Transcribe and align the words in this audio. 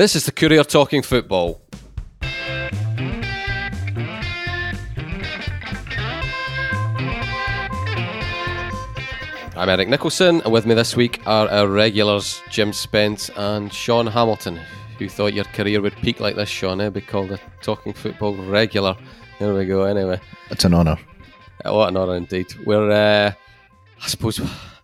This 0.00 0.16
is 0.16 0.24
the 0.24 0.32
Courier 0.32 0.64
Talking 0.64 1.02
Football. 1.02 1.60
I'm 9.54 9.68
Eric 9.68 9.90
Nicholson, 9.90 10.40
and 10.40 10.54
with 10.54 10.64
me 10.64 10.72
this 10.72 10.96
week 10.96 11.20
are 11.26 11.50
our 11.50 11.68
regulars 11.68 12.40
Jim 12.48 12.72
Spence 12.72 13.28
and 13.36 13.70
Sean 13.70 14.06
Hamilton. 14.06 14.58
Who 14.98 15.06
thought 15.10 15.34
your 15.34 15.44
career 15.44 15.82
would 15.82 15.96
peak 15.96 16.18
like 16.18 16.34
this, 16.34 16.48
Sean? 16.48 16.80
Eh? 16.80 16.88
Be 16.88 17.02
called 17.02 17.32
a 17.32 17.38
Talking 17.60 17.92
Football 17.92 18.36
regular. 18.36 18.96
There 19.38 19.52
we 19.52 19.66
go. 19.66 19.82
Anyway, 19.82 20.18
it's 20.48 20.64
an 20.64 20.72
honour. 20.72 20.96
What 21.66 21.90
an 21.90 21.98
honour 21.98 22.16
indeed. 22.16 22.46
We're, 22.64 22.90
uh, 22.90 23.32
I 24.02 24.06
suppose, 24.06 24.40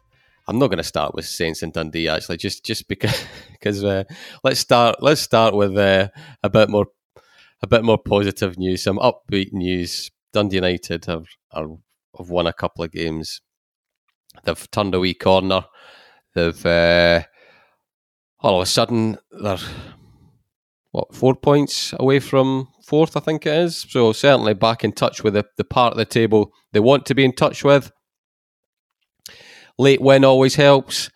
I'm 0.47 0.59
not 0.59 0.67
going 0.67 0.77
to 0.77 0.85
start 0.85 1.15
with 1.15 1.25
Saints 1.25 1.63
and 1.63 1.73
Dundee 1.73 2.07
actually, 2.07 2.37
just 2.37 2.67
just 2.67 2.87
because 2.87 3.25
because 3.59 3.85
uh, 3.85 4.05
let's 4.45 4.61
start 4.61 4.97
let's 5.01 5.21
start 5.21 5.55
with 5.55 5.77
uh, 5.77 6.09
a 6.43 6.51
bit 6.51 6.69
more 6.69 6.87
a 7.63 7.67
bit 7.67 7.85
more 7.85 7.99
positive 7.99 8.59
news, 8.59 8.83
some 8.83 8.99
upbeat 8.99 9.53
news. 9.53 10.11
Dundee 10.33 10.57
United 10.57 11.07
have 11.07 11.27
are, 11.53 11.69
have 12.19 12.31
won 12.31 12.47
a 12.47 12.53
couple 12.53 12.85
of 12.85 12.93
games. 12.93 13.41
They've 14.45 14.71
turned 14.71 14.95
a 14.95 15.01
wee 15.01 15.15
corner. 15.15 15.65
They've 16.35 16.67
uh, 16.67 17.23
all 18.41 18.61
of 18.61 18.63
a 18.63 18.67
sudden 18.67 19.19
they're 19.31 19.59
what 20.93 21.15
four 21.15 21.35
points 21.35 21.93
away 21.99 22.21
from 22.21 22.69
fourth, 22.83 23.17
I 23.17 23.21
think 23.21 23.45
it 23.45 23.55
is. 23.55 23.87
So 23.89 24.13
certainly 24.13 24.55
back 24.55 24.83
in 24.85 24.93
touch 24.93 25.23
with 25.23 25.35
the, 25.35 25.45
the 25.57 25.65
part 25.65 25.93
of 25.93 25.99
the 25.99 26.05
table 26.05 26.53
they 26.73 26.81
want 26.81 27.05
to 27.07 27.15
be 27.15 27.25
in 27.25 27.33
touch 27.33 27.65
with 27.65 27.93
late 29.79 30.01
win 30.01 30.25
always 30.25 30.55
helps. 30.55 31.11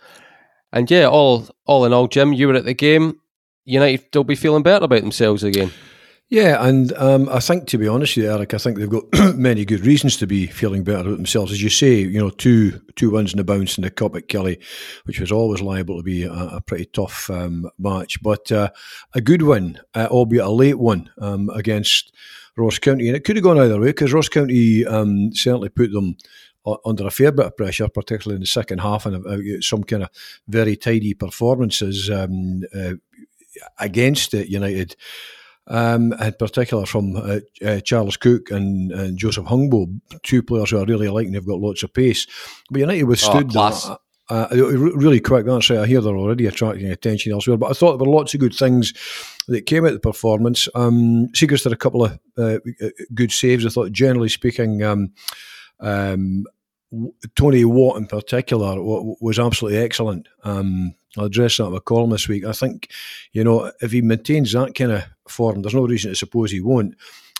And 0.73 0.91
yeah, 0.91 1.07
all 1.07 1.49
all 1.67 1.85
in 1.85 1.93
all, 1.93 2.09
Jim, 2.09 2.33
you 2.33 2.49
were 2.49 2.55
at 2.55 2.65
the 2.65 2.75
game. 2.75 3.21
United 3.65 4.15
will 4.15 4.25
be 4.25 4.35
feeling 4.35 4.63
better 4.63 4.85
about 4.85 5.03
themselves 5.03 5.45
again. 5.45 5.71
Yeah, 6.31 6.65
and 6.65 6.93
um, 6.93 7.29
I 7.29 7.41
think 7.41 7.67
to 7.69 7.79
be 7.79 7.89
honest 7.89 8.17
with 8.17 8.25
you, 8.25 8.31
Eric, 8.31 8.55
I 8.55 8.59
think 8.59 8.79
they've 8.79 8.89
got 8.89 9.03
many 9.37 9.65
good 9.65 9.85
reasons 9.85 10.17
to 10.19 10.29
be 10.29 10.47
feeling 10.47 10.85
better 10.85 11.01
about 11.01 11.17
themselves. 11.17 11.51
As 11.51 11.61
you 11.61 11.71
say, 11.71 11.95
you 11.95 12.21
know, 12.21 12.31
two 12.31 12.81
two 12.95 13.11
wins 13.11 13.33
in 13.33 13.39
the 13.39 13.45
bounce 13.45 13.77
in 13.77 13.83
the 13.83 13.91
cup 13.91 14.15
at 14.15 14.29
Killie, 14.29 14.63
which 15.05 15.19
was 15.19 15.33
always 15.33 15.61
liable 15.61 15.97
to 15.97 16.05
be 16.05 16.23
a, 16.23 16.33
a 16.33 16.61
pretty 16.61 16.85
tough 16.85 17.29
um, 17.31 17.69
match, 17.81 18.23
but 18.23 18.53
uh, 18.53 18.71
a 19.13 19.21
good 19.21 19.43
win, 19.43 19.81
uh, 19.95 20.07
albeit 20.09 20.45
a 20.45 20.51
late 20.51 20.79
one 20.79 21.11
um, 21.19 21.51
against 21.51 22.15
Ross 22.57 22.79
County, 22.79 23.09
and 23.09 23.17
it 23.17 23.25
could 23.25 23.35
have 23.35 23.43
gone 23.43 23.59
either 23.59 23.81
way 23.81 23.89
because 23.89 24.13
Ross 24.13 24.29
County 24.29 24.87
um, 24.87 25.33
certainly 25.35 25.69
put 25.69 25.91
them 25.91 26.17
under 26.85 27.07
a 27.07 27.11
fair 27.11 27.33
bit 27.33 27.47
of 27.47 27.57
pressure, 27.57 27.89
particularly 27.89 28.37
in 28.37 28.41
the 28.41 28.47
second 28.47 28.79
half, 28.81 29.07
and 29.07 29.27
uh, 29.27 29.61
some 29.61 29.85
kind 29.85 30.05
of 30.05 30.11
very 30.49 30.77
tidy 30.77 31.15
performances 31.15 32.11
um, 32.11 32.63
uh, 32.75 32.95
against 33.79 34.35
it, 34.35 34.49
United. 34.49 34.97
Um, 35.67 36.13
in 36.15 36.33
particular 36.33 36.85
from 36.85 37.15
uh, 37.15 37.41
uh, 37.65 37.79
Charles 37.81 38.17
Cook 38.17 38.51
and, 38.51 38.91
and, 38.91 39.17
Joseph 39.17 39.45
Hungbo, 39.45 40.01
two 40.25 40.43
players 40.43 40.71
who 40.71 40.81
I 40.81 40.83
really 40.83 41.07
like 41.07 41.27
and 41.27 41.35
they've 41.35 41.47
got 41.47 41.61
lots 41.61 41.85
of 41.85 41.95
pace. 41.95 42.27
But 42.71 42.81
United 42.81 43.05
withstood 43.05 43.55
oh, 43.55 43.71
that. 43.71 43.99
Uh, 44.31 44.47
really 44.53 45.19
quick, 45.19 45.45
right. 45.45 45.71
I 45.73 45.87
hear 45.87 46.01
they're 46.01 46.17
already 46.17 46.47
attracting 46.47 46.87
attention 46.87 47.33
elsewhere, 47.33 47.57
but 47.57 47.71
I 47.71 47.73
thought 47.73 47.99
there 47.99 48.09
were 48.09 48.17
lots 48.17 48.33
of 48.33 48.39
good 48.39 48.55
things 48.55 48.93
that 49.49 49.67
came 49.67 49.85
out 49.85 49.89
of 49.89 49.95
the 49.95 50.01
performance. 50.01 50.69
Um, 50.77 51.29
Siegrist 51.35 51.65
did 51.65 51.73
a 51.73 51.77
couple 51.77 52.05
of 52.05 52.19
uh, 52.39 52.59
good 53.13 53.33
saves. 53.33 53.67
I 53.67 53.71
thought, 53.71 53.91
generally 53.91 54.29
speaking, 54.29 54.85
um, 54.85 55.13
um, 55.81 56.47
Tony 57.37 57.65
Watt 57.65 57.99
in 57.99 58.07
particular 58.07 58.77
was 58.81 59.39
absolutely 59.39 59.79
excellent. 59.79 60.29
Um, 60.43 60.95
I'll 61.17 61.25
address 61.25 61.57
that 61.57 61.67
in 61.67 61.75
a 61.75 61.81
column 61.81 62.11
this 62.11 62.29
week. 62.29 62.45
I 62.45 62.53
think, 62.53 62.91
you 63.33 63.45
know, 63.45 63.73
if 63.81 63.93
he 63.93 64.01
maintains 64.01 64.53
that 64.53 64.75
kind 64.75 64.93
of 64.93 65.05
form, 65.29 65.63
there's 65.63 65.75
no 65.75 65.87
reason 65.87 66.11
to 66.11 66.17
suppose 66.17 66.51
he 66.51 66.61
won't. 66.61 66.95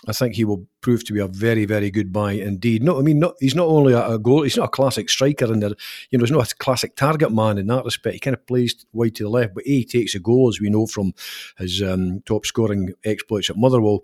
I 0.07 0.13
think 0.13 0.33
he 0.33 0.45
will 0.45 0.65
prove 0.81 1.03
to 1.05 1.13
be 1.13 1.19
a 1.19 1.27
very, 1.27 1.65
very 1.65 1.91
good 1.91 2.11
buy 2.11 2.31
indeed. 2.31 2.81
No, 2.81 2.97
I 2.97 3.03
mean, 3.03 3.19
not, 3.19 3.35
he's 3.39 3.53
not 3.53 3.67
only 3.67 3.93
a, 3.93 4.17
goal; 4.17 4.41
he's 4.41 4.57
not 4.57 4.65
a 4.65 4.69
classic 4.69 5.09
striker, 5.09 5.45
and 5.45 5.61
there, 5.61 5.75
you 6.09 6.17
know, 6.17 6.23
he's 6.23 6.31
not 6.31 6.51
a 6.51 6.55
classic 6.55 6.95
target 6.95 7.31
man 7.31 7.59
in 7.59 7.67
that 7.67 7.85
respect. 7.85 8.15
He 8.15 8.19
kind 8.19 8.35
of 8.35 8.45
plays 8.47 8.83
wide 8.93 9.13
to 9.15 9.23
the 9.23 9.29
left, 9.29 9.53
but 9.53 9.63
he 9.63 9.85
takes 9.85 10.15
a 10.15 10.19
goal, 10.19 10.49
as 10.49 10.59
we 10.59 10.71
know 10.71 10.87
from 10.87 11.13
his 11.59 11.83
um, 11.83 12.21
top 12.21 12.47
scoring 12.47 12.93
exploits 13.05 13.51
at 13.51 13.57
Motherwell. 13.57 14.03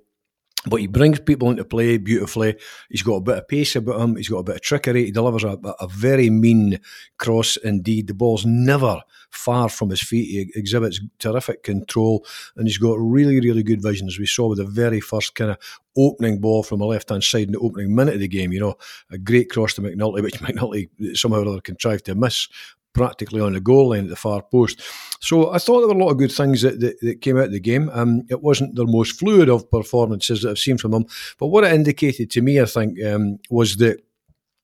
But 0.66 0.81
he 0.81 0.88
brings 0.88 1.19
people 1.19 1.50
into 1.50 1.63
play 1.63 1.97
beautifully. 1.97 2.57
He's 2.90 3.03
got 3.03 3.16
a 3.16 3.22
bit 3.22 3.38
of 3.38 3.47
pace 3.47 3.75
about 3.75 4.01
him. 4.01 4.16
He's 4.16 4.28
got 4.28 4.40
a 4.40 4.44
bit 4.44 4.56
of 4.56 4.62
trickery. 4.62 5.06
He 5.06 5.12
delivers 5.12 5.44
a, 5.44 5.57
a 5.79 5.88
very 5.88 6.29
mean 6.29 6.79
cross 7.18 7.57
indeed. 7.57 8.07
The 8.07 8.13
ball's 8.13 8.45
never 8.45 9.01
far 9.29 9.69
from 9.69 9.91
his 9.91 10.01
feet. 10.01 10.25
He 10.25 10.59
exhibits 10.59 11.00
terrific 11.19 11.63
control 11.63 12.25
and 12.56 12.68
he's 12.68 12.79
got 12.79 12.97
really, 13.00 13.40
really 13.40 13.63
good 13.63 13.81
vision, 13.81 14.07
as 14.07 14.19
we 14.19 14.25
saw 14.25 14.47
with 14.47 14.57
the 14.57 14.66
very 14.66 15.00
first 15.00 15.35
kind 15.35 15.51
of 15.51 15.57
opening 15.95 16.40
ball 16.40 16.63
from 16.63 16.79
the 16.79 16.85
left 16.85 17.09
hand 17.09 17.24
side 17.24 17.47
in 17.47 17.53
the 17.53 17.59
opening 17.59 17.95
minute 17.95 18.16
of 18.16 18.19
the 18.19 18.28
game. 18.28 18.51
You 18.51 18.59
know, 18.59 18.75
a 19.12 19.18
great 19.18 19.50
cross 19.50 19.74
to 19.75 19.81
McNulty, 19.81 20.24
which 20.24 20.34
McNulty 20.39 20.89
somehow 21.16 21.44
or 21.44 21.47
other 21.50 21.62
contrived 21.62 22.06
to 22.06 22.16
miss 22.16 22.47
practically 22.93 23.41
on 23.41 23.53
the 23.53 23.59
goal 23.59 23.89
line 23.89 24.05
at 24.05 24.09
the 24.09 24.15
far 24.15 24.41
post. 24.41 24.81
So 25.19 25.51
I 25.51 25.59
thought 25.59 25.79
there 25.79 25.87
were 25.87 26.01
a 26.01 26.05
lot 26.05 26.11
of 26.11 26.17
good 26.17 26.31
things 26.31 26.61
that, 26.61 26.79
that, 26.79 26.99
that 27.01 27.21
came 27.21 27.37
out 27.37 27.45
of 27.45 27.51
the 27.51 27.59
game. 27.59 27.89
Um, 27.93 28.23
it 28.29 28.41
wasn't 28.41 28.75
the 28.75 28.85
most 28.85 29.19
fluid 29.19 29.49
of 29.49 29.69
performances 29.69 30.41
that 30.41 30.51
I've 30.51 30.59
seen 30.59 30.77
from 30.77 30.91
them, 30.91 31.05
but 31.37 31.47
what 31.47 31.63
it 31.63 31.73
indicated 31.73 32.31
to 32.31 32.41
me, 32.41 32.59
I 32.59 32.65
think, 32.65 33.03
um, 33.03 33.39
was 33.49 33.77
that 33.77 34.01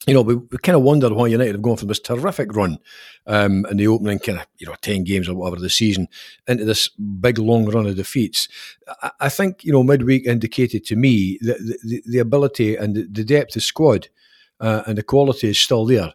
you 0.08 0.14
know, 0.14 0.22
we, 0.22 0.36
we 0.36 0.58
kind 0.58 0.76
of 0.76 0.82
wondered 0.82 1.14
why 1.14 1.28
United 1.28 1.54
have 1.54 1.62
gone 1.62 1.78
from 1.78 1.88
this 1.88 2.00
terrific 2.00 2.54
run 2.56 2.78
um, 3.26 3.66
in 3.68 3.78
the 3.78 3.88
opening 3.88 4.20
kind 4.20 4.40
of, 4.40 4.46
you 4.58 4.68
know, 4.68 4.76
10 4.82 5.06
games 5.06 5.30
or 5.30 5.36
whatever 5.36 5.62
the 5.62 5.70
season 5.70 6.08
into 6.48 6.66
this 6.66 6.90
big 6.90 7.38
long 7.38 7.66
run 7.70 7.86
of 7.86 7.96
defeats. 7.96 8.50
I, 9.02 9.12
I 9.22 9.30
think, 9.30 9.64
you 9.64 9.72
know, 9.72 9.84
midweek 9.84 10.26
indicated 10.26 10.84
to 10.86 10.96
me 10.98 11.38
that 11.42 11.58
the, 11.60 11.80
the, 11.84 12.04
the 12.06 12.20
ability 12.20 12.76
and 12.76 12.96
the, 12.96 13.08
the 13.10 13.24
depth 13.24 13.56
of 13.56 13.64
squad 13.64 14.10
uh, 14.60 14.84
and 14.86 14.98
the 14.98 15.04
quality 15.04 15.50
is 15.50 15.60
still 15.60 15.86
there 15.86 16.14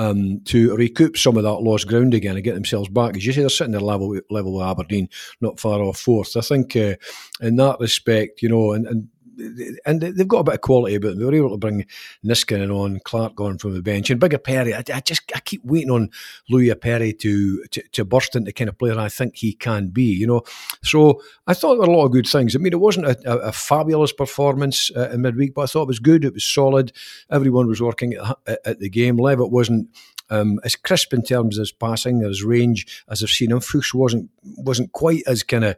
um, 0.00 0.40
to 0.46 0.74
recoup 0.76 1.18
some 1.18 1.36
of 1.36 1.42
that 1.42 1.60
lost 1.60 1.86
ground 1.86 2.14
again 2.14 2.34
and 2.34 2.42
get 2.42 2.54
themselves 2.54 2.88
back. 2.88 3.16
As 3.16 3.26
you 3.26 3.34
say, 3.34 3.42
they're 3.42 3.50
sitting 3.50 3.74
at 3.74 3.82
level 3.82 4.18
level 4.30 4.54
with 4.54 4.66
Aberdeen, 4.66 5.10
not 5.42 5.60
far 5.60 5.82
off 5.82 5.98
fourth. 5.98 6.38
I 6.38 6.40
think 6.40 6.74
uh, 6.74 6.94
in 7.42 7.56
that 7.56 7.78
respect, 7.80 8.40
you 8.40 8.48
know, 8.48 8.72
and, 8.72 8.86
and 8.86 9.08
and 9.86 10.00
they've 10.00 10.28
got 10.28 10.40
a 10.40 10.44
bit 10.44 10.54
of 10.54 10.60
quality 10.60 10.94
about 10.94 11.10
them. 11.10 11.18
They 11.18 11.24
were 11.24 11.34
able 11.34 11.50
to 11.50 11.56
bring 11.56 11.86
Niskanen 12.24 12.74
on, 12.74 13.00
Clark 13.04 13.40
on 13.40 13.58
from 13.58 13.74
the 13.74 13.82
bench, 13.82 14.10
and 14.10 14.20
Big 14.20 14.32
Appere. 14.32 14.74
I, 14.74 14.96
I, 14.96 15.00
just 15.00 15.22
I 15.34 15.40
keep 15.40 15.64
waiting 15.64 15.90
on 15.90 16.10
Louis 16.48 16.70
Appere 16.70 17.12
to, 17.18 17.64
to, 17.64 17.82
to 17.92 18.04
burst 18.04 18.36
into 18.36 18.52
kind 18.52 18.68
of 18.68 18.78
player 18.78 18.98
I 18.98 19.08
think 19.08 19.36
he 19.36 19.52
can 19.52 19.88
be. 19.88 20.04
You 20.04 20.26
know, 20.26 20.42
so 20.82 21.22
I 21.46 21.54
thought 21.54 21.76
there 21.76 21.88
were 21.88 21.94
a 21.94 21.96
lot 21.96 22.06
of 22.06 22.12
good 22.12 22.26
things. 22.26 22.54
I 22.54 22.58
mean, 22.58 22.72
it 22.72 22.80
wasn't 22.80 23.06
a, 23.06 23.18
a, 23.24 23.48
a 23.48 23.52
fabulous 23.52 24.12
performance 24.12 24.90
uh, 24.96 25.10
in 25.10 25.22
midweek, 25.22 25.54
but 25.54 25.62
I 25.62 25.66
thought 25.66 25.82
it 25.82 25.88
was 25.88 25.98
good. 25.98 26.24
It 26.24 26.34
was 26.34 26.44
solid. 26.44 26.92
Everyone 27.30 27.66
was 27.66 27.80
working 27.80 28.14
at, 28.46 28.60
at 28.64 28.78
the 28.78 28.90
game. 28.90 29.16
Levitt 29.16 29.50
wasn't 29.50 29.88
um, 30.30 30.60
as 30.64 30.76
crisp 30.76 31.12
in 31.12 31.22
terms 31.22 31.58
of 31.58 31.62
his 31.62 31.72
passing, 31.72 32.20
his 32.20 32.44
range, 32.44 33.04
as 33.08 33.22
I've 33.22 33.30
seen 33.30 33.50
him. 33.50 33.60
Fuchs 33.60 33.92
wasn't 33.92 34.30
wasn't 34.56 34.92
quite 34.92 35.22
as 35.26 35.42
kind 35.42 35.64
of 35.64 35.76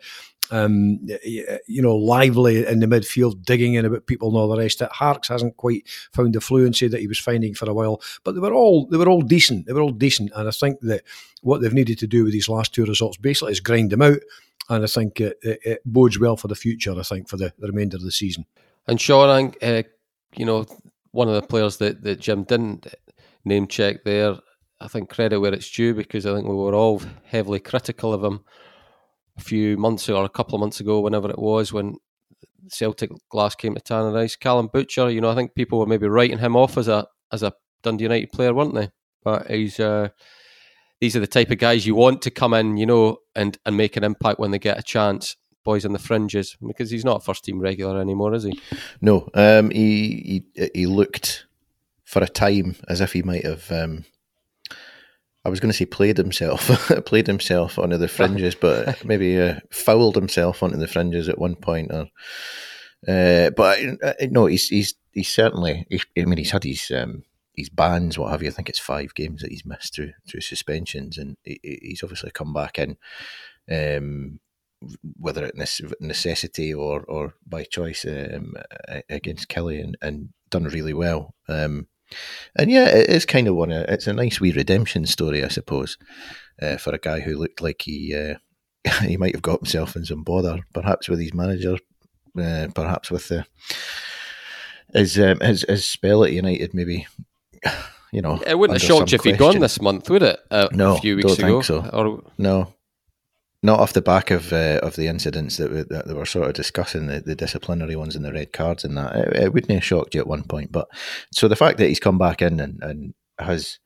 um, 0.53 1.01
you 1.25 1.81
know, 1.81 1.97
lively 1.97 2.67
in 2.67 2.81
the 2.81 2.87
midfield, 2.87 3.43
digging 3.43 3.73
in 3.75 3.87
about 3.87 4.07
people 4.07 4.29
and 4.29 4.37
all 4.37 4.49
the 4.49 4.59
rest. 4.59 4.83
It 4.83 4.93
Harkes 4.93 5.29
hasn't 5.29 5.57
quite 5.57 5.89
found 6.13 6.35
the 6.35 6.43
fluency 6.43 6.89
that 6.89 7.01
he 7.01 7.07
was 7.07 7.19
finding 7.19 7.55
for 7.55 7.69
a 7.69 7.75
while, 7.75 8.03
but 8.23 8.33
they 8.35 8.41
were 8.41 8.53
all 8.53 8.87
they 8.87 8.99
were 8.99 9.09
all 9.09 9.23
decent. 9.23 9.67
They 9.67 9.73
were 9.73 9.81
all 9.81 9.91
decent, 9.91 10.31
and 10.37 10.47
I 10.47 10.51
think 10.51 10.81
that 10.83 11.05
what 11.41 11.63
they've 11.63 11.73
needed 11.73 11.99
to 12.01 12.07
do 12.07 12.25
with 12.25 12.35
these 12.35 12.51
last 12.51 12.75
two 12.75 12.85
results 12.85 13.17
basically 13.17 13.53
is 13.53 13.61
grind 13.61 13.91
them 13.91 14.03
out, 14.03 14.21
and 14.69 14.85
I 14.85 14.87
think 14.87 15.21
it, 15.23 15.39
it, 15.43 15.61
it 15.65 15.81
bodes 15.87 16.21
well 16.21 16.37
for 16.37 16.49
the 16.49 16.55
future. 16.55 16.95
I 16.99 17.03
think 17.03 17.29
for 17.31 17.39
the, 17.39 17.55
the 17.59 17.69
remainder 17.69 17.97
of 17.97 18.03
the 18.05 18.13
season. 18.13 18.45
And 18.87 19.01
Sean, 19.01 19.55
uh, 19.63 19.83
you 20.37 20.45
know, 20.45 20.67
one 21.13 21.29
of 21.29 21.34
the 21.34 21.43
players 21.43 21.79
that, 21.79 22.03
that 22.03 22.21
Jim 22.21 22.45
didn't 22.45 22.89
name 23.45 23.67
check 23.67 24.05
there. 24.05 24.37
I 24.81 24.89
think 24.89 25.09
credit 25.09 25.39
where 25.39 25.55
it's 25.55 25.71
due 25.71 25.95
because 25.95 26.27
I 26.27 26.34
think 26.34 26.47
we 26.47 26.57
were 26.57 26.75
all 26.75 27.01
heavily 27.25 27.61
critical 27.61 28.13
of 28.13 28.25
him 28.25 28.45
few 29.42 29.77
months 29.77 30.09
ago 30.09 30.18
or 30.18 30.24
a 30.24 30.28
couple 30.30 30.54
of 30.54 30.60
months 30.60 30.80
ago, 30.80 31.00
whenever 31.00 31.30
it 31.30 31.39
was, 31.39 31.72
when 31.72 31.97
Celtic 32.68 33.10
glass 33.28 33.54
came 33.54 33.74
to 33.74 33.80
Tannadice. 33.80 34.39
Callum 34.39 34.68
Butcher, 34.72 35.10
you 35.10 35.21
know, 35.21 35.30
I 35.30 35.34
think 35.34 35.54
people 35.54 35.78
were 35.78 35.86
maybe 35.86 36.09
writing 36.09 36.39
him 36.39 36.56
off 36.56 36.78
as 36.78 36.89
a 36.89 37.06
as 37.30 37.42
a 37.42 37.53
Dundee 37.83 38.04
United 38.04 38.33
player, 38.33 38.54
weren't 38.54 38.74
they? 38.74 38.91
But 39.24 39.50
he's 39.50 39.80
uh, 39.80 40.09
these 41.00 41.16
are 41.16 41.21
the 41.21 41.27
type 41.27 41.50
of 41.50 41.59
guys 41.59 41.86
you 41.86 41.94
want 41.94 42.22
to 42.22 42.30
come 42.30 42.54
in, 42.54 42.77
you 42.77 42.86
know, 42.86 43.18
and 43.34 43.59
and 43.66 43.77
make 43.77 43.97
an 43.97 44.04
impact 44.04 44.39
when 44.39 44.50
they 44.50 44.59
get 44.59 44.78
a 44.78 44.83
chance. 44.83 45.36
Boys 45.65 45.84
on 45.84 45.92
the 45.92 45.98
fringes, 46.00 46.56
because 46.66 46.91
he's 46.91 47.04
not 47.04 47.18
a 47.18 47.21
first 47.21 47.45
team 47.45 47.60
regular 47.60 48.00
anymore, 48.00 48.34
is 48.34 48.42
he? 48.42 48.60
No, 49.00 49.28
um, 49.34 49.71
he 49.71 50.45
he 50.56 50.71
he 50.74 50.86
looked 50.86 51.47
for 52.04 52.21
a 52.21 52.28
time 52.28 52.74
as 52.88 53.00
if 53.00 53.12
he 53.12 53.22
might 53.22 53.47
have 53.47 53.71
um, 53.71 54.04
I 55.44 55.48
was 55.48 55.59
going 55.59 55.71
to 55.72 55.77
say 55.77 55.86
played 55.86 56.18
himself, 56.18 56.68
played 57.06 57.27
himself 57.27 57.78
onto 57.78 57.97
the 57.97 58.09
fringes, 58.09 58.54
but 58.54 59.04
maybe 59.04 59.41
uh, 59.41 59.56
fouled 59.71 60.15
himself 60.15 60.62
onto 60.62 60.77
the 60.77 60.86
fringes 60.86 61.28
at 61.28 61.39
one 61.39 61.56
point. 61.56 61.91
Or, 61.92 62.09
uh, 63.09 63.50
but 63.50 63.78
uh, 64.03 64.12
no, 64.30 64.47
he's 64.47 64.68
he's 64.68 64.94
he's 65.12 65.28
certainly. 65.28 65.86
He, 65.91 66.00
I 66.21 66.24
mean, 66.24 66.39
he's 66.39 66.53
had 66.53 66.65
his 66.65 66.91
um, 66.91 67.24
his 67.54 67.68
bans, 67.68 68.18
what 68.18 68.30
have 68.30 68.42
you. 68.42 68.48
I 68.48 68.53
think 68.53 68.68
it's 68.68 68.78
five 68.78 69.15
games 69.15 69.42
that 69.42 69.50
he's 69.50 69.66
missed 69.66 69.94
through 69.94 70.12
through 70.28 70.42
suspensions, 70.42 71.18
and 71.18 71.36
he, 71.42 71.59
he's 71.62 72.03
obviously 72.03 72.30
come 72.30 72.53
back 72.53 72.78
in. 72.78 72.97
Um, 73.71 74.41
whether 75.16 75.45
it 75.45 75.54
necessity 76.00 76.74
or 76.74 77.03
or 77.03 77.34
by 77.47 77.65
choice 77.65 78.04
um, 78.04 78.54
against 79.09 79.48
Killie 79.48 79.83
and, 79.83 79.97
and 80.03 80.28
done 80.50 80.65
really 80.65 80.92
well. 80.92 81.34
Um, 81.48 81.86
and 82.56 82.70
yeah, 82.70 82.86
it 82.86 83.09
is 83.09 83.26
kind 83.26 83.48
of 83.48 83.54
one. 83.54 83.72
Of, 83.72 83.84
it's 83.88 84.06
a 84.06 84.12
nice 84.12 84.41
wee 84.41 84.53
redemption 84.53 85.06
story, 85.06 85.44
I 85.44 85.48
suppose, 85.48 85.98
uh, 86.60 86.76
for 86.76 86.94
a 86.94 86.98
guy 86.98 87.20
who 87.20 87.36
looked 87.36 87.60
like 87.60 87.82
he 87.82 88.14
uh, 88.14 88.34
he 89.03 89.16
might 89.16 89.34
have 89.34 89.42
got 89.42 89.60
himself 89.60 89.97
in 89.97 90.04
some 90.04 90.22
bother, 90.22 90.60
perhaps 90.72 91.09
with 91.09 91.20
his 91.20 91.34
manager, 91.34 91.76
uh, 92.38 92.68
perhaps 92.74 93.10
with 93.10 93.28
the 93.28 93.47
his, 94.92 95.18
um, 95.18 95.41
his 95.41 95.64
his 95.68 95.86
spell 95.86 96.24
at 96.24 96.32
United, 96.32 96.74
maybe. 96.74 97.06
You 98.14 98.20
know, 98.20 98.38
it 98.47 98.59
wouldn't 98.59 98.78
have 98.78 98.86
shocked 98.86 99.10
you 99.10 99.16
if 99.16 99.24
he'd 99.24 99.38
gone 99.38 99.59
this 99.59 99.80
month, 99.80 100.10
would 100.10 100.22
it? 100.22 100.38
Uh, 100.50 100.68
no, 100.70 100.97
a 100.97 101.00
few 101.00 101.16
weeks 101.16 101.34
don't 101.34 101.47
ago, 101.47 101.62
think 101.62 101.64
so. 101.64 101.91
Or, 101.98 102.22
no, 102.36 102.74
not 103.62 103.80
off 103.80 103.92
the 103.92 104.03
back 104.03 104.30
of 104.30 104.53
uh, 104.53 104.80
of 104.82 104.97
the 104.97 105.06
incidents 105.06 105.56
that, 105.56 105.70
we, 105.70 105.82
that 105.82 106.06
they 106.06 106.14
were 106.14 106.26
sort 106.26 106.48
of 106.48 106.54
discussing 106.54 107.06
the, 107.06 107.20
the 107.20 107.34
disciplinary 107.34 107.97
ones 107.97 108.16
and 108.16 108.24
the 108.24 108.32
red 108.32 108.53
cards 108.53 108.84
and 108.84 108.97
that 108.97 109.14
it, 109.14 109.36
it, 109.36 109.53
wouldn't 109.54 109.72
have 109.72 109.84
shocked 109.84 110.14
you 110.14 110.20
at 110.20 110.26
one 110.26 110.44
point 110.44 110.72
but 110.72 110.88
so 111.32 111.48
the 111.48 111.56
fact 111.56 111.78
that 111.78 111.88
he's 111.88 112.00
come 112.00 112.18
back 112.18 112.42
in 112.42 112.59
and, 112.60 112.82
and 112.82 113.14
has 113.38 113.78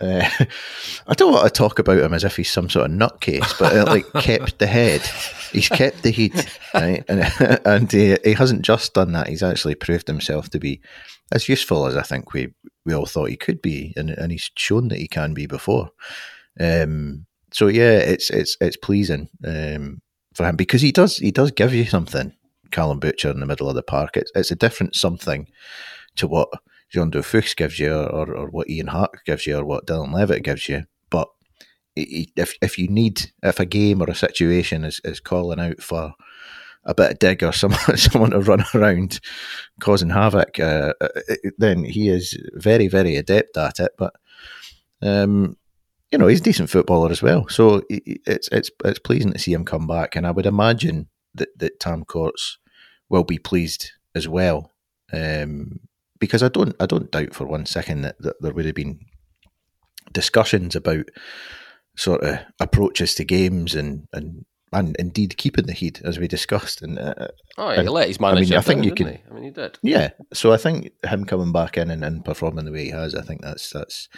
uh, 0.00 0.28
I 1.06 1.14
don't 1.14 1.32
want 1.32 1.44
to 1.44 1.50
talk 1.50 1.78
about 1.78 1.98
him 1.98 2.14
as 2.14 2.24
if 2.24 2.36
he's 2.36 2.50
some 2.50 2.68
sort 2.68 2.90
of 2.90 2.96
nutcase, 2.96 3.58
but 3.58 3.76
uh, 3.76 3.84
like 3.86 4.10
kept 4.22 4.58
the 4.58 4.66
head. 4.66 5.02
He's 5.52 5.68
kept 5.68 6.02
the 6.02 6.10
heat, 6.10 6.58
right? 6.74 7.04
And 7.08 7.60
and 7.64 7.92
he, 7.92 8.16
he 8.24 8.32
hasn't 8.32 8.62
just 8.62 8.94
done 8.94 9.12
that. 9.12 9.28
He's 9.28 9.42
actually 9.42 9.76
proved 9.76 10.06
himself 10.06 10.50
to 10.50 10.58
be 10.58 10.80
as 11.32 11.48
useful 11.48 11.86
as 11.86 11.96
I 11.96 12.02
think 12.02 12.32
we 12.32 12.52
we 12.84 12.94
all 12.94 13.06
thought 13.06 13.30
he 13.30 13.36
could 13.36 13.62
be, 13.62 13.92
and 13.96 14.10
and 14.10 14.32
he's 14.32 14.50
shown 14.56 14.88
that 14.88 14.98
he 14.98 15.08
can 15.08 15.32
be 15.32 15.46
before. 15.46 15.90
Um, 16.58 17.26
so 17.54 17.68
yeah, 17.68 17.98
it's 17.98 18.30
it's 18.30 18.56
it's 18.60 18.76
pleasing 18.76 19.28
um, 19.46 20.02
for 20.34 20.44
him 20.44 20.56
because 20.56 20.82
he 20.82 20.90
does 20.90 21.18
he 21.18 21.30
does 21.30 21.52
give 21.52 21.72
you 21.72 21.84
something. 21.84 22.34
Callum 22.72 22.98
Butcher 22.98 23.30
in 23.30 23.38
the 23.38 23.46
middle 23.46 23.68
of 23.68 23.76
the 23.76 23.82
park. 23.84 24.16
It's 24.16 24.32
it's 24.34 24.50
a 24.50 24.56
different 24.56 24.96
something 24.96 25.46
to 26.16 26.26
what 26.26 26.48
Jean 26.90 27.12
Fuchs 27.12 27.54
gives 27.54 27.78
you, 27.78 27.92
or, 27.92 28.08
or, 28.08 28.36
or, 28.36 28.50
what 28.50 28.68
Ian 28.68 28.88
Harkes 28.88 29.22
gives 29.24 29.46
you, 29.46 29.56
or 29.58 29.64
what 29.64 29.86
Dylan 29.86 30.12
Levitt 30.12 30.42
gives 30.42 30.68
you. 30.68 30.86
But 31.10 31.28
if 31.94 32.56
if 32.60 32.76
you 32.76 32.88
need 32.88 33.30
if 33.44 33.60
a 33.60 33.66
game 33.66 34.02
or 34.02 34.10
a 34.10 34.16
situation 34.16 34.82
is, 34.82 35.00
is 35.04 35.20
calling 35.20 35.60
out 35.60 35.80
for 35.80 36.14
a 36.84 36.92
bit 36.92 37.12
of 37.12 37.18
dig 37.20 37.44
or 37.44 37.52
someone 37.52 37.96
someone 37.96 38.30
to 38.30 38.40
run 38.40 38.64
around 38.74 39.20
causing 39.78 40.10
havoc, 40.10 40.58
uh, 40.58 40.94
uh 41.00 41.08
then 41.56 41.84
he 41.84 42.08
is 42.08 42.36
very 42.54 42.88
very 42.88 43.14
adept 43.14 43.56
at 43.56 43.78
it. 43.78 43.92
But 43.96 44.14
um, 45.00 45.56
you 46.14 46.18
know, 46.18 46.28
he's 46.28 46.38
a 46.38 46.44
decent 46.44 46.70
footballer 46.70 47.10
as 47.10 47.22
well. 47.22 47.48
So 47.48 47.82
it's 47.90 48.48
it's 48.52 48.70
it's 48.84 49.00
pleasing 49.00 49.32
to 49.32 49.38
see 49.40 49.52
him 49.52 49.64
come 49.64 49.88
back, 49.88 50.14
and 50.14 50.24
I 50.24 50.30
would 50.30 50.46
imagine 50.46 51.08
that 51.34 51.48
that 51.58 51.80
Tam 51.80 52.04
Courts 52.04 52.56
will 53.08 53.24
be 53.24 53.36
pleased 53.36 53.90
as 54.14 54.28
well, 54.28 54.70
um, 55.12 55.80
because 56.20 56.40
I 56.40 56.48
don't 56.50 56.72
I 56.78 56.86
don't 56.86 57.10
doubt 57.10 57.34
for 57.34 57.48
one 57.48 57.66
second 57.66 58.02
that, 58.02 58.14
that 58.20 58.36
there 58.40 58.54
would 58.54 58.64
have 58.64 58.76
been 58.76 59.00
discussions 60.12 60.76
about 60.76 61.08
sort 61.96 62.22
of 62.22 62.38
approaches 62.60 63.16
to 63.16 63.24
games 63.24 63.74
and 63.74 64.06
and 64.12 64.44
and 64.74 64.96
indeed 64.96 65.36
keeping 65.36 65.66
the 65.66 65.72
heat 65.72 66.00
as 66.04 66.18
we 66.18 66.28
discussed. 66.28 66.82
And 66.82 66.98
uh, 66.98 67.28
oh, 67.56 67.70
he 67.70 67.78
and, 67.78 67.88
let 67.88 68.08
his 68.08 68.20
manager. 68.20 68.44
I 68.44 68.50
mean, 68.50 68.58
I 68.58 68.62
think 68.62 68.84
you 68.84 68.92
can. 68.92 69.08
He? 69.08 69.18
I 69.30 69.32
mean, 69.32 69.44
he 69.44 69.50
did. 69.50 69.78
Yeah, 69.82 70.10
so 70.32 70.52
I 70.52 70.56
think 70.56 70.90
him 71.04 71.24
coming 71.24 71.52
back 71.52 71.78
in 71.78 71.90
and, 71.90 72.04
and, 72.04 72.24
performing 72.24 72.64
the 72.64 72.72
way 72.72 72.84
he 72.84 72.90
has, 72.90 73.14
I 73.14 73.22
think 73.22 73.42
that's 73.42 73.70
that's 73.70 74.08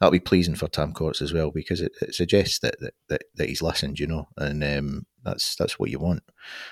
that'll 0.00 0.10
be 0.10 0.20
pleasing 0.20 0.54
for 0.54 0.68
Tam 0.68 0.92
Courts 0.92 1.22
as 1.22 1.32
well 1.32 1.50
because 1.50 1.80
it, 1.80 1.92
it 2.00 2.14
suggests 2.14 2.58
that, 2.60 2.80
that, 2.80 2.94
that 3.08 3.24
that 3.34 3.48
he's 3.48 3.62
listened, 3.62 3.98
you 3.98 4.06
know, 4.06 4.28
and 4.36 4.64
um, 4.64 5.06
that's 5.24 5.54
that's 5.56 5.78
what 5.78 5.90
you 5.90 5.98
want 5.98 6.22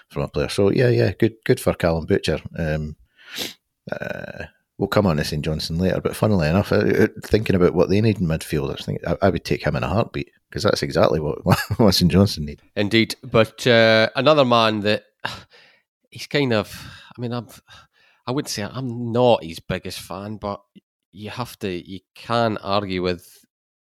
from 0.09 0.23
a 0.23 0.29
player. 0.29 0.49
So 0.49 0.71
yeah, 0.71 0.89
yeah, 0.89 1.13
good 1.13 1.37
good 1.45 1.61
for 1.61 1.75
Callum 1.75 2.07
Butcher. 2.07 2.41
Um, 2.59 2.97
uh, 3.93 4.47
we'll 4.79 4.89
come 4.89 5.07
on 5.07 5.17
to 5.17 5.25
St 5.25 5.45
Johnstone 5.45 5.79
later, 5.79 6.01
but 6.01 6.17
funnily 6.17 6.49
enough, 6.49 6.73
uh, 6.73 6.77
uh, 6.77 7.07
thinking 7.23 7.57
about 7.57 7.75
what 7.75 7.89
they 7.89 8.01
need 8.01 8.21
in 8.21 8.27
midfield, 8.27 8.73
I 8.73 8.83
think 8.83 9.01
I, 9.07 9.17
I 9.23 9.31
would 9.31 9.45
take 9.45 9.65
him 9.65 9.77
in 9.77 9.85
a 9.85 9.89
heartbeat 9.89 10.31
because 10.55 10.63
that's 10.63 10.85
exactly 10.85 11.19
what, 11.19 11.45
what 11.45 11.59
Johnson 11.77 12.09
Johnstone 12.09 12.45
need. 12.45 12.63
Indeed, 12.77 13.17
but 13.25 13.67
uh, 13.67 14.09
another 14.15 14.45
man 14.45 14.81
that 14.81 15.03
he's 16.11 16.29
kind 16.29 16.53
of, 16.53 16.73
I 17.17 17.21
mean, 17.21 17.33
I'm, 17.33 17.49
I 18.25 18.31
would 18.31 18.47
say 18.47 18.63
I'm 18.63 19.11
not 19.11 19.43
his 19.43 19.59
biggest 19.59 19.99
fan, 19.99 20.37
but 20.37 20.63
you 21.11 21.31
have 21.31 21.59
to, 21.59 21.69
you 21.69 21.99
can 22.15 22.57
argue 22.59 23.03
with 23.03 23.45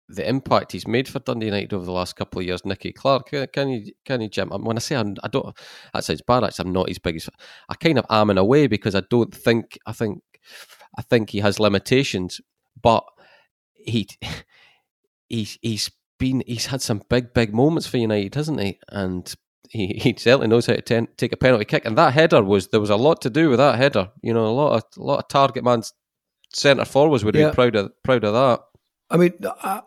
the 0.09 0.27
impact 0.27 0.71
he's 0.71 0.87
made 0.87 1.07
for 1.07 1.19
Dundee 1.19 1.45
United 1.45 1.71
over 1.71 1.85
the 1.85 1.91
last 1.91 2.15
couple 2.15 2.39
of 2.39 2.47
years, 2.47 2.65
Nicky 2.65 2.91
Clark. 2.91 3.29
Can 3.53 3.69
you, 3.69 3.93
can 4.03 4.21
you, 4.21 4.29
Jim? 4.29 4.49
When 4.49 4.75
I 4.75 4.79
say 4.79 4.95
I'm, 4.95 5.15
I 5.23 5.27
don't, 5.27 5.55
that 5.93 6.03
sounds 6.03 6.23
bad. 6.23 6.43
Actually, 6.43 6.65
I'm 6.65 6.73
not 6.73 6.89
his 6.89 6.97
biggest. 6.97 7.29
I 7.69 7.75
kind 7.75 7.99
of 7.99 8.07
am 8.09 8.31
in 8.31 8.39
a 8.39 8.45
way 8.45 8.65
because 8.65 8.95
I 8.95 9.03
don't 9.11 9.33
think. 9.33 9.77
I 9.85 9.91
think 9.91 10.21
I 10.97 11.01
think 11.01 11.31
he 11.31 11.39
has 11.39 11.59
limitations, 11.59 12.39
but 12.79 13.03
he 13.73 14.07
he's 15.29 15.57
he's 15.61 15.89
been 16.17 16.43
he's 16.45 16.67
had 16.67 16.81
some 16.81 17.01
big 17.09 17.33
big 17.33 17.53
moments 17.53 17.87
for 17.87 17.97
United, 17.97 18.35
hasn't 18.35 18.59
he? 18.59 18.79
And 18.89 19.33
he, 19.69 19.87
he 20.01 20.15
certainly 20.17 20.47
knows 20.47 20.65
how 20.65 20.73
to 20.73 20.81
ten, 20.81 21.07
take 21.17 21.33
a 21.33 21.37
penalty 21.37 21.65
kick. 21.65 21.85
And 21.85 21.97
that 21.97 22.13
header 22.13 22.43
was 22.43 22.69
there 22.69 22.79
was 22.79 22.89
a 22.89 22.95
lot 22.95 23.21
to 23.21 23.29
do 23.29 23.49
with 23.49 23.59
that 23.59 23.75
header. 23.75 24.11
You 24.21 24.33
know, 24.33 24.47
a 24.47 24.49
lot 24.49 24.75
of 24.75 24.83
a 24.97 25.03
lot 25.03 25.19
of 25.19 25.27
target 25.27 25.63
man's 25.63 25.93
centre 26.53 26.85
forwards 26.85 27.23
would 27.23 27.35
yeah. 27.35 27.49
be 27.49 27.55
proud 27.55 27.75
of 27.75 27.91
proud 28.03 28.23
of 28.23 28.33
that. 28.33 28.61
I 29.11 29.17
mean, 29.17 29.33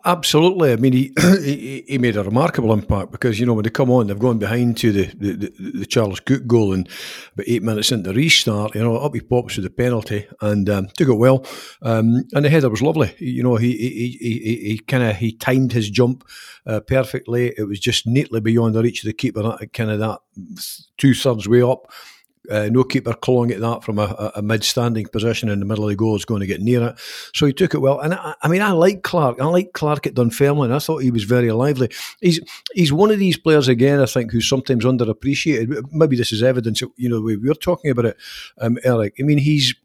absolutely. 0.05 0.71
I 0.71 0.77
mean, 0.77 0.93
he, 1.43 1.83
he, 1.85 1.97
made 1.97 2.15
a 2.15 2.23
remarkable 2.23 2.71
impact 2.71 3.11
because 3.11 3.37
you 3.37 3.45
know 3.45 3.53
when 3.53 3.63
they 3.63 3.69
come 3.69 3.91
on, 3.91 4.07
they've 4.07 4.17
gone 4.17 4.39
behind 4.39 4.77
to 4.77 4.93
the 4.93 5.05
the, 5.07 5.33
the, 5.33 5.71
the 5.79 5.85
Charles 5.85 6.21
Cook 6.21 6.47
goal, 6.47 6.71
and 6.71 6.87
about 7.33 7.47
eight 7.49 7.61
minutes 7.61 7.91
into 7.91 8.11
the 8.11 8.15
restart, 8.15 8.75
you 8.75 8.81
know, 8.81 8.95
up 8.95 9.13
he 9.13 9.19
pops 9.19 9.57
with 9.57 9.65
the 9.65 9.69
penalty 9.69 10.25
and 10.39 10.69
um, 10.69 10.87
took 10.95 11.09
it 11.09 11.15
well, 11.15 11.45
um, 11.81 12.23
and 12.31 12.45
the 12.45 12.49
header 12.49 12.69
was 12.69 12.81
lovely. 12.81 13.13
You 13.19 13.43
know, 13.43 13.57
he 13.57 13.75
he 13.75 14.17
he, 14.21 14.69
he 14.69 14.79
kind 14.87 15.03
of 15.03 15.17
he 15.17 15.33
timed 15.33 15.73
his 15.73 15.89
jump 15.89 16.23
uh, 16.65 16.79
perfectly. 16.79 17.53
It 17.57 17.67
was 17.67 17.81
just 17.81 18.07
neatly 18.07 18.39
beyond 18.39 18.73
the 18.73 18.81
reach 18.81 19.03
of 19.03 19.07
the 19.07 19.13
keeper, 19.13 19.57
kind 19.73 19.91
of 19.91 19.99
that 19.99 20.19
two 20.97 21.13
thirds 21.13 21.45
way 21.45 21.61
up. 21.61 21.91
Uh, 22.49 22.69
no 22.71 22.83
keeper 22.83 23.13
clawing 23.13 23.51
at 23.51 23.59
that 23.59 23.83
from 23.83 23.99
a, 23.99 24.31
a, 24.35 24.41
mid-standing 24.41 25.05
position 25.07 25.49
in 25.49 25.59
the 25.59 25.65
middle 25.65 25.83
of 25.83 25.89
the 25.89 25.95
goal 25.95 26.15
is 26.15 26.25
going 26.25 26.39
to 26.39 26.47
get 26.47 26.61
near 26.61 26.81
it. 26.87 26.99
So 27.33 27.45
he 27.45 27.53
took 27.53 27.73
it 27.73 27.79
well. 27.79 27.99
And 27.99 28.13
I, 28.13 28.33
I 28.41 28.47
mean, 28.47 28.61
I 28.61 28.71
like 28.71 29.03
Clark. 29.03 29.39
I 29.39 29.45
like 29.45 29.73
Clark 29.73 30.07
at 30.07 30.15
Dunfermline. 30.15 30.71
I 30.71 30.79
thought 30.79 31.03
he 31.03 31.11
was 31.11 31.23
very 31.23 31.51
lively. 31.51 31.89
He's 32.21 32.39
he's 32.73 32.91
one 32.91 33.11
of 33.11 33.19
these 33.19 33.37
players 33.37 33.67
again. 33.67 33.99
I 33.99 34.05
think 34.05 34.31
who's 34.31 34.49
sometimes 34.49 34.85
underappreciated. 34.85 35.91
Maybe 35.91 36.15
this 36.15 36.31
is 36.31 36.41
evidence. 36.41 36.81
You 36.95 37.09
know, 37.09 37.21
we 37.21 37.37
were 37.37 37.53
talking 37.53 37.91
about 37.91 38.05
it, 38.05 38.17
um, 38.59 38.77
Eric. 38.83 39.15
I 39.19 39.23
mean, 39.23 39.37
he's 39.37 39.75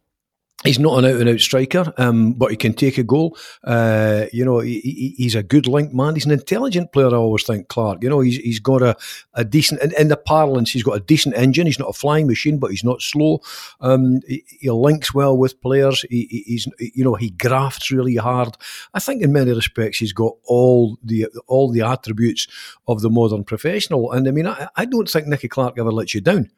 He's 0.62 0.78
not 0.78 0.98
an 0.98 1.04
out 1.04 1.20
and 1.20 1.28
out 1.28 1.40
striker, 1.40 1.92
um, 1.98 2.32
but 2.32 2.50
he 2.50 2.56
can 2.56 2.72
take 2.72 2.96
a 2.96 3.02
goal. 3.02 3.36
Uh, 3.64 4.26
you 4.32 4.46
know, 4.46 4.60
he, 4.60 4.80
he, 4.80 5.14
he's 5.18 5.34
a 5.34 5.42
good 5.42 5.66
link 5.66 5.92
man. 5.92 6.14
He's 6.14 6.24
an 6.24 6.32
intelligent 6.32 6.90
player. 6.90 7.08
I 7.08 7.16
always 7.16 7.44
think 7.44 7.68
Clark. 7.68 8.02
You 8.02 8.08
know, 8.08 8.20
he's 8.20 8.38
he's 8.38 8.60
got 8.60 8.80
a, 8.80 8.96
a 9.34 9.44
decent 9.44 9.82
in, 9.82 9.92
in 9.98 10.08
the 10.08 10.16
parlance. 10.16 10.70
He's 10.70 10.82
got 10.82 10.96
a 10.96 11.00
decent 11.00 11.36
engine. 11.36 11.66
He's 11.66 11.78
not 11.78 11.90
a 11.90 11.92
flying 11.92 12.26
machine, 12.26 12.58
but 12.58 12.70
he's 12.70 12.84
not 12.84 13.02
slow. 13.02 13.42
Um, 13.82 14.22
he, 14.26 14.42
he, 14.46 14.70
links 14.70 15.12
well 15.12 15.36
with 15.36 15.60
players. 15.60 16.00
He, 16.08 16.44
he's 16.46 16.66
you 16.78 17.04
know 17.04 17.14
he 17.14 17.28
grafts 17.28 17.90
really 17.90 18.16
hard. 18.16 18.56
I 18.94 19.00
think 19.00 19.22
in 19.22 19.32
many 19.32 19.52
respects 19.52 19.98
he's 19.98 20.14
got 20.14 20.32
all 20.44 20.96
the 21.02 21.26
all 21.46 21.70
the 21.70 21.82
attributes 21.82 22.48
of 22.88 23.02
the 23.02 23.10
modern 23.10 23.44
professional. 23.44 24.12
And 24.12 24.26
I 24.26 24.30
mean, 24.30 24.46
I, 24.46 24.68
I 24.76 24.86
don't 24.86 25.10
think 25.10 25.26
Nicky 25.26 25.48
Clark 25.48 25.78
ever 25.78 25.92
lets 25.92 26.14
you 26.14 26.22
down 26.22 26.50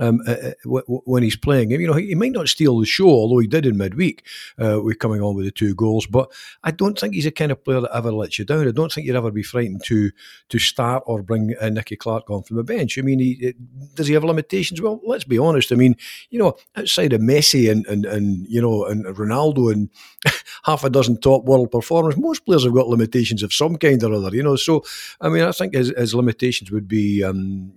um, 0.00 0.20
uh, 0.26 0.32
uh 0.32 0.52
w- 0.64 1.02
when 1.04 1.22
he's 1.22 1.36
playing. 1.36 1.70
him. 1.70 1.80
You 1.80 1.86
know, 1.86 1.94
he, 1.94 2.08
he, 2.08 2.14
might 2.14 2.32
not 2.32 2.48
steal 2.48 2.78
the 2.78 2.86
show, 2.86 3.08
although 3.08 3.38
he 3.38 3.46
did 3.46 3.66
in 3.66 3.76
midweek 3.76 4.24
uh, 4.58 4.80
with 4.82 4.98
coming 4.98 5.20
on 5.20 5.34
with 5.34 5.44
the 5.44 5.50
two 5.50 5.74
goals. 5.74 6.06
But 6.06 6.32
I 6.64 6.70
don't 6.70 6.98
think 6.98 7.14
he's 7.14 7.26
a 7.26 7.30
kind 7.30 7.52
of 7.52 7.62
player 7.62 7.80
that 7.80 7.94
ever 7.94 8.12
lets 8.12 8.38
you 8.38 8.44
down. 8.44 8.66
I 8.66 8.70
don't 8.70 8.90
think 8.90 9.06
you'd 9.06 9.16
ever 9.16 9.30
be 9.30 9.42
frightened 9.42 9.84
to 9.86 10.10
to 10.48 10.58
start 10.58 11.02
or 11.06 11.22
bring 11.22 11.54
uh, 11.60 11.68
Nicky 11.68 11.96
Clark 11.96 12.30
on 12.30 12.42
from 12.42 12.56
the 12.56 12.64
bench. 12.64 12.98
I 12.98 13.02
mean, 13.02 13.18
he, 13.18 13.54
does 13.94 14.08
he 14.08 14.14
have 14.14 14.24
limitations? 14.24 14.80
Well, 14.80 15.00
let's 15.04 15.24
be 15.24 15.38
honest. 15.38 15.72
I 15.72 15.76
mean, 15.76 15.96
you 16.30 16.38
know, 16.38 16.56
outside 16.76 17.12
of 17.12 17.20
Messi 17.20 17.70
and 17.70 17.86
and, 17.86 18.06
and 18.06 18.46
you 18.48 18.62
know 18.62 18.84
and 18.86 19.04
Ronaldo 19.04 19.72
and 19.72 19.90
half 20.64 20.84
a 20.84 20.90
dozen 20.90 21.18
top 21.18 21.44
world 21.44 21.70
performers, 21.70 22.16
most 22.16 22.46
players 22.46 22.64
have 22.64 22.74
got 22.74 22.88
limitations 22.88 23.42
of 23.42 23.52
some 23.52 23.76
kind 23.76 24.02
or 24.02 24.14
other. 24.14 24.34
You 24.34 24.42
know, 24.42 24.56
so 24.56 24.84
I 25.20 25.28
mean, 25.28 25.42
I 25.42 25.52
think 25.52 25.74
his, 25.74 25.92
his 25.96 26.14
limitations 26.14 26.70
would 26.70 26.88
be 26.88 27.22
um, 27.22 27.72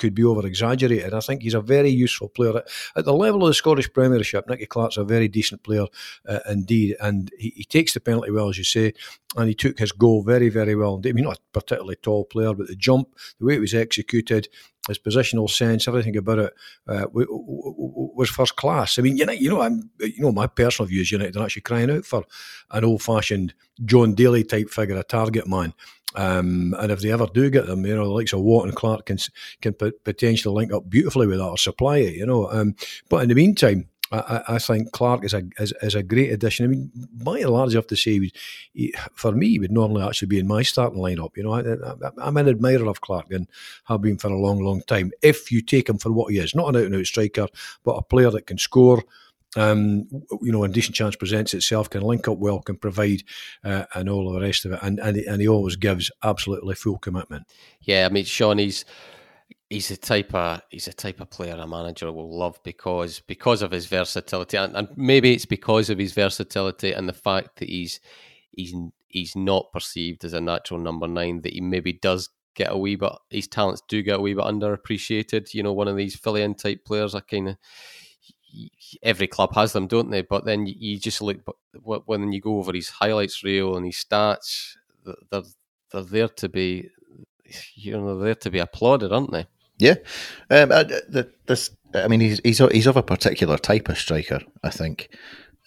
could 0.00 0.14
be 0.14 0.24
over 0.24 0.46
exaggerated. 0.46 1.14
I 1.14 1.20
think 1.20 1.42
he's 1.42 1.54
a 1.54 1.60
very 1.60 1.90
useful 1.90 2.28
player 2.28 2.62
at, 2.96 3.04
the 3.04 3.12
level 3.12 3.42
of 3.42 3.48
the 3.48 3.54
Scottish 3.54 3.92
Premiership. 3.92 4.48
Nicky 4.48 4.66
Clark's 4.66 4.96
a 4.96 5.04
very 5.04 5.28
decent 5.28 5.62
player 5.62 5.86
uh, 6.26 6.40
indeed, 6.48 6.96
and 7.00 7.30
he, 7.38 7.50
he, 7.54 7.64
takes 7.64 7.94
the 7.94 8.00
penalty 8.00 8.30
well, 8.30 8.48
as 8.48 8.58
you 8.58 8.64
say, 8.64 8.94
and 9.36 9.46
he 9.48 9.54
took 9.54 9.78
his 9.78 9.92
goal 9.92 10.22
very, 10.22 10.48
very 10.48 10.74
well. 10.74 11.00
I 11.04 11.12
mean, 11.12 11.24
not 11.24 11.36
a 11.36 11.40
particularly 11.52 11.96
tall 11.96 12.24
player, 12.24 12.54
but 12.54 12.66
the 12.66 12.74
jump, 12.74 13.08
the 13.38 13.44
way 13.46 13.54
it 13.54 13.60
was 13.60 13.74
executed, 13.74 14.48
his 14.88 14.98
positional 14.98 15.48
sense, 15.48 15.86
everything 15.86 16.16
about 16.16 16.38
it 16.38 16.54
uh, 16.88 17.06
was 17.12 18.30
first 18.30 18.56
class. 18.56 18.98
I 18.98 19.02
mean, 19.02 19.16
you 19.16 19.26
know, 19.26 19.32
you 19.32 19.50
know, 19.50 19.60
I'm, 19.60 19.90
you 20.00 20.22
know, 20.22 20.32
my 20.32 20.46
personal 20.46 20.88
view 20.88 21.02
is 21.02 21.12
United 21.12 21.36
are 21.36 21.44
actually 21.44 21.62
crying 21.62 21.90
out 21.90 22.04
for 22.04 22.24
an 22.70 22.84
old-fashioned 22.84 23.54
Jon 23.84 24.14
Daly 24.14 24.42
type 24.42 24.70
figure, 24.70 24.96
a 24.96 25.02
target 25.02 25.46
man. 25.46 25.74
Um, 26.16 26.74
and 26.78 26.90
if 26.90 27.00
they 27.00 27.12
ever 27.12 27.28
do 27.32 27.50
get 27.50 27.66
them, 27.66 27.86
you 27.86 27.94
know, 27.94 28.04
the 28.04 28.10
likes 28.10 28.32
of 28.32 28.40
Watt 28.40 28.66
and 28.66 28.74
Clark 28.74 29.06
can 29.06 29.18
can 29.60 29.74
potentially 29.74 30.52
link 30.52 30.72
up 30.72 30.90
beautifully 30.90 31.28
with 31.28 31.38
that 31.38 31.44
or 31.44 31.58
supply 31.58 31.98
it, 31.98 32.14
you 32.14 32.26
know. 32.26 32.50
Um, 32.50 32.74
but 33.08 33.22
in 33.22 33.28
the 33.28 33.36
meantime, 33.36 33.89
I, 34.12 34.42
I, 34.48 34.58
think 34.58 34.90
Clark 34.90 35.24
is 35.24 35.34
a 35.34 35.42
is, 35.58 35.72
is, 35.82 35.94
a 35.94 36.02
great 36.02 36.32
addition. 36.32 36.64
I 36.64 36.68
mean, 36.68 36.90
by 37.12 37.38
and 37.38 37.50
large, 37.50 37.74
I 37.74 37.78
have 37.78 37.86
to 37.88 37.96
say, 37.96 38.18
he, 38.18 38.32
he, 38.72 38.94
for 39.14 39.30
me, 39.30 39.50
he 39.50 39.58
would 39.60 39.70
normally 39.70 40.02
actually 40.02 40.26
be 40.26 40.40
in 40.40 40.48
my 40.48 40.62
starting 40.62 40.98
lineup. 40.98 41.36
You 41.36 41.44
know, 41.44 41.52
I, 41.52 42.26
am 42.26 42.36
an 42.36 42.48
admirer 42.48 42.88
of 42.88 43.00
Clark 43.00 43.30
and 43.30 43.46
have 43.84 44.02
been 44.02 44.18
for 44.18 44.28
a 44.28 44.38
long, 44.38 44.60
long 44.60 44.82
time. 44.82 45.12
If 45.22 45.52
you 45.52 45.62
take 45.62 45.88
him 45.88 45.98
for 45.98 46.10
what 46.10 46.32
he 46.32 46.38
is, 46.38 46.56
not 46.56 46.68
an 46.68 46.76
out 46.76 46.86
and 46.86 46.96
out 46.96 47.06
striker, 47.06 47.46
but 47.84 47.92
a 47.92 48.02
player 48.02 48.30
that 48.30 48.46
can 48.46 48.58
score. 48.58 49.04
Um, 49.56 50.06
you 50.42 50.52
know, 50.52 50.62
a 50.62 50.68
decent 50.68 50.94
chance 50.94 51.16
presents 51.16 51.54
itself, 51.54 51.90
can 51.90 52.02
link 52.02 52.28
up 52.28 52.38
well, 52.38 52.60
can 52.60 52.76
provide, 52.76 53.24
uh, 53.64 53.84
and 53.94 54.08
all 54.08 54.32
the 54.32 54.40
rest 54.40 54.64
of 54.64 54.72
it, 54.72 54.78
and 54.80 55.00
and 55.00 55.16
he, 55.16 55.26
and 55.26 55.40
he 55.40 55.48
always 55.48 55.74
gives 55.74 56.08
absolutely 56.22 56.76
full 56.76 56.98
commitment. 56.98 57.48
Yeah, 57.80 58.06
I 58.06 58.12
mean, 58.12 58.24
Sean, 58.24 58.58
he's 58.58 58.84
he's 59.70 59.88
the 59.88 59.96
type 59.96 60.34
of 60.34 60.60
he's 60.68 60.88
a 60.88 60.92
type 60.92 61.20
of 61.20 61.30
player 61.30 61.54
a 61.54 61.66
manager 61.66 62.10
will 62.12 62.36
love 62.36 62.58
because 62.64 63.20
because 63.20 63.62
of 63.62 63.70
his 63.70 63.86
versatility. 63.86 64.58
And, 64.58 64.76
and, 64.76 64.88
maybe 64.96 65.32
it's 65.32 65.46
because 65.46 65.88
of 65.88 65.98
his 65.98 66.12
versatility 66.12 66.92
and 66.92 67.08
the 67.08 67.14
fact 67.14 67.60
that 67.60 67.68
he's 67.68 68.00
he's 68.50 68.74
he's 69.06 69.34
not 69.36 69.72
perceived 69.72 70.24
as 70.24 70.34
a 70.34 70.40
natural 70.40 70.80
number 70.80 71.06
nine 71.06 71.40
that 71.42 71.54
he 71.54 71.60
maybe 71.60 71.92
does 71.94 72.28
get 72.54 72.72
a 72.72 72.76
wee 72.76 72.96
bit 72.96 73.12
his 73.30 73.46
talents 73.46 73.80
do 73.88 74.02
get 74.02 74.18
a 74.18 74.20
wee 74.20 74.34
bit 74.34 74.44
underappreciated. 74.44 75.54
You 75.54 75.62
know 75.62 75.72
one 75.72 75.88
of 75.88 75.96
these 75.96 76.16
fill-in 76.16 76.56
type 76.56 76.84
players 76.84 77.14
I 77.14 77.20
kind 77.20 77.50
of 77.50 77.56
every 79.04 79.28
club 79.28 79.54
has 79.54 79.72
them 79.72 79.86
don't 79.86 80.10
they? 80.10 80.22
But 80.22 80.44
then 80.44 80.66
you 80.66 80.98
just 80.98 81.22
look 81.22 81.38
when 81.84 82.32
you 82.32 82.40
go 82.40 82.58
over 82.58 82.72
his 82.72 82.88
highlights 82.88 83.44
reel 83.44 83.76
and 83.76 83.86
his 83.86 84.04
stats 84.04 84.74
they're 85.30 85.42
they're 85.92 86.02
there 86.02 86.28
to 86.28 86.48
be 86.48 86.90
you 87.74 87.92
know 87.92 88.18
they're 88.18 88.26
there 88.26 88.34
to 88.34 88.50
be 88.50 88.58
applauded 88.58 89.12
aren't 89.12 89.32
they 89.32 89.46
yeah, 89.80 89.94
um, 90.50 90.72
I, 90.72 90.84
the, 90.84 91.30
this. 91.46 91.70
I 91.94 92.08
mean, 92.08 92.20
he's 92.20 92.40
he's 92.44 92.58
he's 92.58 92.86
of 92.86 92.96
a 92.96 93.02
particular 93.02 93.56
type 93.56 93.88
of 93.88 93.98
striker. 93.98 94.40
I 94.62 94.70
think. 94.70 95.08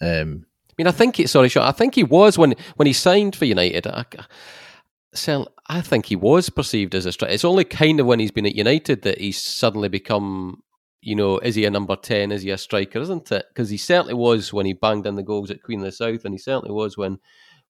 Um, 0.00 0.46
I 0.70 0.74
mean, 0.78 0.86
I 0.86 0.92
think 0.92 1.20
it. 1.20 1.28
Sorry, 1.28 1.50
I 1.56 1.72
think 1.72 1.94
he 1.94 2.04
was 2.04 2.38
when 2.38 2.54
when 2.76 2.86
he 2.86 2.92
signed 2.92 3.36
for 3.36 3.44
United. 3.44 3.86
I, 3.86 4.04
I 5.68 5.80
think 5.80 6.06
he 6.06 6.16
was 6.16 6.50
perceived 6.50 6.94
as 6.94 7.06
a 7.06 7.12
striker. 7.12 7.32
It's 7.32 7.44
only 7.44 7.64
kind 7.64 8.00
of 8.00 8.06
when 8.06 8.20
he's 8.20 8.30
been 8.30 8.46
at 8.46 8.54
United 8.54 9.02
that 9.02 9.20
he's 9.20 9.40
suddenly 9.40 9.88
become. 9.88 10.62
You 11.00 11.14
know, 11.14 11.38
is 11.38 11.54
he 11.54 11.66
a 11.66 11.70
number 11.70 11.96
ten? 11.96 12.32
Is 12.32 12.42
he 12.42 12.50
a 12.50 12.56
striker? 12.58 12.98
Isn't 12.98 13.30
it? 13.30 13.44
Because 13.48 13.68
he 13.68 13.76
certainly 13.76 14.14
was 14.14 14.52
when 14.52 14.64
he 14.64 14.72
banged 14.72 15.06
in 15.06 15.16
the 15.16 15.22
goals 15.22 15.50
at 15.50 15.62
Queen 15.62 15.80
of 15.80 15.84
the 15.84 15.92
South, 15.92 16.24
and 16.24 16.32
he 16.32 16.38
certainly 16.38 16.72
was 16.72 16.96
when 16.96 17.18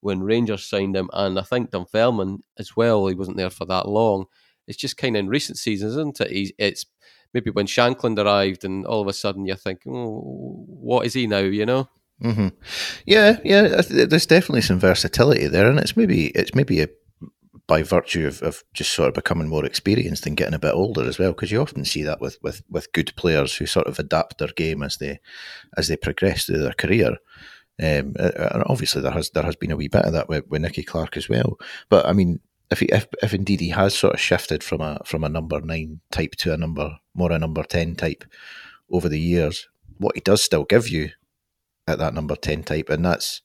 when 0.01 0.23
Rangers 0.23 0.65
signed 0.65 0.95
him, 0.95 1.11
and 1.13 1.39
I 1.39 1.43
think 1.43 1.71
Dunfermline 1.71 2.45
as 2.59 2.77
well. 2.77 3.07
He 3.07 3.15
wasn't 3.15 3.39
there 3.39 3.51
for 3.51 3.65
that 3.65 3.89
long 3.89 4.27
it's 4.67 4.79
just 4.79 4.97
kind 4.97 5.17
of 5.17 5.21
in 5.21 5.29
recent 5.29 5.59
seasons, 5.59 5.93
isn't 5.93 6.21
it? 6.21 6.55
It's 6.59 6.87
maybe 7.33 7.51
when 7.51 7.67
Shankland 7.67 8.19
arrived, 8.19 8.65
and 8.65 8.87
all 8.87 9.03
of 9.03 9.09
a 9.09 9.13
sudden 9.13 9.45
you're 9.45 9.57
thinking, 9.57 9.93
oh, 9.95 10.65
what 10.69 11.07
is 11.07 11.15
he 11.15 11.27
now? 11.27 11.39
You 11.39 11.67
know? 11.67 11.89
Mm-hmm. 12.23 12.49
Yeah, 13.07 13.39
yeah. 13.45 13.83
There's 13.89 14.27
definitely 14.27 14.63
some 14.63 14.79
versatility 14.79 15.49
there, 15.49 15.69
and 15.69 15.79
it's 15.79 15.97
maybe 15.97 16.27
it's 16.29 16.55
maybe 16.55 16.81
a, 16.81 16.89
by 17.67 17.83
virtue 17.83 18.27
of, 18.27 18.43
of 18.43 18.63
just 18.73 18.93
sort 18.93 19.09
of 19.09 19.15
becoming 19.15 19.49
more 19.49 19.65
experienced 19.65 20.27
and 20.27 20.37
getting 20.37 20.55
a 20.55 20.59
bit 20.59 20.75
older 20.75 21.03
as 21.09 21.19
well, 21.19 21.33
because 21.33 21.51
you 21.51 21.61
often 21.61 21.85
see 21.85 22.03
that 22.03 22.21
with, 22.21 22.39
with, 22.43 22.63
with 22.71 22.93
good 22.93 23.13
players 23.17 23.57
who 23.57 23.67
sort 23.67 23.87
of 23.87 23.99
adapt 23.99 24.39
their 24.39 24.49
game 24.49 24.83
as 24.83 24.99
they 24.99 25.19
as 25.77 25.89
they 25.89 25.97
progress 25.97 26.45
through 26.45 26.59
their 26.59 26.73
career. 26.75 27.17
Um, 27.83 28.15
and 28.17 28.63
obviously 28.67 29.03
there 29.03 29.11
has 29.11 29.31
there 29.31 29.43
has 29.43 29.57
been 29.57 29.73
a 29.73 29.77
wee 29.77 29.89
bit 29.89 30.05
of 30.05 30.13
that 30.13 30.29
with, 30.29 30.47
with 30.49 30.63
Nicky 30.63 30.85
Clark 30.85 31.17
as 31.17 31.29
well. 31.29 31.59
But 31.89 32.07
I 32.07 32.13
mean, 32.13 32.39
if 32.71 32.81
he 32.81 32.87
if, 32.87 33.07
if 33.23 33.35
indeed 33.35 33.61
he 33.61 33.71
has 33.71 33.95
sort 33.95 34.15
of 34.15 34.21
shifted 34.21 34.63
from 34.63 34.81
a 34.81 35.01
from 35.05 35.25
a 35.25 35.29
number 35.29 35.61
nine 35.61 36.01
type 36.11 36.33
to 36.37 36.53
a 36.53 36.57
number 36.57 36.99
more 37.15 37.33
a 37.33 37.39
number 37.39 37.63
ten 37.63 37.95
type 37.95 38.25
over 38.91 39.09
the 39.09 39.21
years, 39.21 39.69
what 39.99 40.15
he 40.15 40.21
does 40.21 40.43
still 40.43 40.65
give 40.65 40.89
you 40.89 41.11
at 41.87 41.99
that 41.99 42.15
number 42.15 42.37
ten 42.37 42.63
type, 42.63 42.89
and 42.89 43.05
that's 43.05 43.43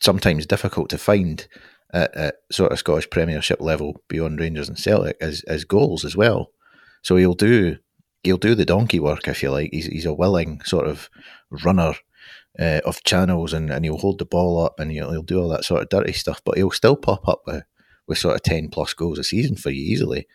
sometimes 0.00 0.46
difficult 0.46 0.90
to 0.90 0.98
find 0.98 1.48
at, 1.92 2.14
at 2.16 2.34
sort 2.50 2.72
of 2.72 2.78
Scottish 2.78 3.10
Premiership 3.10 3.60
level 3.60 4.02
beyond 4.08 4.40
Rangers 4.40 4.68
and 4.68 4.78
Celtic 4.78 5.16
as 5.20 5.42
as 5.44 5.64
goals 5.64 6.04
as 6.04 6.16
well. 6.16 6.52
So 7.02 7.16
he'll 7.16 7.34
do 7.34 7.78
he'll 8.22 8.36
do 8.36 8.54
the 8.54 8.66
donkey 8.66 9.00
work 9.00 9.26
if 9.28 9.42
you 9.42 9.50
like. 9.50 9.70
He's 9.72 9.86
he's 9.86 10.06
a 10.06 10.14
willing 10.14 10.60
sort 10.62 10.86
of 10.86 11.08
runner 11.50 11.94
uh, 12.58 12.80
of 12.84 13.02
channels 13.04 13.52
and, 13.52 13.70
and 13.70 13.84
he'll 13.84 13.98
hold 13.98 14.18
the 14.18 14.24
ball 14.24 14.62
up 14.64 14.80
and 14.80 14.90
he'll, 14.90 15.10
he'll 15.10 15.22
do 15.22 15.40
all 15.40 15.48
that 15.48 15.64
sort 15.64 15.82
of 15.82 15.88
dirty 15.88 16.12
stuff, 16.12 16.42
but 16.44 16.56
he'll 16.56 16.70
still 16.70 16.96
pop 16.96 17.26
up 17.28 17.42
with 17.46 17.62
with 18.10 18.18
sort 18.18 18.34
of 18.34 18.42
10 18.42 18.68
plus 18.70 18.92
goals 18.92 19.20
a 19.20 19.24
season 19.24 19.56
for 19.56 19.70
you 19.70 19.82
easily. 19.82 20.26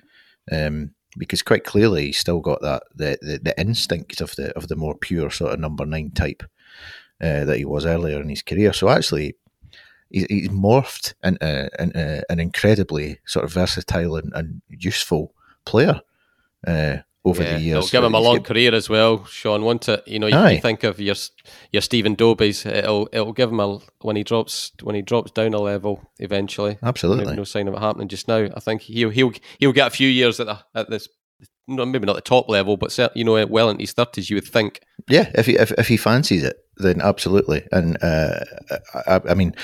Um, 0.50 0.92
because 1.18 1.42
quite 1.42 1.66
clearly 1.66 2.08
he's 2.08 2.18
still 2.18 2.40
got 2.40 2.62
that 2.62 2.84
the, 2.96 3.18
the, 3.22 3.40
the, 3.44 3.60
instinct 3.60 4.22
of 4.22 4.36
the 4.36 4.56
of 4.58 4.68
the 4.68 4.76
more 4.76 4.96
pure 4.96 5.30
sort 5.30 5.54
of 5.54 5.60
number 5.60 5.86
nine 5.86 6.12
type 6.12 6.44
uh, 7.22 7.46
that 7.46 7.58
he 7.58 7.66
was 7.66 7.86
earlier 7.86 8.22
in 8.22 8.30
his 8.30 8.42
career. 8.42 8.72
So 8.74 8.90
actually, 8.90 9.36
he's, 10.10 10.26
he's 10.26 10.50
morphed 10.50 11.14
into, 11.24 11.70
into, 11.80 12.24
an 12.30 12.40
incredibly 12.40 13.20
sort 13.26 13.46
of 13.46 13.54
versatile 13.54 14.16
and, 14.16 14.32
and 14.34 14.62
useful 14.70 15.34
player. 15.66 16.02
Uh, 16.66 16.98
over 17.26 17.44
yeah, 17.44 17.58
the 17.58 17.62
years. 17.62 17.78
It'll 17.78 17.90
give 17.90 18.04
him 18.04 18.14
a 18.14 18.20
long 18.20 18.44
career 18.44 18.74
as 18.74 18.88
well, 18.88 19.26
Sean. 19.26 19.64
Won't 19.64 19.90
it? 19.90 20.08
You 20.08 20.20
know, 20.20 20.28
you, 20.28 20.48
you, 20.48 20.62
think 20.62 20.84
of 20.84 21.00
your 21.00 21.16
your 21.72 21.82
Stephen 21.82 22.16
Dobbies. 22.16 22.66
It'll 22.66 23.10
it'll 23.12 23.34
give 23.34 23.50
him 23.50 23.60
a 23.60 23.80
when 24.02 24.16
he 24.16 24.24
drops 24.24 24.72
when 24.84 24.96
he 24.96 25.02
drops 25.02 25.32
down 25.32 25.54
a 25.56 25.60
level 25.60 26.08
eventually. 26.20 26.78
Absolutely, 26.84 27.36
no 27.36 27.44
sign 27.44 27.68
of 27.68 27.74
it 27.74 27.80
happening 27.80 28.08
just 28.08 28.28
now. 28.28 28.48
I 28.56 28.60
think 28.60 28.84
he'll 28.84 29.10
he'll 29.10 29.34
he'll 29.60 29.74
get 29.74 29.88
a 29.88 29.92
few 29.92 30.08
years 30.08 30.40
at 30.40 30.46
the, 30.46 30.60
at 30.76 30.90
this. 30.90 31.10
Maybe 31.68 32.06
not 32.06 32.16
the 32.16 32.22
top 32.22 32.48
level, 32.48 32.78
but 32.78 32.96
you 33.16 33.24
know, 33.24 33.44
well 33.48 33.72
into 33.72 33.82
his 33.82 33.94
thirties, 33.94 34.30
you 34.30 34.36
would 34.36 34.48
think. 34.48 34.82
Yeah, 35.10 35.32
if 35.34 35.48
he 35.48 35.58
if, 35.58 35.72
if 35.72 35.88
he 35.88 35.98
fancies 35.98 36.44
it, 36.44 36.58
then 36.78 37.02
absolutely. 37.02 37.64
And 37.72 37.98
uh, 38.04 38.42
I, 39.08 39.22
I 39.30 39.34
mean, 39.34 39.56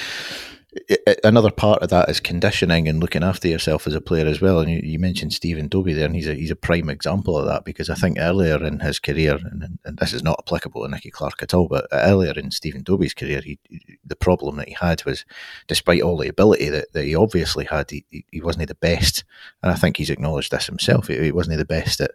another 1.23 1.51
part 1.51 1.81
of 1.81 1.89
that 1.89 2.07
is 2.07 2.21
conditioning 2.21 2.87
and 2.87 3.01
looking 3.01 3.23
after 3.23 3.47
yourself 3.47 3.85
as 3.87 3.93
a 3.93 3.99
player 3.99 4.25
as 4.25 4.39
well. 4.39 4.59
And 4.59 4.71
you, 4.71 4.79
you, 4.81 4.99
mentioned 4.99 5.33
Stephen 5.33 5.67
Dobbie 5.67 5.93
there, 5.93 6.05
and 6.05 6.15
he's 6.15 6.27
a 6.27 6.33
he's 6.33 6.51
a 6.51 6.55
prime 6.55 6.89
example 6.89 7.37
of 7.37 7.45
that 7.45 7.65
because 7.65 7.89
I 7.89 7.95
think 7.95 8.17
earlier 8.19 8.63
in 8.63 8.79
his 8.79 8.97
career, 8.97 9.35
and, 9.35 9.79
and 9.83 9.97
this 9.97 10.13
is 10.13 10.23
not 10.23 10.39
applicable 10.39 10.83
to 10.83 10.89
Nicky 10.89 11.11
Clark 11.11 11.43
at 11.43 11.53
all, 11.53 11.67
but 11.67 11.87
earlier 11.91 12.31
in 12.37 12.51
Stephen 12.51 12.83
Dobbie's 12.83 13.13
career, 13.13 13.41
he, 13.41 13.59
the 14.05 14.15
problem 14.15 14.55
that 14.57 14.69
he 14.69 14.75
had 14.79 15.03
was, 15.03 15.25
despite 15.67 16.01
all 16.01 16.17
the 16.17 16.29
ability 16.29 16.69
that, 16.69 16.93
that 16.93 17.03
he 17.03 17.15
obviously 17.15 17.65
had, 17.65 17.91
he, 17.91 18.05
he 18.31 18.41
wasn't 18.41 18.67
the 18.67 18.75
best. 18.75 19.25
And 19.61 19.71
I 19.71 19.75
think 19.75 19.97
he's 19.97 20.09
acknowledged 20.09 20.51
this 20.51 20.67
himself. 20.67 21.07
He, 21.07 21.17
he 21.17 21.31
wasn't 21.33 21.57
the 21.57 21.65
best 21.65 21.99
at 21.99 22.11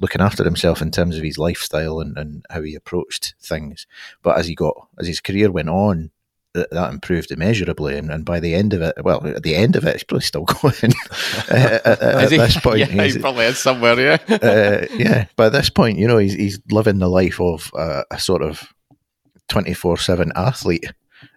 looking 0.00 0.22
after 0.22 0.42
himself 0.42 0.80
in 0.80 0.90
terms 0.90 1.18
of 1.18 1.22
his 1.22 1.36
lifestyle 1.36 2.00
and, 2.00 2.16
and 2.16 2.46
how 2.48 2.62
he 2.62 2.74
approached 2.74 3.34
things. 3.40 3.86
But 4.22 4.38
as 4.38 4.46
he 4.46 4.54
got 4.54 4.88
as 4.98 5.06
his 5.06 5.20
career 5.20 5.50
went 5.50 5.68
on, 5.68 6.10
that, 6.54 6.70
that 6.70 6.92
improved 6.92 7.30
immeasurably. 7.30 7.96
And, 7.96 8.10
and, 8.10 8.24
by 8.24 8.40
the 8.40 8.54
end 8.54 8.72
of 8.74 8.82
it, 8.82 8.94
well, 9.02 9.26
at 9.26 9.42
the 9.42 9.54
end 9.54 9.76
of 9.76 9.84
it, 9.84 9.94
he's 9.94 10.04
probably 10.04 10.24
still 10.24 10.44
going. 10.62 10.92
uh, 11.50 11.78
at, 11.84 12.02
at 12.02 12.30
this 12.30 12.58
point, 12.58 12.78
yeah, 12.78 12.86
he's, 12.86 13.14
he 13.14 13.20
probably 13.20 13.46
is 13.46 13.58
somewhere. 13.58 13.98
Yeah, 13.98 14.18
uh, 14.42 14.86
yeah. 14.94 15.26
By 15.36 15.48
this 15.48 15.70
point, 15.70 15.98
you 15.98 16.06
know, 16.06 16.18
he's 16.18 16.34
he's 16.34 16.60
living 16.70 16.98
the 16.98 17.08
life 17.08 17.40
of 17.40 17.70
uh, 17.74 18.02
a 18.10 18.18
sort 18.18 18.42
of 18.42 18.72
twenty 19.48 19.74
four 19.74 19.96
seven 19.96 20.32
athlete. 20.36 20.92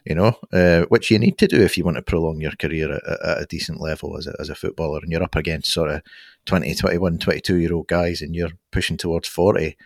You 0.05 0.15
know, 0.15 0.37
uh, 0.53 0.83
which 0.83 1.11
you 1.11 1.19
need 1.19 1.37
to 1.39 1.47
do 1.47 1.61
if 1.61 1.77
you 1.77 1.83
want 1.83 1.97
to 1.97 2.01
prolong 2.01 2.39
your 2.39 2.53
career 2.57 2.93
at, 2.93 3.03
at, 3.03 3.41
a 3.41 3.45
decent 3.45 3.81
level 3.81 4.17
as 4.17 4.27
a, 4.27 4.35
as 4.39 4.49
a 4.49 4.55
footballer, 4.55 4.99
and 5.01 5.11
you're 5.11 5.23
up 5.23 5.35
against 5.35 5.73
sort 5.73 5.89
of 5.89 6.01
20, 6.45 6.75
21, 6.75 7.19
22 7.19 7.55
year 7.55 7.73
old 7.73 7.87
guys, 7.87 8.21
and 8.21 8.33
you're 8.33 8.51
pushing 8.71 8.97
towards 8.97 9.27
forty 9.27 9.77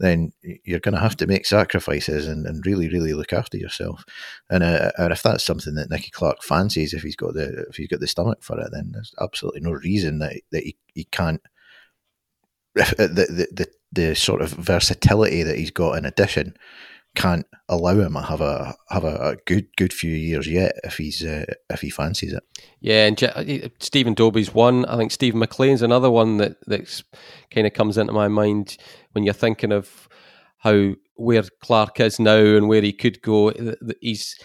then 0.00 0.32
you're 0.64 0.80
going 0.80 0.94
to 0.94 1.00
have 1.00 1.16
to 1.18 1.26
make 1.26 1.44
sacrifices 1.44 2.26
and, 2.26 2.46
and 2.46 2.64
really, 2.64 2.88
really 2.88 3.12
look 3.12 3.34
after 3.34 3.58
yourself. 3.58 4.02
And 4.48 4.64
uh, 4.64 4.90
and 4.96 5.12
if 5.12 5.22
that's 5.22 5.44
something 5.44 5.74
that 5.74 5.90
Nicky 5.90 6.10
Clark 6.10 6.42
fancies, 6.42 6.94
if 6.94 7.02
he's 7.02 7.16
got 7.16 7.34
the 7.34 7.66
if 7.68 7.76
he's 7.76 7.88
got 7.88 8.00
the 8.00 8.06
stomach 8.06 8.42
for 8.42 8.58
it, 8.58 8.70
then 8.72 8.90
there's 8.92 9.14
absolutely 9.20 9.60
no 9.60 9.72
reason 9.72 10.18
that 10.20 10.40
that 10.52 10.64
he, 10.64 10.76
he 10.94 11.04
can't. 11.04 11.42
The, 12.74 13.06
the 13.06 13.48
the 13.52 13.68
the 13.92 14.14
sort 14.14 14.40
of 14.40 14.50
versatility 14.52 15.42
that 15.42 15.58
he's 15.58 15.72
got 15.72 15.98
in 15.98 16.04
addition 16.04 16.54
can't 17.14 17.46
allow 17.68 17.98
him 17.98 18.14
to 18.14 18.20
have 18.20 18.40
a 18.40 18.74
have 18.88 19.04
a, 19.04 19.36
good 19.46 19.66
good 19.76 19.92
few 19.92 20.12
years 20.12 20.46
yet 20.46 20.72
if 20.84 20.96
he's 20.96 21.24
uh, 21.24 21.44
if 21.68 21.80
he 21.80 21.90
fancies 21.90 22.32
it. 22.32 22.42
Yeah, 22.80 23.06
and 23.06 23.22
uh, 23.22 23.68
Stephen 23.78 24.14
Dobbie's 24.14 24.54
one. 24.54 24.84
I 24.86 24.96
think 24.96 25.10
Steven 25.10 25.40
MacLean's 25.40 25.82
another 25.82 26.10
one 26.10 26.36
that 26.38 26.56
that's 26.66 27.02
kind 27.50 27.66
of 27.66 27.72
comes 27.72 27.98
into 27.98 28.12
my 28.12 28.28
mind 28.28 28.76
when 29.12 29.24
you're 29.24 29.34
thinking 29.34 29.72
of 29.72 30.08
how 30.58 30.94
where 31.14 31.42
Clark 31.60 32.00
is 32.00 32.18
now 32.20 32.38
and 32.38 32.68
where 32.68 32.82
he 32.82 32.92
could 32.92 33.22
go. 33.22 33.52
He's 34.00 34.38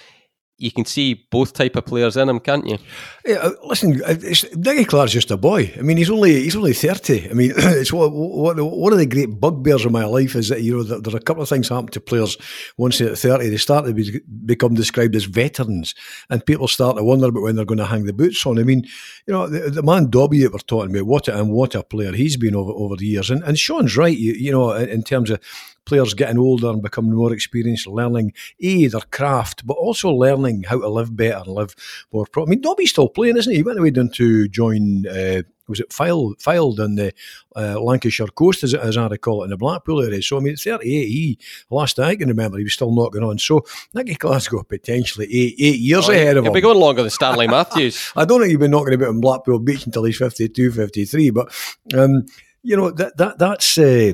you 0.57 0.71
can 0.71 0.85
see 0.85 1.27
both 1.31 1.53
type 1.53 1.75
of 1.75 1.85
players 1.85 2.15
in 2.15 2.29
him, 2.29 2.39
can't 2.39 2.65
you? 2.65 2.77
Yeah, 3.25 3.35
uh, 3.38 3.51
listen, 3.63 4.01
uh, 4.03 4.15
Nicky 4.55 4.85
Clark's 4.85 5.12
just 5.12 5.31
a 5.31 5.38
boy. 5.38 5.74
I 5.77 5.81
mean, 5.81 5.97
he's 5.97 6.09
only 6.09 6.43
he's 6.43 6.55
only 6.55 6.74
thirty. 6.74 7.29
I 7.29 7.33
mean, 7.33 7.51
it's 7.57 7.91
what, 7.91 8.12
what 8.12 8.57
one 8.57 8.93
of 8.93 9.00
the 9.00 9.05
great 9.05 9.39
bugbears 9.39 9.85
of 9.85 9.91
my 9.91 10.05
life 10.05 10.35
is 10.35 10.50
that 10.50 10.62
you 10.62 10.77
know 10.77 10.83
there 10.83 11.13
are 11.13 11.17
a 11.17 11.21
couple 11.21 11.43
of 11.43 11.50
things 11.50 11.67
happen 11.67 11.88
to 11.88 12.00
players 12.00 12.38
once 12.77 13.00
they're 13.00 13.12
at 13.12 13.17
thirty. 13.17 13.50
They 13.50 13.57
start 13.57 13.85
to 13.85 13.93
be, 13.93 14.21
become 14.45 14.75
described 14.75 15.15
as 15.15 15.25
veterans, 15.25 15.93
and 16.29 16.45
people 16.45 16.67
start 16.67 16.95
to 16.97 17.03
wonder 17.03 17.27
about 17.27 17.43
when 17.43 17.55
they're 17.55 17.65
going 17.65 17.79
to 17.79 17.85
hang 17.85 18.05
the 18.05 18.13
boots 18.13 18.45
on. 18.45 18.57
I 18.57 18.63
mean, 18.63 18.85
you 19.27 19.33
know, 19.33 19.47
the, 19.47 19.69
the 19.69 19.83
man 19.83 20.09
Dobbie 20.09 20.39
that 20.43 20.53
we're 20.53 20.59
talking 20.59 20.95
about, 20.95 21.07
what 21.07 21.27
a, 21.27 21.38
and 21.38 21.51
what 21.51 21.75
a 21.75 21.83
player 21.83 22.13
he's 22.13 22.38
been 22.38 22.55
over 22.55 22.71
over 22.71 22.95
the 22.95 23.07
years. 23.07 23.29
And, 23.29 23.43
and 23.43 23.59
Sean's 23.59 23.97
right, 23.97 24.17
you, 24.17 24.33
you 24.33 24.51
know, 24.51 24.71
in 24.71 25.03
terms 25.03 25.29
of 25.29 25.39
players 25.85 26.13
getting 26.13 26.37
older 26.37 26.69
and 26.69 26.81
becoming 26.81 27.13
more 27.13 27.33
experienced, 27.33 27.87
learning 27.87 28.33
a 28.61 28.87
their 28.87 29.01
craft, 29.01 29.65
but 29.65 29.75
also 29.75 30.09
learning 30.09 30.63
how 30.63 30.79
to 30.79 30.89
live 30.89 31.15
better 31.15 31.37
and 31.37 31.47
live 31.47 31.75
more. 32.11 32.25
Pro- 32.25 32.45
I 32.45 32.49
mean, 32.49 32.61
Dobbie's 32.61 32.89
still 32.89 33.09
playing, 33.09 33.37
isn't 33.37 33.51
he? 33.51 33.57
He 33.57 33.63
went 33.63 33.79
away 33.79 33.91
down 33.91 34.09
to 34.09 34.47
join. 34.47 35.07
Uh, 35.07 35.43
was 35.67 35.79
it 35.79 35.89
Fylde 35.89 36.35
Fylde 36.37 36.79
in 36.79 36.95
the 36.95 37.13
uh, 37.55 37.79
Lancashire 37.79 38.27
coast, 38.27 38.63
as, 38.63 38.73
as 38.73 38.97
I 38.97 39.07
recall 39.07 39.41
it, 39.41 39.45
in 39.45 39.49
the 39.49 39.57
Blackpool 39.57 40.01
area? 40.01 40.21
So 40.21 40.37
I 40.37 40.39
mean, 40.39 40.55
38, 40.55 41.07
he 41.07 41.39
last 41.69 41.99
I 41.99 42.15
can 42.15 42.27
remember, 42.27 42.57
he 42.57 42.63
was 42.63 42.73
still 42.73 42.93
knocking 42.93 43.23
on. 43.23 43.39
So 43.39 43.65
Nicky 43.93 44.15
Glasgow 44.15 44.63
potentially 44.63 45.25
eight 45.25 45.55
eight 45.59 45.79
years 45.79 46.07
oh, 46.07 46.11
ahead 46.11 46.37
of 46.37 46.43
he'll 46.43 46.51
him. 46.51 46.55
He'll 46.55 46.61
be 46.61 46.61
going 46.61 46.79
longer 46.79 47.01
than 47.01 47.11
Stanley 47.11 47.47
Matthews. 47.57 48.11
I 48.15 48.25
don't 48.25 48.41
think 48.41 48.51
he'll 48.51 48.59
be 48.59 48.67
knocking 48.67 48.93
about 48.93 49.09
in 49.09 49.21
Blackpool 49.21 49.59
Beach 49.59 49.85
until 49.85 50.03
he's 50.03 50.17
52, 50.17 50.71
53. 50.71 51.29
But 51.31 51.53
um, 51.95 52.25
you 52.61 52.77
know 52.77 52.91
that 52.91 53.17
that 53.17 53.39
that's. 53.39 53.77
Uh, 53.77 54.13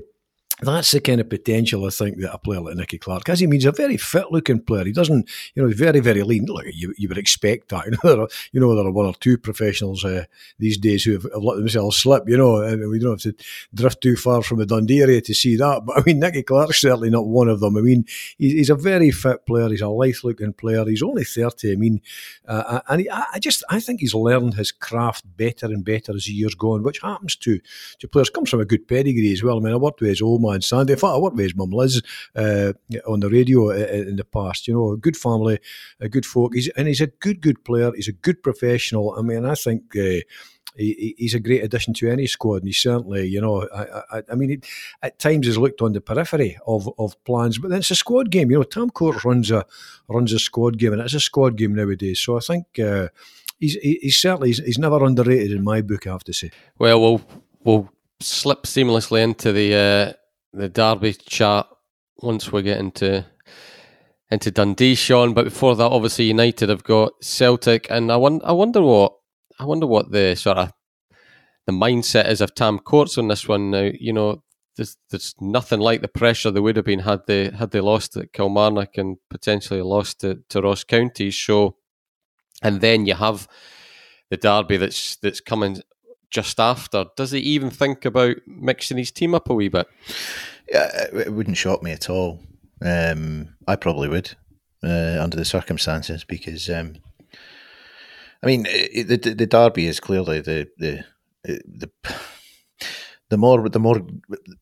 that's 0.62 0.92
the 0.92 1.02
kind 1.02 1.20
of 1.20 1.30
potential 1.30 1.86
I 1.86 1.90
think 1.90 2.20
that 2.20 2.34
a 2.34 2.38
player 2.38 2.62
like 2.62 2.76
Nicky 2.76 3.00
Clark 3.00 3.28
has. 3.28 3.40
He 3.40 3.48
means 3.48 3.66
a 3.66 3.72
very 3.72 3.98
fit 3.98 4.32
looking 4.32 4.62
player. 4.62 4.86
He 4.86 4.92
doesn't, 4.92 5.28
you 5.56 5.62
know, 5.64 5.68
he's 5.68 5.80
very, 5.80 6.00
very 6.00 6.22
lean. 6.22 6.46
Look, 6.46 6.66
you, 6.72 6.94
you 6.98 7.08
would 7.08 7.18
expect 7.18 7.70
that. 7.70 7.86
You 7.92 7.98
know, 8.04 8.16
there 8.16 8.22
are, 8.22 8.28
you 8.54 8.60
know, 8.62 8.76
there 8.76 8.86
are 8.86 8.92
one 8.92 9.08
or 9.08 9.14
two 9.16 9.38
professionals 9.38 10.06
uh, 10.06 10.26
these 10.60 10.78
days 10.78 11.04
who 11.04 11.14
have, 11.14 11.24
have, 11.24 11.42
let 11.42 11.58
themselves 11.58 11.98
slip, 11.98 12.24
you 12.28 12.38
know, 12.38 12.62
and 12.62 12.90
we 12.90 13.00
don't 13.00 13.22
have 13.22 13.36
to 13.36 13.44
drift 13.74 14.02
too 14.02 14.16
far 14.16 14.44
from 14.44 14.60
the 14.60 14.66
Dundee 14.66 15.02
area 15.02 15.20
to 15.20 15.34
see 15.34 15.56
that. 15.58 15.82
But 15.86 15.98
I 16.00 16.04
mean, 16.06 16.20
Nicky 16.20 16.44
Clark's 16.44 16.80
certainly 16.80 17.10
not 17.10 17.26
one 17.26 17.50
of 17.50 17.60
them. 17.60 17.76
I 17.76 17.82
mean, 17.82 18.06
he's, 18.38 18.54
he's 18.54 18.70
a 18.70 18.76
very 18.76 19.12
fit 19.12 19.46
player. 19.46 19.68
He's 19.68 19.82
a 19.82 19.90
lithe 19.90 20.16
looking 20.24 20.54
player. 20.54 20.86
He's 20.86 21.04
only 21.04 21.24
30. 21.24 21.72
I 21.72 21.76
mean, 21.76 22.02
uh, 22.48 22.82
and 22.88 23.02
he, 23.02 23.10
I 23.10 23.40
just, 23.40 23.64
I 23.70 23.80
think 23.80 24.00
he's 24.00 24.14
learned 24.14 24.54
his 24.54 24.72
craft 24.72 25.26
better 25.36 25.66
and 25.66 25.84
better 25.84 26.14
as 26.16 26.26
the 26.26 26.34
years 26.34 26.56
go 26.56 26.74
on, 26.74 26.84
which 26.84 27.00
happens 27.00 27.36
to, 27.38 27.60
to 28.00 28.08
players. 28.08 28.30
Comes 28.30 28.50
from 28.50 28.62
a 28.62 28.66
good 28.66 28.88
pedigree 28.88 29.34
as 29.34 29.44
well. 29.44 29.58
I 29.58 29.60
mean, 29.60 29.74
I 29.74 29.78
worked 29.78 30.02
with 30.02 30.10
his 30.10 30.22
old 30.22 30.42
man 30.52 30.62
Sandy. 30.62 30.94
In 30.94 31.00
fact, 31.00 31.14
I 31.14 31.18
worked 31.18 31.36
with 31.36 31.46
his 31.46 31.56
mum 31.56 31.72
Liz 31.72 32.02
uh, 32.36 32.74
on 33.08 33.20
the 33.20 33.30
radio 33.30 33.72
uh, 33.72 34.10
in 34.10 34.16
the 34.16 34.24
past. 34.24 34.68
You 34.68 34.74
know, 34.76 34.92
a 34.92 34.98
good 34.98 35.18
family, 35.18 35.60
a 36.00 36.10
good 36.10 36.26
folk. 36.26 36.54
He's, 36.54 36.70
and 36.70 36.88
he's 36.88 37.02
a 37.02 37.08
good, 37.08 37.42
good 37.42 37.64
player. 37.64 37.92
He's 37.96 38.08
a 38.08 38.14
good 38.14 38.44
professional. 38.44 39.16
I 39.18 39.22
mean, 39.22 39.46
I 39.46 39.56
think. 39.56 39.96
Uh, 39.96 40.22
he, 40.76 41.16
he's 41.18 41.34
a 41.34 41.40
great 41.40 41.64
addition 41.64 41.94
to 41.96 42.10
any 42.10 42.28
squad, 42.28 42.58
and 42.58 42.68
he 42.68 42.74
certainly, 42.74 43.28
you 43.28 43.42
know, 43.42 43.68
I, 43.74 44.18
I, 44.18 44.24
I 44.32 44.36
mean, 44.36 44.52
it, 44.52 44.66
at 45.02 45.20
times 45.20 45.46
he's 45.46 45.58
looked 45.58 45.82
on 45.82 45.94
the 45.94 46.02
periphery 46.02 46.58
of, 46.66 46.90
of 46.98 47.22
plans, 47.26 47.58
but 47.58 47.70
then 47.70 47.80
it's 47.80 47.92
a 47.92 47.96
squad 47.96 48.32
game. 48.32 48.50
You 48.50 48.58
know, 48.58 48.64
Tam 48.64 48.90
Court 48.90 49.24
runs 49.24 49.52
a 49.52 49.66
runs 50.08 50.34
a 50.34 50.40
squad 50.40 50.78
game, 50.78 50.94
and 50.94 51.02
it's 51.02 51.14
a 51.14 51.20
squad 51.20 51.58
game 51.58 51.76
nowadays. 51.76 52.20
So 52.20 52.38
I 52.38 52.40
think 52.40 52.80
uh, 52.80 53.10
he's 53.60 53.74
he's 53.76 54.18
certainly 54.18 54.50
he's, 54.50 54.60
he's 54.60 54.80
never 54.80 55.04
underrated 55.04 55.52
in 55.52 55.64
my 55.64 55.82
book. 55.82 56.08
I 56.08 56.12
have 56.12 56.24
to 56.26 56.34
say. 56.34 56.52
Well, 56.78 57.02
we'll 57.02 57.22
we'll 57.64 57.90
slip 58.20 58.64
seamlessly 58.64 59.22
into 59.22 59.52
the 59.52 59.76
uh, 59.76 60.14
the 60.54 60.70
Derby 60.70 61.14
chat 61.14 61.68
once 62.18 62.52
we 62.52 62.62
get 62.62 62.80
into 62.80 63.26
into 64.30 64.52
Dundee, 64.52 64.96
Sean. 64.96 65.34
But 65.34 65.46
before 65.46 65.76
that, 65.76 65.84
obviously 65.84 66.26
United 66.26 66.70
have 66.70 66.84
got 66.84 67.14
Celtic, 67.22 67.88
and 67.90 68.12
I 68.12 68.18
wonder, 68.18 68.46
I 68.46 68.52
wonder 68.52 68.82
what 68.82 69.14
I 69.60 69.66
wonder 69.66 69.88
what 69.88 70.12
the 70.12 70.36
sort 70.36 70.58
of 70.58 70.72
the 71.68 71.74
mindset 71.74 72.30
is 72.30 72.42
of 72.42 72.56
Tam 72.56 72.80
Courts 72.80 73.18
on 73.18 73.28
this 73.28 73.48
one. 73.48 73.72
Now, 73.72 73.92
you 73.94 74.14
know, 74.14 74.44
there's, 74.76 74.98
there's 75.10 75.36
nothing 75.40 75.80
like 75.80 76.02
the 76.02 76.08
pressure 76.08 76.50
they 76.50 76.60
would 76.60 76.76
have 76.76 76.86
been 76.86 77.00
had 77.00 77.22
they 77.28 77.52
had 77.52 77.72
they 77.72 77.82
lost 77.82 78.18
at 78.18 78.34
Kilmarnock 78.34 78.98
and 78.98 79.18
potentially 79.30 79.82
lost 79.82 80.22
to, 80.22 80.40
to 80.50 80.62
Ross 80.62 80.84
County. 80.84 81.30
So, 81.32 81.76
and 82.64 82.82
then 82.82 83.06
you 83.06 83.16
have 83.16 83.48
the 84.30 84.38
derby 84.38 84.78
that's 84.78 85.18
that's 85.18 85.42
coming 85.42 85.82
just 86.32 86.60
after. 86.60 87.06
Does 87.16 87.32
he 87.32 87.40
even 87.40 87.70
think 87.70 88.06
about 88.06 88.38
mixing 88.48 88.98
his 88.98 89.12
team 89.12 89.36
up 89.36 89.50
a 89.50 89.54
wee 89.54 89.68
bit? 89.68 89.88
Yeah, 90.72 91.08
it 91.14 91.34
wouldn't 91.34 91.58
shock 91.58 91.84
me 91.84 91.92
at 91.92 92.10
all. 92.10 92.40
Um, 92.82 93.50
I 93.68 93.76
probably 93.76 94.08
would 94.08 94.36
uh, 94.84 95.20
under 95.22 95.38
the 95.38 95.46
circumstances 95.46 96.24
because, 96.24 96.70
um, 96.70 96.96
I 98.42 98.48
mean, 98.48 98.64
the, 98.64 99.18
the, 99.18 99.34
the 99.36 99.46
derby 99.46 99.86
is 99.86 100.00
clearly 100.00 100.42
the 100.42 100.68
the 100.78 101.04
the 101.44 101.92
the 103.32 103.38
more 103.38 103.70
the 103.70 103.80
more 103.80 104.02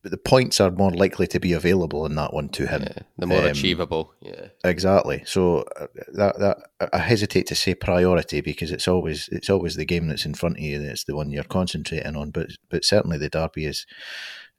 the 0.02 0.16
points 0.16 0.60
are 0.60 0.70
more 0.70 0.92
likely 0.92 1.26
to 1.26 1.40
be 1.40 1.52
available 1.52 2.06
in 2.06 2.14
that 2.14 2.32
one 2.32 2.48
to 2.50 2.68
him. 2.68 2.82
Yeah, 2.82 3.02
the 3.18 3.26
more 3.26 3.40
um, 3.40 3.46
achievable. 3.46 4.14
Yeah, 4.20 4.46
exactly. 4.62 5.24
So 5.26 5.64
uh, 5.74 5.88
that 6.12 6.38
that 6.38 6.58
I 6.92 6.98
hesitate 6.98 7.48
to 7.48 7.56
say 7.56 7.74
priority 7.74 8.40
because 8.40 8.70
it's 8.70 8.86
always 8.86 9.28
it's 9.32 9.50
always 9.50 9.74
the 9.74 9.84
game 9.84 10.06
that's 10.06 10.24
in 10.24 10.34
front 10.34 10.58
of 10.58 10.62
you 10.62 10.78
that's 10.78 11.02
the 11.02 11.16
one 11.16 11.32
you're 11.32 11.42
concentrating 11.42 12.14
on. 12.14 12.30
But 12.30 12.50
but 12.68 12.84
certainly 12.84 13.18
the 13.18 13.28
derby 13.28 13.66
is 13.66 13.86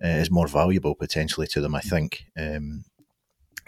uh, 0.03 0.09
is 0.09 0.29
more 0.29 0.47
valuable 0.49 0.93
potentially 0.93 1.47
to 1.47 1.61
them. 1.61 1.73
I 1.73 1.81
think. 1.81 2.25
Um, 2.37 2.83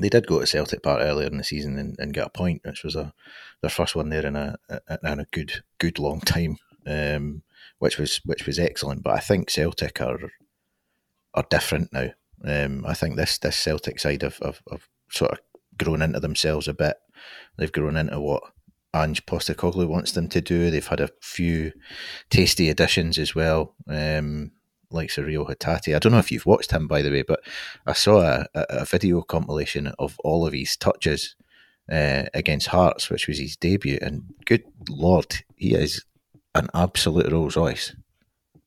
they 0.02 0.10
did 0.10 0.26
go 0.26 0.40
to 0.40 0.48
Celtic 0.48 0.82
Park 0.82 1.02
earlier 1.02 1.28
in 1.28 1.38
the 1.38 1.44
season 1.44 1.78
and, 1.78 1.96
and 2.00 2.16
get 2.16 2.26
a 2.26 2.30
point, 2.30 2.64
which 2.66 2.84
was 2.84 2.96
a 2.96 3.14
their 3.62 3.70
first 3.70 3.96
one 3.96 4.10
there 4.10 4.26
in 4.26 4.36
a 4.36 4.58
in 5.04 5.20
a 5.20 5.28
good 5.32 5.64
good 5.78 6.00
long 6.00 6.20
time. 6.20 6.58
Um, 6.86 7.44
which 7.84 7.98
was 7.98 8.22
which 8.24 8.46
was 8.48 8.60
excellent. 8.60 9.04
But 9.04 9.14
I 9.14 9.20
think 9.20 9.50
Celtic 9.50 10.00
are 10.00 10.32
are 11.34 11.46
different 11.50 11.92
now. 11.92 12.12
Um, 12.46 12.86
I 12.88 12.94
think 12.94 13.18
this 13.18 13.38
this 13.38 13.58
Celtic 13.58 14.00
side 14.00 14.22
have, 14.22 14.38
have, 14.38 14.62
have, 14.72 14.88
sort 15.12 15.34
of 15.34 15.40
grown 15.78 16.02
into 16.02 16.22
themselves 16.22 16.70
a 16.70 16.74
bit. 16.74 16.96
They've 17.58 17.72
grown 17.72 17.98
into 17.98 18.22
what 18.22 18.44
Ange 18.96 19.26
Postecoglou 19.26 19.90
wants 19.90 20.14
them 20.14 20.30
to 20.30 20.40
do. 20.40 20.72
They've 20.72 20.88
had 20.88 21.02
a 21.02 21.10
few 21.22 21.74
tasty 22.30 22.70
additions 22.70 23.20
as 23.20 23.36
well, 23.36 23.76
um, 23.90 24.52
like 24.90 25.10
Surreal 25.10 25.50
Hatate. 25.50 25.94
I 25.94 26.00
don't 26.00 26.14
know 26.14 26.20
if 26.20 26.32
you've 26.32 26.46
watched 26.46 26.72
him, 26.72 26.88
by 26.88 27.02
the 27.02 27.12
way, 27.12 27.24
but 27.24 27.42
I 27.86 27.92
saw 27.92 28.22
a, 28.22 28.46
a, 28.56 28.66
a 28.70 28.86
video 28.86 29.22
compilation 29.24 29.88
of 30.00 30.18
all 30.24 30.48
of 30.48 30.54
his 30.54 30.78
touches 30.78 31.36
uh, 31.92 32.24
against 32.34 32.68
Hearts, 32.68 33.10
which 33.10 33.28
was 33.28 33.40
his 33.40 33.58
debut. 33.58 34.00
And 34.02 34.34
good 34.46 34.64
lord, 34.90 35.44
he 35.58 35.76
is 35.76 36.06
an 36.56 36.68
absolute 36.74 37.32
Rolls 37.32 37.56
Royce 37.56 37.96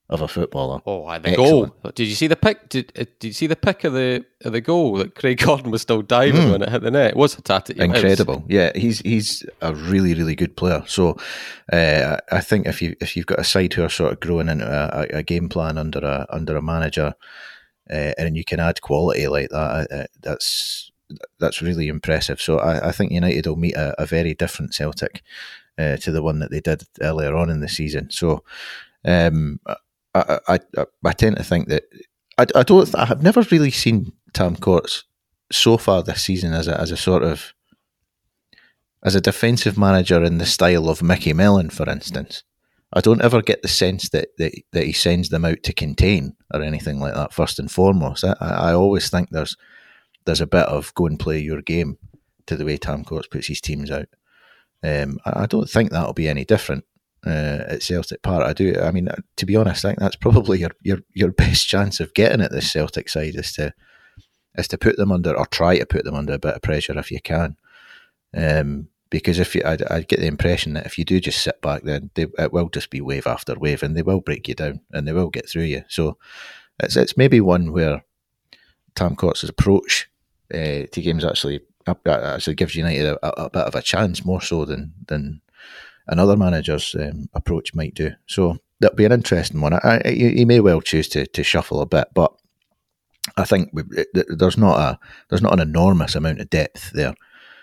of 0.08 0.20
a 0.20 0.28
footballer. 0.28 0.80
Oh, 0.86 1.06
the 1.18 1.30
Excellent. 1.30 1.36
goal! 1.82 1.92
Did 1.92 2.06
you 2.06 2.14
see 2.14 2.28
the 2.28 2.36
pick? 2.36 2.68
Did, 2.68 2.92
uh, 2.96 3.04
did 3.18 3.28
you 3.28 3.32
see 3.32 3.48
the 3.48 3.56
pick 3.56 3.82
of 3.82 3.92
the 3.92 4.24
of 4.44 4.52
the 4.52 4.60
goal 4.60 4.96
that 4.96 5.16
Craig 5.16 5.38
Gordon 5.44 5.70
was 5.70 5.82
still 5.82 6.02
diving 6.02 6.42
mm. 6.42 6.52
when 6.52 6.62
it 6.62 6.68
hit 6.68 6.82
the 6.82 6.90
net? 6.90 7.10
It 7.10 7.16
was 7.16 7.36
a 7.36 7.42
Hatate. 7.42 7.76
Incredible. 7.76 8.44
Yeah, 8.48 8.70
he's 8.74 9.00
he's 9.00 9.44
a 9.60 9.74
really 9.74 10.14
really 10.14 10.36
good 10.36 10.56
player. 10.56 10.84
So 10.86 11.16
uh, 11.72 12.18
I 12.30 12.40
think 12.40 12.66
if 12.66 12.80
you 12.80 12.94
if 13.00 13.16
you've 13.16 13.26
got 13.26 13.40
a 13.40 13.44
side 13.44 13.72
who 13.72 13.82
are 13.82 13.88
sort 13.88 14.12
of 14.12 14.20
growing 14.20 14.48
into 14.48 14.66
a, 14.66 15.18
a 15.18 15.22
game 15.22 15.48
plan 15.48 15.76
under 15.76 15.98
a 15.98 16.26
under 16.30 16.56
a 16.56 16.62
manager, 16.62 17.14
uh, 17.90 18.12
and 18.16 18.36
you 18.36 18.44
can 18.44 18.60
add 18.60 18.82
quality 18.82 19.26
like 19.26 19.48
that, 19.50 19.88
uh, 19.90 20.06
that's 20.22 20.90
that's 21.40 21.62
really 21.62 21.88
impressive. 21.88 22.40
So 22.40 22.58
I, 22.58 22.88
I 22.88 22.92
think 22.92 23.10
United 23.10 23.46
will 23.46 23.56
meet 23.56 23.74
a, 23.74 24.00
a 24.00 24.06
very 24.06 24.34
different 24.34 24.72
Celtic. 24.72 25.22
Uh, 25.78 25.96
to 25.98 26.10
the 26.10 26.22
one 26.22 26.38
that 26.38 26.50
they 26.50 26.60
did 26.60 26.82
earlier 27.02 27.36
on 27.36 27.50
in 27.50 27.60
the 27.60 27.68
season. 27.68 28.10
So 28.10 28.42
um, 29.04 29.60
I, 30.14 30.40
I, 30.48 30.58
I, 31.04 31.12
tend 31.12 31.36
to 31.36 31.44
think 31.44 31.68
that 31.68 31.84
I, 32.38 32.46
I 32.54 32.62
don't. 32.62 32.94
I 32.94 33.04
have 33.04 33.22
never 33.22 33.42
really 33.50 33.70
seen 33.70 34.12
Tam 34.32 34.56
Courts 34.56 35.04
so 35.52 35.76
far 35.76 36.02
this 36.02 36.22
season 36.22 36.54
as 36.54 36.66
a 36.66 36.80
as 36.80 36.90
a 36.90 36.96
sort 36.96 37.22
of 37.22 37.52
as 39.02 39.14
a 39.14 39.20
defensive 39.20 39.78
manager 39.78 40.22
in 40.24 40.38
the 40.38 40.46
style 40.46 40.88
of 40.88 41.02
Micky 41.02 41.32
Mellon, 41.32 41.70
for 41.70 41.88
instance. 41.88 42.42
I 42.92 43.00
don't 43.00 43.22
ever 43.22 43.42
get 43.42 43.62
the 43.62 43.68
sense 43.68 44.08
that, 44.10 44.28
that, 44.38 44.52
that 44.72 44.84
he 44.84 44.92
sends 44.92 45.28
them 45.28 45.44
out 45.44 45.62
to 45.64 45.72
contain 45.72 46.34
or 46.54 46.62
anything 46.62 46.98
like 46.98 47.14
that. 47.14 47.32
First 47.32 47.58
and 47.58 47.70
foremost, 47.70 48.24
I, 48.24 48.34
I 48.40 48.72
always 48.72 49.10
think 49.10 49.30
there's 49.30 49.56
there's 50.24 50.40
a 50.40 50.46
bit 50.46 50.66
of 50.66 50.94
go 50.94 51.06
and 51.06 51.18
play 51.18 51.38
your 51.38 51.62
game 51.62 51.98
to 52.46 52.56
the 52.56 52.64
way 52.64 52.76
Tam 52.76 53.04
Courts 53.04 53.28
puts 53.28 53.46
his 53.46 53.60
teams 53.60 53.90
out. 53.90 54.08
Um, 54.86 55.18
I, 55.24 55.46
don't 55.46 55.68
think 55.68 55.90
that'll 55.90 56.12
be 56.12 56.28
any 56.28 56.44
different 56.44 56.84
uh, 57.26 57.64
at 57.68 57.82
Celtic 57.82 58.22
Park. 58.22 58.44
I 58.44 58.52
do. 58.52 58.76
I 58.80 58.92
mean, 58.92 59.08
to 59.36 59.46
be 59.46 59.56
honest, 59.56 59.84
I 59.84 59.88
think 59.88 59.98
that's 59.98 60.16
probably 60.16 60.60
your 60.60 60.70
your 60.80 60.98
your 61.12 61.32
best 61.44 61.66
chance 61.66 61.98
of 61.98 62.14
getting 62.14 62.40
at 62.40 62.52
this 62.52 62.70
Celtic 62.70 63.08
side 63.08 63.34
is 63.34 63.52
to 63.54 63.74
is 64.54 64.68
to 64.68 64.78
put 64.78 64.96
them 64.96 65.10
under 65.10 65.36
or 65.36 65.46
try 65.46 65.78
to 65.78 65.86
put 65.86 66.04
them 66.04 66.14
under 66.14 66.34
a 66.34 66.38
bit 66.38 66.54
of 66.54 66.62
pressure 66.62 66.96
if 66.98 67.10
you 67.10 67.20
can. 67.20 67.56
Um, 68.34 68.88
because 69.10 69.38
if 69.38 69.54
you, 69.54 69.62
I, 69.64 69.78
I 69.90 70.00
get 70.02 70.20
the 70.20 70.26
impression 70.26 70.74
that 70.74 70.86
if 70.86 70.98
you 70.98 71.04
do 71.04 71.20
just 71.20 71.42
sit 71.42 71.60
back, 71.62 71.82
then 71.82 72.10
they, 72.14 72.26
it 72.38 72.52
will 72.52 72.68
just 72.68 72.90
be 72.90 73.00
wave 73.00 73.26
after 73.26 73.54
wave, 73.54 73.82
and 73.82 73.96
they 73.96 74.02
will 74.02 74.20
break 74.20 74.46
you 74.46 74.54
down, 74.54 74.80
and 74.92 75.06
they 75.06 75.12
will 75.12 75.30
get 75.30 75.48
through 75.48 75.62
you. 75.62 75.82
So 75.88 76.18
it's 76.80 76.96
it's 76.96 77.16
maybe 77.16 77.40
one 77.40 77.72
where 77.72 78.04
Tam 78.94 79.16
Courts' 79.16 79.42
approach 79.42 80.08
uh, 80.54 80.86
to 80.92 81.02
games 81.02 81.24
actually 81.24 81.60
actually 81.86 82.54
gives 82.54 82.74
United 82.74 83.06
a, 83.06 83.26
a, 83.26 83.46
a, 83.46 83.50
bit 83.50 83.62
of 83.62 83.74
a 83.74 83.82
chance 83.82 84.24
more 84.24 84.40
so 84.40 84.64
than 84.64 84.92
than 85.06 85.40
another 86.06 86.36
manager's 86.36 86.94
um, 86.98 87.28
approach 87.34 87.74
might 87.74 87.94
do. 87.94 88.12
So 88.26 88.58
that'll 88.80 88.96
be 88.96 89.04
an 89.04 89.12
interesting 89.12 89.60
one. 89.60 89.74
I, 89.74 90.00
I, 90.04 90.10
he 90.10 90.44
may 90.44 90.60
well 90.60 90.80
choose 90.80 91.08
to 91.10 91.26
to 91.26 91.42
shuffle 91.42 91.80
a 91.80 91.86
bit, 91.86 92.08
but 92.14 92.32
I 93.36 93.44
think 93.44 93.70
there's 94.12 94.58
not 94.58 94.78
a 94.78 94.98
there's 95.28 95.42
not 95.42 95.54
an 95.54 95.60
enormous 95.60 96.14
amount 96.14 96.40
of 96.40 96.50
depth 96.50 96.90
there. 96.92 97.14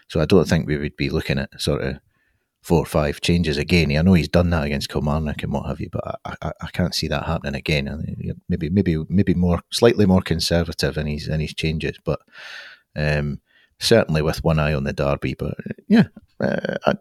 So 0.08 0.20
I 0.20 0.26
don't 0.26 0.48
think 0.48 0.68
we 0.68 0.78
would 0.78 0.98
be 0.98 1.10
looking 1.10 1.40
at 1.40 1.60
sort 1.60 1.82
of 1.82 2.00
four 2.62 2.80
or 2.80 2.86
five 2.86 3.20
changes 3.20 3.58
again. 3.58 3.96
I 3.96 4.02
know 4.02 4.14
he's 4.14 4.30
done 4.30 4.50
that 4.52 4.64
against 4.64 4.90
Kilmarnock 4.90 5.44
and 5.44 5.52
what 5.52 5.68
have 5.68 5.82
you, 5.82 5.90
but 5.92 6.20
I, 6.26 6.36
I, 6.42 6.52
I 6.62 6.68
can't 6.68 6.96
see 6.96 7.08
that 7.10 7.26
happening 7.26 7.56
again. 7.56 8.36
Maybe 8.48 8.70
maybe 8.70 8.98
maybe 9.10 9.34
more 9.34 9.62
slightly 9.72 10.06
more 10.06 10.22
conservative 10.22 10.98
in 10.98 11.08
his 11.08 11.28
in 11.28 11.40
his 11.40 11.54
changes, 11.54 11.98
but 12.04 12.20
um, 12.96 13.40
certainly 13.84 14.22
with 14.22 14.44
one 14.44 14.60
eye 14.60 14.74
on 14.74 14.84
the 14.84 14.94
derby. 14.94 15.34
But 15.34 15.56
yeah, 15.88 16.08
uh, 16.40 16.76
I, 16.86 16.94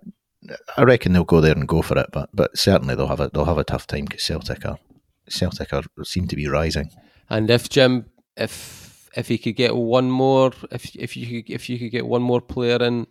I 0.77 0.83
reckon 0.83 1.13
they'll 1.13 1.25
go 1.25 1.41
there 1.41 1.55
and 1.55 1.69
go 1.69 1.83
for 1.83 1.99
it. 1.99 2.07
But 2.13 2.31
but 2.35 2.57
certainly 2.57 2.95
they'll 2.95 3.09
have 3.09 3.21
a 3.21 3.31
they'll 3.33 3.45
have 3.45 3.59
a 3.59 3.65
tough 3.65 3.87
time 3.87 4.05
because 4.05 4.25
Celtic 4.25 4.67
are 4.67 4.79
Celtic 5.29 5.73
are 5.73 5.85
seem 6.05 6.29
to 6.29 6.37
be 6.37 6.49
rising. 6.49 6.91
And 7.31 7.51
if 7.51 7.69
Jim, 7.69 8.07
if 8.37 9.09
if 9.17 9.29
he 9.29 9.39
could 9.39 9.57
get 9.57 9.77
one 9.77 10.11
more, 10.11 10.53
if 10.71 10.95
if 10.97 11.17
you 11.17 11.43
could 11.43 11.53
if 11.53 11.69
you 11.69 11.79
could 11.79 11.91
get 11.91 12.07
one 12.07 12.23
more 12.23 12.41
player 12.41 12.83
in 12.83 13.07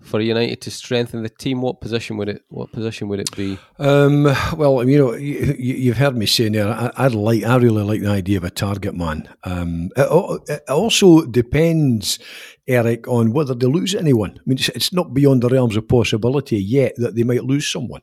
for 0.00 0.20
United 0.20 0.60
to 0.62 0.70
strengthen 0.70 1.22
the 1.22 1.28
team, 1.28 1.60
what 1.60 1.80
position 1.80 2.16
would 2.16 2.28
it? 2.28 2.42
What 2.48 2.72
position 2.72 3.08
would 3.08 3.20
it 3.20 3.34
be? 3.36 3.58
Um, 3.78 4.24
well, 4.56 4.88
you 4.88 4.98
know, 4.98 5.14
you, 5.14 5.92
have 5.92 5.98
heard 5.98 6.16
me 6.16 6.26
saying 6.26 6.52
there. 6.52 6.68
I, 6.68 7.04
would 7.04 7.14
like, 7.14 7.44
I 7.44 7.56
really 7.56 7.82
like 7.82 8.00
the 8.00 8.08
idea 8.08 8.38
of 8.38 8.44
a 8.44 8.50
target 8.50 8.94
man. 8.94 9.28
Um, 9.44 9.90
it, 9.96 10.40
it, 10.48 10.62
also 10.68 11.26
depends, 11.26 12.18
Eric, 12.66 13.08
on 13.08 13.32
whether 13.32 13.54
they 13.54 13.66
lose 13.66 13.94
anyone. 13.94 14.32
I 14.38 14.42
mean, 14.46 14.58
it's, 14.58 14.68
it's, 14.70 14.92
not 14.92 15.14
beyond 15.14 15.42
the 15.42 15.48
realms 15.48 15.76
of 15.76 15.86
possibility 15.86 16.58
yet 16.58 16.94
that 16.96 17.14
they 17.14 17.22
might 17.22 17.44
lose 17.44 17.66
someone. 17.66 18.02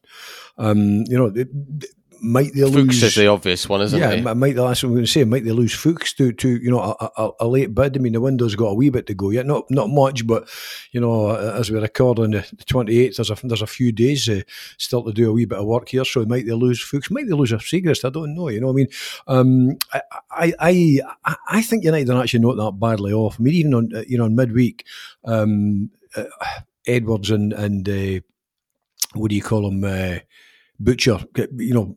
Um, 0.58 1.04
you 1.08 1.18
know, 1.18 1.30
might 2.22 2.54
they 2.54 2.62
Fuchs 2.62 2.76
lose? 2.76 3.04
is 3.04 3.16
the 3.16 3.28
obvious 3.28 3.68
one, 3.68 3.82
isn't 3.82 4.00
yeah, 4.00 4.12
it? 4.12 4.24
Yeah, 4.24 4.34
might 4.34 4.56
that's 4.56 4.84
what 4.84 4.90
I'm 4.90 4.96
going 4.96 5.06
to 5.06 5.12
say. 5.12 5.24
Might 5.24 5.46
they 5.46 5.52
lose 5.52 5.74
Fuchs 5.74 6.14
to, 6.14 6.32
to 6.32 6.50
you 6.50 6.72
know 6.72 6.80
a, 6.80 7.12
a, 7.18 7.32
a, 7.42 7.48
late 7.48 7.74
bid? 7.74 7.98
I 7.98 8.00
mean, 8.00 8.14
the 8.14 8.22
window's 8.22 8.56
got 8.56 8.68
a 8.68 8.74
wee 8.74 8.90
bit 8.90 9.08
to 9.08 9.14
go 9.14 9.30
yet, 9.30 9.46
not 9.46 9.70
not 9.70 9.90
much, 9.90 10.26
but 10.26 10.50
you 10.92 11.00
know, 11.00 11.36
as 11.36 11.72
we 11.72 11.80
record 11.80 12.20
on 12.20 12.32
the 12.32 12.40
28th, 12.40 13.16
there's 13.16 13.30
a 13.30 13.48
there's 13.48 13.62
a 13.62 13.68
few 13.68 13.92
days 13.92 14.28
uh, 14.30 14.42
still 14.78 15.04
to 15.04 15.12
do 15.12 15.30
a 15.30 15.34
wee 15.34 15.46
bit 15.46 15.60
of 15.60 15.66
work 15.66 15.90
here. 15.90 16.06
So 16.06 16.26
might 16.26 16.46
they 16.46 16.54
lose 16.54 16.82
Fuchs? 16.82 17.12
Might 17.12 17.28
they 17.28 17.34
lose 17.34 17.52
a 17.52 17.58
Siegrist? 17.58 18.06
I 18.06 18.10
don't 18.10 18.36
know. 18.36 18.50
You 18.50 18.62
know, 18.62 18.70
I 18.70 18.74
mean, 18.74 18.88
um, 19.28 19.78
I, 19.94 20.54
I 20.60 21.00
I 21.26 21.36
I 21.48 21.62
think 21.62 21.84
United 21.84 22.10
are 22.10 22.22
actually 22.22 22.42
not 22.42 22.58
that 22.58 22.80
badly 22.80 23.14
off. 23.14 23.38
I 23.40 23.44
mean, 23.44 23.54
even 23.54 23.74
on 23.74 23.90
uh, 23.96 24.04
you 24.08 24.18
know 24.18 24.26
on 24.26 24.36
midweek, 24.36 24.86
um, 25.26 25.92
uh, 26.16 26.26
Edwards 26.86 27.32
and 27.32 27.54
and 27.54 27.88
uh, 27.88 28.20
what 29.14 29.30
do 29.30 29.36
you 29.36 29.42
call 29.42 29.68
him? 29.68 29.84
Uh, 30.80 30.84
Butcher, 30.84 31.20
you 31.58 31.74
know, 31.74 31.96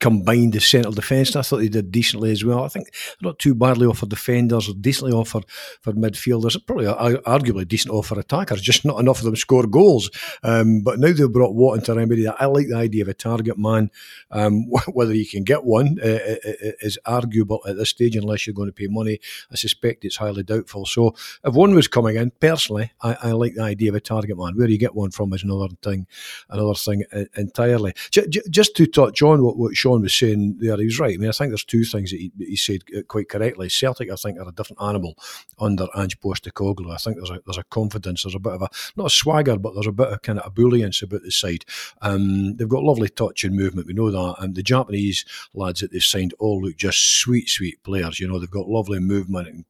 combined 0.00 0.52
the 0.52 0.60
central 0.60 0.92
defence. 0.92 1.30
And 1.30 1.38
I 1.38 1.42
thought 1.42 1.58
they 1.58 1.68
did 1.68 1.90
decently 1.90 2.30
as 2.30 2.44
well. 2.44 2.64
I 2.64 2.68
think 2.68 2.88
they're 2.92 3.28
not 3.28 3.38
too 3.38 3.54
badly 3.54 3.86
off 3.86 3.98
for 3.98 4.06
defenders, 4.06 4.68
or 4.68 4.74
decently 4.74 5.12
off 5.12 5.28
for, 5.28 5.42
for 5.82 5.92
midfielders. 5.92 6.56
Probably 6.66 6.86
arguably 6.86 7.66
decent 7.66 7.92
off 7.92 8.06
for 8.06 8.18
attackers, 8.18 8.60
just 8.60 8.84
not 8.84 9.00
enough 9.00 9.18
of 9.18 9.24
them 9.24 9.36
score 9.36 9.66
goals. 9.66 10.10
Um, 10.42 10.82
but 10.82 10.98
now 10.98 11.12
they've 11.12 11.32
brought 11.32 11.54
Watt 11.54 11.78
into 11.78 11.94
remedy 11.94 12.24
that. 12.24 12.40
I 12.40 12.46
like 12.46 12.68
the 12.68 12.76
idea 12.76 13.02
of 13.02 13.08
a 13.08 13.14
target 13.14 13.58
man. 13.58 13.90
Um, 14.30 14.64
whether 14.92 15.14
you 15.14 15.26
can 15.26 15.44
get 15.44 15.64
one 15.64 15.98
uh, 16.02 16.06
uh, 16.06 16.36
uh, 16.48 16.72
is 16.80 16.98
arguable 17.06 17.60
at 17.66 17.76
this 17.76 17.90
stage 17.90 18.16
unless 18.16 18.46
you're 18.46 18.54
going 18.54 18.68
to 18.68 18.72
pay 18.72 18.86
money. 18.88 19.20
I 19.50 19.56
suspect 19.56 20.04
it's 20.04 20.16
highly 20.16 20.42
doubtful. 20.42 20.86
So 20.86 21.14
if 21.44 21.54
one 21.54 21.74
was 21.74 21.88
coming 21.88 22.16
in, 22.16 22.30
personally, 22.40 22.92
I, 23.02 23.16
I 23.22 23.32
like 23.32 23.54
the 23.54 23.62
idea 23.62 23.90
of 23.90 23.94
a 23.94 24.00
target 24.00 24.36
man. 24.38 24.56
Where 24.56 24.68
you 24.68 24.78
get 24.78 24.94
one 24.94 25.10
from 25.10 25.32
is 25.32 25.42
another 25.42 25.68
thing, 25.82 26.06
another 26.48 26.74
thing 26.74 27.04
entirely. 27.36 27.94
J- 28.10 28.28
j- 28.28 28.42
just 28.50 28.76
to 28.76 28.86
touch 28.86 29.22
on 29.22 29.42
what, 29.42 29.56
what 29.56 29.76
Sean 29.76 30.02
was 30.02 30.14
saying 30.14 30.56
there, 30.58 30.76
he 30.76 30.84
was 30.84 30.98
right. 30.98 31.14
I 31.14 31.18
mean, 31.18 31.28
I 31.28 31.32
think 31.32 31.50
there's 31.50 31.64
two 31.64 31.84
things 31.84 32.10
that 32.10 32.18
he, 32.20 32.32
he 32.38 32.56
said 32.56 32.82
uh, 32.96 33.02
quite 33.08 33.28
correctly. 33.28 33.68
Celtic, 33.68 34.10
I 34.10 34.16
think, 34.16 34.38
are 34.38 34.48
a 34.48 34.52
different 34.52 34.82
animal 34.82 35.16
under 35.58 35.86
Ange 35.96 36.18
Postecoglou. 36.20 36.92
I 36.92 36.96
think 36.96 37.16
there's 37.16 37.30
a 37.30 37.40
there's 37.44 37.58
a 37.58 37.64
confidence, 37.64 38.22
there's 38.22 38.34
a 38.34 38.40
bit 38.40 38.52
of 38.52 38.62
a 38.62 38.68
not 38.96 39.06
a 39.06 39.10
swagger, 39.10 39.58
but 39.58 39.74
there's 39.74 39.86
a 39.86 39.92
bit 39.92 40.08
of 40.08 40.22
kind 40.22 40.38
of 40.38 40.46
a 40.46 40.50
ebullience 40.50 41.02
about 41.02 41.22
the 41.22 41.30
side. 41.30 41.64
Um, 42.02 42.56
they've 42.56 42.68
got 42.68 42.82
lovely 42.82 43.08
touch 43.08 43.44
and 43.44 43.56
movement. 43.56 43.86
We 43.86 43.94
know 43.94 44.10
that. 44.10 44.42
And 44.42 44.54
the 44.54 44.62
Japanese 44.62 45.24
lads 45.54 45.80
that 45.80 45.92
they've 45.92 46.02
signed 46.02 46.34
all 46.38 46.62
look 46.62 46.76
just 46.76 47.20
sweet, 47.20 47.48
sweet 47.48 47.82
players. 47.82 48.20
You 48.20 48.28
know, 48.28 48.38
they've 48.38 48.50
got 48.50 48.68
lovely 48.68 49.00
movement. 49.00 49.48
And 49.48 49.64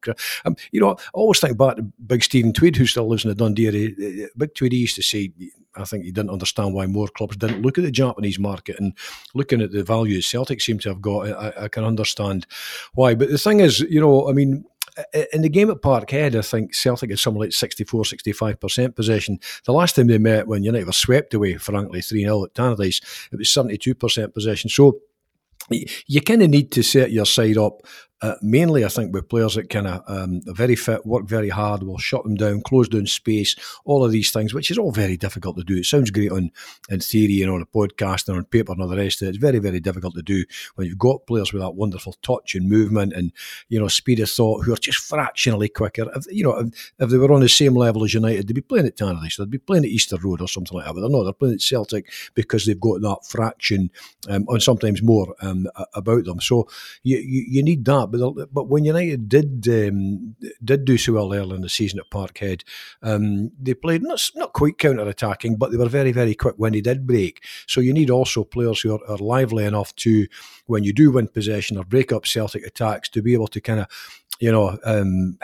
um, 0.45 0.55
you 0.71 0.79
know, 0.79 0.91
I 0.91 0.97
always 1.13 1.39
think 1.39 1.57
back 1.57 1.77
to 1.77 1.83
Big 1.83 2.23
Steven 2.23 2.53
Tweed, 2.53 2.75
who 2.75 2.85
still 2.85 3.07
lives 3.07 3.25
in 3.25 3.29
the 3.29 3.35
Dundee 3.35 3.67
area. 3.67 4.27
Big 4.37 4.53
Tweed 4.55 4.73
used 4.73 4.95
to 4.95 5.03
say 5.03 5.31
I 5.77 5.83
think 5.83 6.05
he 6.05 6.11
didn't 6.11 6.31
understand 6.31 6.73
why 6.73 6.85
more 6.85 7.07
clubs 7.07 7.37
didn't 7.37 7.61
look 7.61 7.77
at 7.77 7.83
the 7.83 7.91
Japanese 7.91 8.39
market 8.39 8.79
and 8.79 8.93
looking 9.33 9.61
at 9.61 9.71
the 9.71 9.83
value 9.83 10.21
Celtic 10.21 10.61
seem 10.61 10.79
to 10.79 10.89
have 10.89 11.01
got. 11.01 11.29
I, 11.29 11.63
I 11.63 11.67
can 11.67 11.83
understand 11.83 12.45
why, 12.93 13.15
but 13.15 13.29
the 13.29 13.37
thing 13.37 13.59
is, 13.59 13.79
you 13.81 13.99
know, 13.99 14.29
I 14.29 14.33
mean, 14.33 14.65
in 15.33 15.41
the 15.41 15.49
game 15.49 15.69
at 15.69 15.81
Parkhead, 15.81 16.35
I 16.35 16.41
think 16.41 16.73
Celtic 16.73 17.09
had 17.09 17.19
something 17.19 17.41
like 17.41 17.51
64, 17.51 18.03
65% 18.03 18.95
possession. 18.95 19.39
The 19.65 19.73
last 19.73 19.95
time 19.95 20.07
they 20.07 20.17
met, 20.17 20.47
when 20.47 20.63
United 20.63 20.85
were 20.85 20.93
swept 20.93 21.33
away, 21.33 21.55
frankly, 21.57 22.01
3 22.01 22.21
0 22.21 22.45
at 22.45 22.53
Tannadice, 22.53 23.01
it 23.31 23.37
was 23.37 23.49
72% 23.49 24.33
possession. 24.33 24.69
So 24.69 24.99
you 25.69 26.21
kind 26.21 26.43
of 26.43 26.49
need 26.49 26.71
to 26.71 26.83
set 26.83 27.11
your 27.11 27.25
side 27.25 27.57
up 27.57 27.81
uh, 28.25 28.35
mainly, 28.41 28.83
I 28.83 28.87
think, 28.87 29.13
with 29.13 29.29
players 29.29 29.53
that 29.53 29.69
kind 29.69 29.85
of 29.85 30.03
um, 30.07 30.41
are 30.47 30.53
very 30.53 30.75
fit, 30.75 31.05
work 31.05 31.27
very 31.27 31.49
hard, 31.49 31.83
will 31.83 31.99
shut 31.99 32.23
them 32.23 32.35
down, 32.35 32.61
close 32.61 32.89
down 32.89 33.05
space, 33.05 33.55
all 33.85 34.03
of 34.03 34.11
these 34.11 34.31
things, 34.31 34.51
which 34.51 34.71
is 34.71 34.79
all 34.79 34.91
very 34.91 35.15
difficult 35.15 35.57
to 35.57 35.63
do. 35.63 35.77
It 35.77 35.85
sounds 35.85 36.09
great 36.09 36.31
on 36.31 36.51
in 36.89 36.99
theory 37.01 37.43
and 37.43 37.51
on 37.51 37.61
a 37.61 37.67
podcast 37.67 38.27
and 38.27 38.37
on 38.37 38.45
paper 38.45 38.71
and 38.71 38.81
all 38.81 38.87
the 38.87 38.97
rest 38.97 39.21
of 39.21 39.27
it. 39.27 39.29
It's 39.29 39.37
very, 39.37 39.59
very 39.59 39.79
difficult 39.79 40.15
to 40.15 40.23
do 40.23 40.43
when 40.73 40.87
you've 40.87 40.97
got 40.97 41.27
players 41.27 41.53
with 41.53 41.61
that 41.61 41.75
wonderful 41.75 42.15
touch 42.23 42.55
and 42.55 42.67
movement 42.67 43.13
and 43.13 43.31
you 43.69 43.79
know 43.79 43.87
speed 43.87 44.19
of 44.19 44.29
thought 44.29 44.65
who 44.65 44.73
are 44.73 44.77
just 44.77 44.97
fractionally 44.97 45.69
quicker. 45.69 46.09
If, 46.15 46.25
you 46.31 46.43
know, 46.43 46.57
if, 46.57 46.93
if 46.97 47.09
they 47.09 47.17
were 47.17 47.31
on 47.31 47.41
the 47.41 47.49
same 47.49 47.75
level 47.75 48.05
as 48.05 48.13
United, 48.15 48.47
they'd 48.47 48.53
be 48.53 48.61
playing 48.61 48.87
at 48.87 48.97
Tannadice, 48.97 49.37
they'd 49.37 49.51
be 49.51 49.59
playing 49.59 49.85
at 49.85 49.91
Easter 49.91 50.17
Road 50.17 50.41
or 50.41 50.47
something 50.47 50.75
like 50.75 50.87
that. 50.87 50.93
But 50.95 51.01
they're 51.01 51.09
not. 51.11 51.25
They're 51.25 51.33
playing 51.33 51.55
at 51.55 51.61
Celtic 51.61 52.11
because 52.33 52.65
they've 52.65 52.79
got 52.79 53.01
that 53.01 53.25
fraction 53.27 53.91
um, 54.29 54.45
and 54.47 54.63
sometimes 54.63 55.03
more 55.03 55.35
um, 55.41 55.67
about 55.93 56.25
them. 56.25 56.41
So 56.41 56.67
you, 57.03 57.17
you, 57.17 57.45
you 57.47 57.63
need 57.63 57.85
that 57.85 58.11
but 58.17 58.53
but 58.53 58.67
when 58.67 58.85
United 58.85 59.29
did 59.29 59.67
um, 59.69 60.35
did 60.63 60.85
do 60.85 60.97
so 60.97 61.13
well 61.13 61.33
early 61.33 61.55
in 61.55 61.61
the 61.61 61.69
season 61.69 61.99
at 61.99 62.09
Parkhead, 62.09 62.63
um, 63.01 63.51
they 63.59 63.73
played 63.73 64.03
not 64.03 64.21
not 64.35 64.53
quite 64.53 64.77
counter 64.77 65.07
attacking, 65.07 65.57
but 65.57 65.71
they 65.71 65.77
were 65.77 65.89
very 65.89 66.11
very 66.11 66.35
quick 66.35 66.55
when 66.57 66.73
they 66.73 66.81
did 66.81 67.07
break. 67.07 67.43
So 67.67 67.81
you 67.81 67.93
need 67.93 68.09
also 68.09 68.43
players 68.43 68.81
who 68.81 68.95
are, 68.95 69.09
are 69.09 69.17
lively 69.17 69.65
enough 69.65 69.95
to, 69.97 70.27
when 70.65 70.83
you 70.83 70.93
do 70.93 71.11
win 71.11 71.27
possession 71.27 71.77
or 71.77 71.83
break 71.83 72.11
up 72.11 72.25
Celtic 72.25 72.65
attacks, 72.65 73.09
to 73.09 73.21
be 73.21 73.33
able 73.33 73.47
to 73.47 73.61
kind 73.61 73.81
of, 73.81 73.87
you 74.39 74.51
know. 74.51 74.77
Um, 74.83 75.37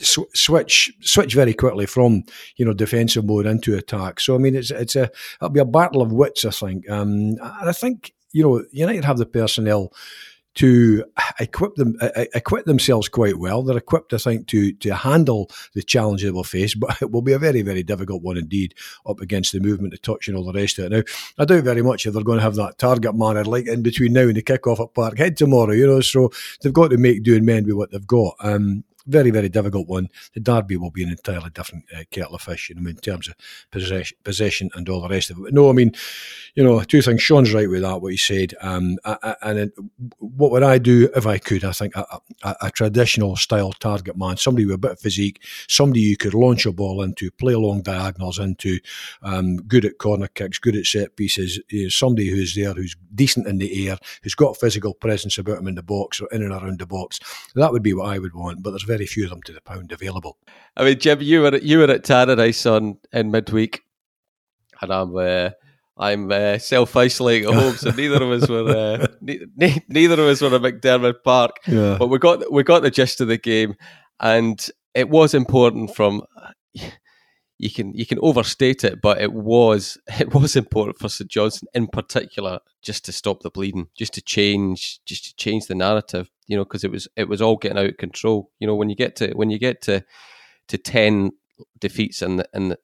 switch 0.00 0.92
switch 1.00 1.34
very 1.34 1.54
quickly 1.54 1.86
from 1.86 2.24
you 2.56 2.64
know 2.64 2.72
defensive 2.72 3.24
mode 3.24 3.46
into 3.46 3.76
attack. 3.76 4.20
So 4.20 4.34
I 4.34 4.38
mean, 4.38 4.56
it's 4.56 4.70
it's 4.70 4.96
a 4.96 5.10
it'll 5.40 5.50
be 5.50 5.60
a 5.60 5.64
battle 5.64 6.02
of 6.02 6.12
wits. 6.12 6.44
I 6.44 6.50
think, 6.50 6.88
um, 6.90 7.36
and 7.40 7.68
I 7.68 7.72
think 7.72 8.12
you 8.32 8.42
know 8.42 8.64
United 8.72 9.04
have 9.04 9.18
the 9.18 9.26
personnel 9.26 9.92
to 10.56 11.04
equip 11.38 11.74
them 11.76 11.96
equip 12.34 12.64
themselves 12.64 13.08
quite 13.08 13.38
well. 13.38 13.62
They're 13.62 13.76
equipped, 13.76 14.12
I 14.12 14.18
think, 14.18 14.46
to 14.48 14.72
to 14.72 14.94
handle 14.94 15.50
the 15.74 15.82
challenge 15.82 16.22
they 16.22 16.30
will 16.30 16.44
face, 16.44 16.74
but 16.74 17.00
it 17.02 17.10
will 17.10 17.22
be 17.22 17.32
a 17.32 17.38
very 17.38 17.62
very 17.62 17.82
difficult 17.82 18.22
one 18.22 18.36
indeed 18.36 18.74
up 19.06 19.20
against 19.20 19.52
the 19.52 19.60
movement, 19.60 19.92
the 19.92 19.98
touch, 19.98 20.28
and 20.28 20.36
all 20.36 20.44
the 20.44 20.52
rest 20.52 20.78
of 20.78 20.86
it. 20.86 20.92
Now, 20.92 21.02
I 21.38 21.44
doubt 21.44 21.64
very 21.64 21.82
much 21.82 22.06
if 22.06 22.14
they're 22.14 22.22
going 22.22 22.38
to 22.38 22.44
have 22.44 22.56
that 22.56 22.78
target 22.78 23.14
man 23.14 23.36
like 23.44 23.66
in 23.68 23.82
between 23.82 24.12
now 24.12 24.22
and 24.22 24.36
the 24.36 24.42
kick 24.42 24.66
off 24.66 24.80
at 24.80 24.94
Parkhead 24.94 25.36
tomorrow. 25.36 25.72
You 25.72 25.86
know, 25.86 26.00
so 26.00 26.30
they've 26.62 26.72
got 26.72 26.90
to 26.90 26.96
make 26.96 27.22
do 27.22 27.36
and 27.36 27.46
mend 27.46 27.66
with 27.66 27.76
what 27.76 27.90
they've 27.90 28.06
got. 28.06 28.34
Um, 28.40 28.84
very, 29.06 29.30
very 29.30 29.48
difficult 29.48 29.88
one. 29.88 30.08
The 30.34 30.40
derby 30.40 30.76
will 30.76 30.90
be 30.90 31.02
an 31.02 31.10
entirely 31.10 31.50
different 31.50 31.84
uh, 31.94 32.04
kettle 32.10 32.34
of 32.34 32.42
fish, 32.42 32.68
you 32.68 32.74
know, 32.74 32.88
in 32.88 32.96
terms 32.96 33.28
of 33.28 33.34
possession, 33.70 34.70
and 34.74 34.88
all 34.88 35.00
the 35.00 35.08
rest 35.08 35.30
of 35.30 35.38
it. 35.38 35.44
But 35.44 35.54
no, 35.54 35.70
I 35.70 35.72
mean, 35.72 35.92
you 36.54 36.64
know, 36.64 36.80
two 36.80 37.02
things. 37.02 37.22
Sean's 37.22 37.52
right 37.52 37.68
with 37.68 37.82
that, 37.82 38.00
what 38.00 38.12
he 38.12 38.16
said. 38.16 38.54
Um, 38.60 38.98
and 39.42 39.72
what 40.18 40.50
would 40.50 40.62
I 40.62 40.78
do 40.78 41.08
if 41.14 41.26
I 41.26 41.38
could? 41.38 41.64
I 41.64 41.72
think 41.72 41.94
a, 41.96 42.20
a, 42.42 42.56
a, 42.62 42.70
traditional 42.70 43.36
style 43.36 43.72
target 43.72 44.16
man, 44.16 44.36
somebody 44.36 44.66
with 44.66 44.74
a 44.74 44.78
bit 44.78 44.92
of 44.92 45.00
physique, 45.00 45.42
somebody 45.68 46.00
you 46.00 46.16
could 46.16 46.34
launch 46.34 46.66
a 46.66 46.72
ball 46.72 47.02
into, 47.02 47.30
play 47.30 47.52
along 47.52 47.82
diagonals 47.82 48.38
into, 48.38 48.78
um, 49.22 49.56
good 49.56 49.84
at 49.84 49.98
corner 49.98 50.28
kicks, 50.28 50.58
good 50.58 50.76
at 50.76 50.86
set 50.86 51.16
pieces, 51.16 51.60
you 51.70 51.84
know, 51.84 51.88
somebody 51.88 52.30
who's 52.30 52.54
there, 52.54 52.72
who's 52.72 52.96
decent 53.14 53.46
in 53.46 53.58
the 53.58 53.88
air, 53.88 53.98
who's 54.22 54.34
got 54.34 54.56
physical 54.56 54.94
presence 54.94 55.38
about 55.38 55.58
him 55.58 55.68
in 55.68 55.74
the 55.74 55.82
box 55.82 56.20
or 56.20 56.28
in 56.32 56.42
and 56.42 56.52
around 56.52 56.78
the 56.78 56.86
box. 56.86 57.18
That 57.54 57.72
would 57.72 57.82
be 57.82 57.94
what 57.94 58.08
I 58.08 58.18
would 58.18 58.34
want. 58.34 58.62
But 58.62 58.70
there's 58.70 58.82
very 58.82 58.95
very 58.96 59.06
few 59.06 59.24
of 59.24 59.30
them 59.30 59.42
to 59.42 59.52
the 59.52 59.60
pound 59.60 59.92
available. 59.92 60.38
I 60.76 60.84
mean, 60.84 60.98
Jim, 60.98 61.20
you 61.20 61.42
were 61.42 61.56
you 61.56 61.78
were 61.78 61.90
at 61.90 62.04
Tannadice 62.04 62.70
on 62.70 62.98
in 63.12 63.30
midweek, 63.30 63.82
and 64.80 64.92
I'm 64.92 65.16
uh, 65.16 65.50
I'm 65.98 66.32
uh, 66.32 66.58
self 66.58 66.96
isolating 66.96 67.48
at 67.48 67.54
home, 67.54 67.74
so 67.74 67.90
neither 67.96 68.22
of 68.22 68.30
us 68.30 68.48
were 68.48 68.68
uh, 68.68 69.06
ne- 69.20 69.84
neither 69.88 70.14
of 70.14 70.28
us 70.28 70.40
were 70.40 70.54
at 70.54 70.62
McDiarmid 70.62 71.22
Park. 71.22 71.56
Yeah. 71.66 71.96
But 71.98 72.08
we 72.08 72.18
got 72.18 72.50
we 72.50 72.62
got 72.62 72.82
the 72.82 72.90
gist 72.90 73.20
of 73.20 73.28
the 73.28 73.38
game, 73.38 73.76
and 74.20 74.66
it 74.94 75.10
was 75.10 75.34
important 75.34 75.94
from 75.94 76.22
you 77.58 77.70
can 77.70 77.94
you 77.94 78.04
can 78.04 78.18
overstate 78.20 78.84
it, 78.84 79.00
but 79.00 79.20
it 79.20 79.32
was 79.32 79.98
it 80.20 80.34
was 80.34 80.56
important 80.56 80.98
for 80.98 81.08
St 81.08 81.30
Johnstone 81.30 81.68
in 81.74 81.86
particular 81.86 82.60
just 82.82 83.04
to 83.06 83.12
stop 83.12 83.42
the 83.42 83.50
bleeding, 83.50 83.88
just 83.96 84.14
to 84.14 84.22
change 84.22 85.00
just 85.04 85.24
to 85.24 85.36
change 85.36 85.66
the 85.66 85.74
narrative, 85.74 86.30
you 86.46 86.56
know, 86.56 86.64
because 86.64 86.84
it 86.84 86.90
was 86.90 87.08
it 87.16 87.28
was 87.28 87.40
all 87.40 87.56
getting 87.56 87.78
out 87.78 87.86
of 87.86 87.96
control. 87.96 88.50
You 88.58 88.66
know, 88.66 88.74
when 88.74 88.90
you 88.90 88.96
get 88.96 89.16
to 89.16 89.32
when 89.34 89.50
you 89.50 89.58
get 89.58 89.82
to 89.82 90.04
to 90.68 90.78
ten 90.78 91.32
defeats 91.78 92.22
and 92.22 92.46
and 92.52 92.76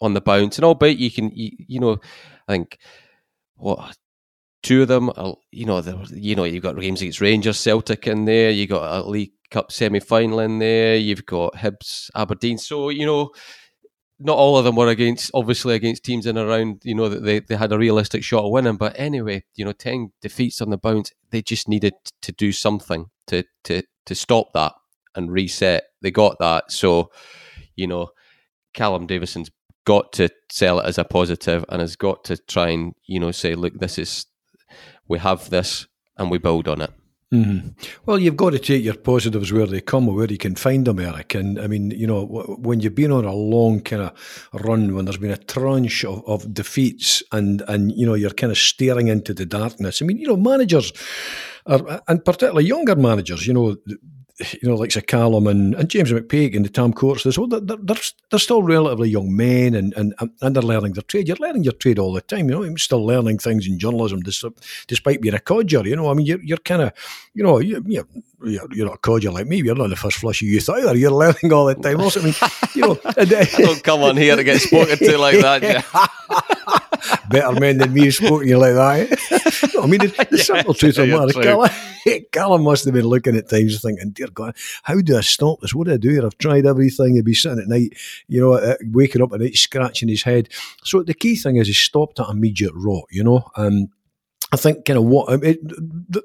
on 0.00 0.14
the 0.14 0.20
bounce, 0.20 0.58
and 0.58 0.64
albeit 0.64 0.98
you 0.98 1.10
can 1.10 1.30
you, 1.34 1.50
you 1.58 1.80
know, 1.80 1.98
I 2.48 2.52
think 2.52 2.78
what 3.56 3.96
two 4.62 4.82
of 4.82 4.88
them, 4.88 5.10
are, 5.16 5.34
you 5.50 5.66
know, 5.66 5.82
you 6.10 6.34
know, 6.34 6.44
you've 6.44 6.62
got 6.62 6.80
games 6.80 7.02
against 7.02 7.20
Rangers, 7.20 7.60
Celtic 7.60 8.06
in 8.06 8.24
there, 8.24 8.50
you 8.50 8.66
got 8.66 9.04
a 9.04 9.06
League 9.06 9.32
Cup 9.50 9.70
semi 9.70 10.00
final 10.00 10.40
in 10.40 10.58
there, 10.58 10.96
you've 10.96 11.26
got 11.26 11.54
Hibs, 11.54 12.10
Aberdeen, 12.14 12.56
so 12.56 12.88
you 12.88 13.04
know 13.04 13.30
not 14.24 14.38
all 14.38 14.56
of 14.56 14.64
them 14.64 14.74
were 14.74 14.88
against, 14.88 15.30
obviously, 15.34 15.74
against 15.74 16.02
teams 16.02 16.24
in 16.24 16.38
around, 16.38 16.80
you 16.82 16.94
know, 16.94 17.10
that 17.10 17.22
they, 17.22 17.40
they 17.40 17.56
had 17.56 17.72
a 17.72 17.78
realistic 17.78 18.24
shot 18.24 18.42
of 18.42 18.50
winning. 18.50 18.78
But 18.78 18.98
anyway, 18.98 19.44
you 19.54 19.66
know, 19.66 19.72
10 19.72 20.12
defeats 20.22 20.62
on 20.62 20.70
the 20.70 20.78
bounce, 20.78 21.12
they 21.30 21.42
just 21.42 21.68
needed 21.68 21.92
to 22.22 22.32
do 22.32 22.50
something 22.50 23.10
to, 23.26 23.44
to, 23.64 23.82
to 24.06 24.14
stop 24.14 24.54
that 24.54 24.72
and 25.14 25.30
reset. 25.30 25.84
They 26.00 26.10
got 26.10 26.38
that. 26.38 26.72
So, 26.72 27.10
you 27.76 27.86
know, 27.86 28.12
Callum 28.72 29.06
Davidson's 29.06 29.50
got 29.84 30.14
to 30.14 30.30
sell 30.50 30.80
it 30.80 30.86
as 30.86 30.96
a 30.96 31.04
positive 31.04 31.66
and 31.68 31.82
has 31.82 31.94
got 31.94 32.24
to 32.24 32.38
try 32.38 32.70
and, 32.70 32.94
you 33.06 33.20
know, 33.20 33.30
say, 33.30 33.54
look, 33.54 33.78
this 33.78 33.98
is, 33.98 34.24
we 35.06 35.18
have 35.18 35.50
this 35.50 35.86
and 36.16 36.30
we 36.30 36.38
build 36.38 36.66
on 36.66 36.80
it. 36.80 36.90
Mm-hmm. 37.34 37.68
Well, 38.06 38.18
you've 38.20 38.36
got 38.36 38.50
to 38.50 38.60
take 38.60 38.84
your 38.84 38.94
positives 38.94 39.52
where 39.52 39.66
they 39.66 39.80
come 39.80 40.08
or 40.08 40.14
where 40.14 40.30
you 40.30 40.38
can 40.38 40.54
find 40.54 40.86
them, 40.86 41.00
Eric. 41.00 41.34
And 41.34 41.58
I 41.58 41.66
mean, 41.66 41.90
you 41.90 42.06
know, 42.06 42.26
when 42.60 42.78
you've 42.78 42.94
been 42.94 43.10
on 43.10 43.24
a 43.24 43.34
long 43.34 43.80
kind 43.80 44.02
of 44.02 44.48
run, 44.52 44.94
when 44.94 45.04
there's 45.04 45.16
been 45.16 45.32
a 45.32 45.36
tranche 45.36 46.04
of, 46.04 46.22
of 46.28 46.54
defeats 46.54 47.24
and, 47.32 47.62
and, 47.66 47.90
you 47.92 48.06
know, 48.06 48.14
you're 48.14 48.30
kind 48.30 48.52
of 48.52 48.58
staring 48.58 49.08
into 49.08 49.34
the 49.34 49.46
darkness. 49.46 50.00
I 50.00 50.04
mean, 50.04 50.18
you 50.18 50.28
know, 50.28 50.36
managers 50.36 50.92
are, 51.66 52.02
and 52.06 52.24
particularly 52.24 52.66
younger 52.66 52.94
managers, 52.94 53.48
you 53.48 53.52
know, 53.52 53.76
you 54.38 54.68
know, 54.68 54.74
like 54.74 54.90
Sir 54.90 55.00
Callum 55.00 55.46
and, 55.46 55.74
and 55.74 55.88
James 55.88 56.10
McPake 56.10 56.56
and 56.56 56.64
the 56.64 56.68
Tam 56.68 56.92
Courts, 56.92 57.22
they're, 57.22 57.60
they're, 57.60 57.96
they're 58.30 58.38
still 58.38 58.62
relatively 58.64 59.08
young 59.08 59.34
men 59.34 59.74
and, 59.74 59.94
and, 59.96 60.12
and 60.40 60.56
they're 60.56 60.62
learning 60.62 60.94
their 60.94 61.02
trade. 61.02 61.28
You're 61.28 61.36
learning 61.38 61.62
your 61.62 61.72
trade 61.74 62.00
all 62.00 62.12
the 62.12 62.20
time, 62.20 62.48
you 62.48 62.56
know, 62.56 62.64
I'm 62.64 62.76
still 62.76 63.04
learning 63.06 63.38
things 63.38 63.66
in 63.68 63.78
journalism 63.78 64.22
despite 64.88 65.20
being 65.20 65.34
a 65.34 65.38
codger, 65.38 65.86
you 65.86 65.94
know. 65.94 66.10
I 66.10 66.14
mean, 66.14 66.26
you're, 66.26 66.42
you're 66.42 66.58
kind 66.58 66.82
of, 66.82 66.92
you 67.34 67.44
know, 67.44 67.60
you're, 67.60 67.82
you're, 67.86 68.06
you're 68.42 68.86
not 68.86 68.96
a 68.96 68.98
codger 68.98 69.30
like 69.30 69.46
me, 69.46 69.58
you're 69.58 69.76
not 69.76 69.90
the 69.90 69.96
first 69.96 70.18
flush 70.18 70.42
of 70.42 70.48
youth 70.48 70.68
either. 70.68 70.96
You're 70.96 71.12
learning 71.12 71.52
all 71.52 71.66
the 71.66 71.76
time. 71.76 72.00
Also, 72.00 72.20
I 72.20 72.24
mean, 72.24 72.34
you 72.74 72.82
know. 72.82 73.00
Uh, 73.16 73.24
Don't 73.24 73.82
come 73.84 74.02
on 74.02 74.16
here 74.16 74.34
to 74.34 74.42
get 74.42 74.60
spoken 74.60 74.98
to 74.98 75.18
like 75.18 75.38
that, 75.38 75.62
yeah. 75.62 76.78
better 77.28 77.58
men 77.58 77.78
than 77.78 77.92
me 77.92 78.04
have 78.06 78.14
spoken 78.14 78.40
to 78.40 78.46
you 78.46 78.58
like 78.58 78.74
that. 78.74 79.70
I 79.82 79.86
mean, 79.86 80.00
the, 80.00 80.38
simple 80.38 80.74
truth 80.74 80.98
of 80.98 81.08
the 81.08 81.68
matter, 82.06 82.28
Callum, 82.32 82.62
must 82.62 82.84
have 82.84 82.94
been 82.94 83.06
looking 83.06 83.36
at 83.36 83.48
times 83.48 83.80
thinking, 83.80 84.10
dear 84.10 84.28
God, 84.28 84.56
how 84.82 85.00
do 85.00 85.16
I 85.16 85.20
stop 85.20 85.60
this? 85.60 85.74
What 85.74 85.86
do 85.86 85.94
I 85.94 85.96
do 85.96 86.10
here? 86.10 86.24
I've 86.24 86.38
tried 86.38 86.66
everything. 86.66 87.14
He'd 87.14 87.24
be 87.24 87.34
sitting 87.34 87.58
at 87.58 87.68
night, 87.68 87.94
you 88.28 88.40
know, 88.40 88.54
uh, 88.54 88.76
waking 88.82 89.22
up 89.22 89.32
at 89.32 89.40
night, 89.40 89.56
scratching 89.56 90.08
his 90.08 90.22
head. 90.22 90.48
So 90.82 91.02
the 91.02 91.14
key 91.14 91.36
thing 91.36 91.56
is 91.56 91.66
he 91.66 91.72
stopped 91.72 92.20
at 92.20 92.28
immediate 92.28 92.72
rot, 92.74 93.04
you 93.10 93.24
know. 93.24 93.48
Um, 93.56 93.88
I 94.52 94.56
think 94.56 94.84
kind 94.84 94.98
of 94.98 95.04
what 95.04 95.42
it, 95.42 95.58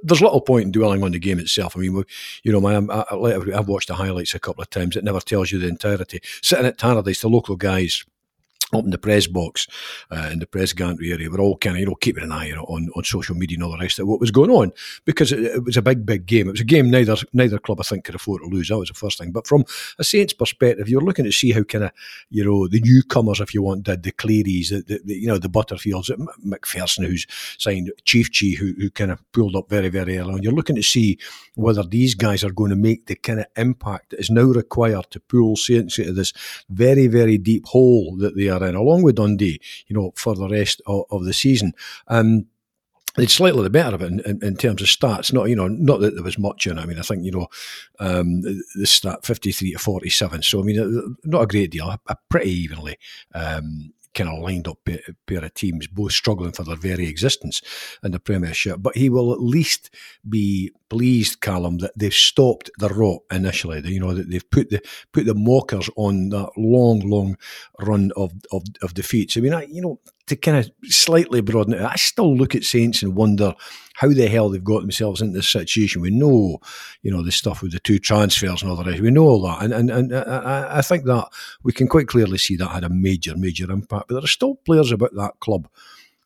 there's 0.04 0.22
little 0.22 0.42
point 0.42 0.66
in 0.66 0.72
dwelling 0.72 1.04
on 1.04 1.12
the 1.12 1.20
game 1.20 1.40
itself. 1.40 1.76
I 1.76 1.80
mean, 1.80 2.04
you 2.44 2.52
know, 2.52 2.62
my, 2.62 2.76
I, 2.76 3.56
have 3.56 3.68
watched 3.68 3.88
the 3.88 3.96
highlights 3.96 4.36
a 4.36 4.40
couple 4.40 4.62
of 4.62 4.70
times. 4.70 4.96
It 4.96 5.04
never 5.04 5.20
tells 5.20 5.52
you 5.52 5.58
the 5.58 5.68
entirety. 5.68 6.22
Sitting 6.44 6.68
at 6.68 6.78
Tannadice, 6.78 7.22
the 7.22 7.30
local 7.30 7.56
guys 7.56 8.06
up 8.74 8.84
in 8.84 8.92
the 8.92 8.98
press 8.98 9.28
box 9.28 9.68
uh, 10.12 10.30
in 10.32 10.40
the 10.40 10.48
press 10.48 10.74
gantry 10.74 11.12
area. 11.12 11.30
We're 11.30 11.40
all 11.40 11.58
kind 11.58 11.76
of, 11.76 11.80
you 11.80 11.86
know, 11.88 11.96
keeping 11.96 12.24
an 12.24 12.32
eye 12.32 12.52
on, 12.52 12.90
on 12.96 13.04
social 13.04 13.36
media 13.36 13.56
and 13.56 13.64
all 13.64 13.72
the 13.72 13.78
rest 13.78 14.00
of 14.00 14.08
what 14.08 14.20
was 14.20 14.32
going 14.32 14.52
on 14.52 14.72
because 15.06 15.32
it, 15.32 15.40
it, 15.40 15.64
was 15.64 15.78
a 15.78 15.82
big, 15.82 16.06
big 16.06 16.26
game. 16.26 16.48
It 16.48 16.52
was 16.52 16.62
a 16.62 16.66
game 16.66 16.90
neither 16.90 17.16
neither 17.34 17.60
club, 17.60 17.80
I 17.80 17.84
think, 17.84 18.06
could 18.06 18.16
afford 18.16 18.42
to 18.42 18.48
lose. 18.48 18.70
That 18.70 18.78
was 18.78 18.90
the 18.90 18.94
first 18.94 19.18
thing. 19.18 19.32
But 19.32 19.48
from 19.48 19.66
a 19.98 20.04
Saints 20.04 20.34
perspective, 20.34 20.90
you're 20.90 21.02
looking 21.02 21.26
to 21.26 21.32
see 21.32 21.52
how 21.52 21.64
kind 21.64 21.86
of, 21.86 21.92
you 22.30 22.46
know, 22.46 22.68
the 22.68 22.82
newcomers, 22.82 23.40
if 23.40 23.54
you 23.54 23.62
want, 23.62 23.86
the, 23.86 23.98
the 23.98 24.12
Clerys, 24.12 24.70
the, 24.70 24.84
the, 24.86 25.02
the, 25.04 25.16
you 25.16 25.28
know, 25.28 25.38
the 25.38 25.50
Butterfields, 25.50 26.10
McPherson, 26.46 27.06
who's 27.06 27.26
signed 27.58 27.92
Ciftci, 28.06 28.56
who, 28.56 28.74
who 28.78 28.90
kind 28.90 29.12
of 29.12 29.20
pulled 29.32 29.56
up 29.56 29.70
very, 29.70 29.90
very 29.90 30.18
early 30.18 30.34
on. 30.34 30.44
You're 30.44 30.54
looking 30.54 30.76
to 30.76 30.84
see 30.84 31.18
whether 31.56 31.84
these 31.84 32.16
guys 32.16 32.44
are 32.44 32.52
going 32.52 32.70
to 32.70 32.76
make 32.76 33.08
the 33.08 33.16
kind 33.16 33.40
of 33.40 33.46
impact 33.58 34.12
that 34.12 34.20
is 34.20 34.30
now 34.30 34.44
required 34.44 35.10
to 35.12 35.20
pull 35.20 35.56
Saints 35.56 36.00
into 36.00 36.14
this 36.14 36.34
very, 36.70 37.08
very 37.08 37.38
deep 37.38 37.66
hole 37.66 38.16
that 38.18 38.36
they 38.36 38.50
are 38.50 38.59
in, 38.62 38.76
along 38.76 39.04
with 39.04 39.16
Dundee, 39.16 39.60
you 39.88 39.96
know, 39.96 40.14
for 40.16 40.36
the 40.36 40.48
rest 40.48 40.82
of, 40.86 41.06
of 41.12 41.26
the 41.26 41.34
season. 41.34 41.74
Um, 42.08 42.48
it's 43.18 43.34
slightly 43.34 43.64
the 43.64 43.70
better 43.70 43.96
of 43.96 44.02
it 44.02 44.12
in, 44.12 44.20
in, 44.22 44.44
in, 44.44 44.56
terms 44.56 44.82
of 44.82 44.88
stats. 44.88 45.34
Not 45.34 45.50
you 45.50 45.56
know, 45.56 45.68
not 45.68 46.00
that 46.00 46.14
there 46.14 46.24
was 46.24 46.38
much 46.38 46.68
in. 46.68 46.78
it. 46.78 46.82
I 46.82 46.86
mean, 46.86 47.00
I 47.00 47.02
think 47.02 47.26
you 47.26 47.32
know, 47.32 47.48
um, 48.00 48.42
the 48.42 48.86
stat 48.86 49.26
fifty 49.26 49.52
three 49.52 49.74
to 49.74 49.80
forty 49.80 50.10
seven. 50.10 50.42
So 50.42 50.60
I 50.60 50.64
mean, 50.64 50.80
uh, 50.80 51.16
not 51.24 51.42
a 51.42 51.48
great 51.48 51.72
deal. 51.72 51.94
Pretty 52.30 52.52
evenly 52.52 52.98
um, 53.34 53.94
kind 54.14 54.30
of 54.30 54.40
lined 54.40 54.68
up 54.68 54.78
pair 54.86 55.46
of 55.46 55.54
teams, 55.54 55.88
both 55.88 56.12
struggling 56.12 56.52
for 56.52 56.64
their 56.64 56.76
very 56.76 57.08
existence 57.08 57.62
in 58.04 58.12
the 58.12 58.20
Premiership. 58.20 58.78
But 58.80 58.98
he 58.98 59.10
will 59.10 59.32
at 59.34 59.42
least 59.42 59.94
be 60.28 60.72
pleased, 60.90 61.42
Callum, 61.42 61.78
that 61.80 61.92
they've 61.96 62.14
stopped 62.14 62.70
the 62.80 62.90
rot 62.90 63.22
initially. 63.32 63.82
You 63.88 64.00
know 64.00 64.14
that 64.14 64.30
they've 64.30 64.50
put 64.50 64.70
the 64.70 64.82
put 65.12 65.26
the 65.26 65.36
mockers 65.36 65.90
on 65.96 66.30
that 66.30 66.52
long, 66.58 67.00
long 67.00 67.38
run 67.80 68.12
of 68.16 68.34
of, 68.52 68.64
of 68.82 68.94
defeats. 68.94 69.38
I 69.38 69.42
mean, 69.42 69.54
I, 69.54 69.64
you 69.64 69.82
know, 69.82 70.00
to 70.30 70.36
kind 70.36 70.58
of 70.58 70.72
slightly 70.92 71.42
broaden 71.42 71.74
it, 71.74 71.82
I 71.82 71.96
still 71.96 72.36
look 72.36 72.56
at 72.56 72.64
Saints 72.64 73.04
and 73.04 73.16
wonder 73.16 73.54
how 73.96 74.10
the 74.10 74.28
hell 74.28 74.50
they've 74.50 74.64
got 74.64 74.82
themselves 74.82 75.22
into 75.22 75.34
this 75.38 75.50
situation. 75.50 76.02
We 76.02 76.12
know, 76.12 76.60
you 77.02 77.12
know, 77.12 77.24
the 77.24 77.32
stuff 77.32 77.62
with 77.62 77.74
the 77.74 77.80
two 77.80 78.00
transfers 78.00 78.62
and 78.62 78.72
all 78.72 78.78
the 78.78 78.86
rest. 78.86 79.02
We 79.02 79.12
know 79.12 79.26
all 79.26 79.42
that, 79.42 79.64
and 79.64 79.74
and, 79.74 79.92
and 79.92 80.16
I, 80.16 80.78
I 80.78 80.82
think 80.82 81.06
that 81.06 81.28
we 81.64 81.74
can 81.74 81.88
quite 81.88 82.08
clearly 82.08 82.38
see 82.38 82.56
that 82.56 82.70
had 82.70 82.84
a 82.84 82.90
major, 82.90 83.36
major 83.36 83.70
impact. 83.70 84.08
But 84.08 84.16
there 84.16 84.24
are 84.24 84.28
still 84.28 84.56
players 84.56 84.92
about 84.92 85.14
that 85.16 85.40
club 85.40 85.68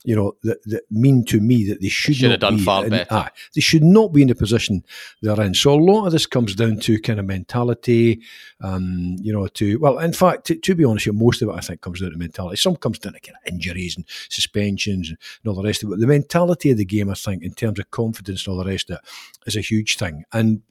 you 0.03 0.15
know, 0.15 0.35
that, 0.43 0.61
that 0.65 0.83
mean 0.91 1.23
to 1.25 1.39
me 1.39 1.65
that 1.65 1.81
they 1.81 1.89
should, 1.89 2.15
should 2.15 2.25
not 2.25 2.31
have 2.31 2.39
done 2.41 2.57
be 2.57 2.63
far 2.63 2.83
in, 2.83 2.89
better. 2.89 3.07
Ah, 3.09 3.29
they 3.55 3.61
should 3.61 3.83
not 3.83 4.13
be 4.13 4.21
in 4.21 4.27
the 4.27 4.35
position 4.35 4.83
they're 5.21 5.39
in. 5.41 5.53
So 5.53 5.73
a 5.73 5.75
lot 5.75 6.05
of 6.05 6.11
this 6.11 6.25
comes 6.25 6.55
down 6.55 6.79
to 6.81 6.99
kind 6.99 7.19
of 7.19 7.25
mentality, 7.25 8.21
um, 8.61 9.15
you 9.21 9.31
know, 9.31 9.47
to, 9.47 9.79
well, 9.79 9.99
in 9.99 10.13
fact, 10.13 10.45
to, 10.45 10.55
to, 10.55 10.75
be 10.75 10.83
honest, 10.83 11.11
most 11.13 11.41
of 11.41 11.49
it 11.49 11.53
I 11.53 11.61
think 11.61 11.81
comes 11.81 12.01
down 12.01 12.11
to 12.11 12.17
mentality. 12.17 12.57
Some 12.57 12.75
comes 12.75 12.99
down 12.99 13.13
to 13.13 13.19
kind 13.19 13.37
of 13.45 13.53
injuries 13.53 13.95
and 13.95 14.05
suspensions 14.29 15.09
and 15.09 15.17
all 15.45 15.55
the 15.55 15.63
rest 15.63 15.83
of 15.83 15.91
it. 15.91 15.99
The 15.99 16.07
mentality 16.07 16.71
of 16.71 16.77
the 16.77 16.85
game, 16.85 17.09
I 17.09 17.15
think, 17.15 17.43
in 17.43 17.53
terms 17.53 17.79
of 17.79 17.91
confidence 17.91 18.45
and 18.45 18.53
all 18.53 18.63
the 18.63 18.69
rest 18.69 18.89
of 18.89 18.97
it, 18.97 19.01
is 19.47 19.55
a 19.55 19.61
huge 19.61 19.97
thing. 19.97 20.25
And 20.33 20.61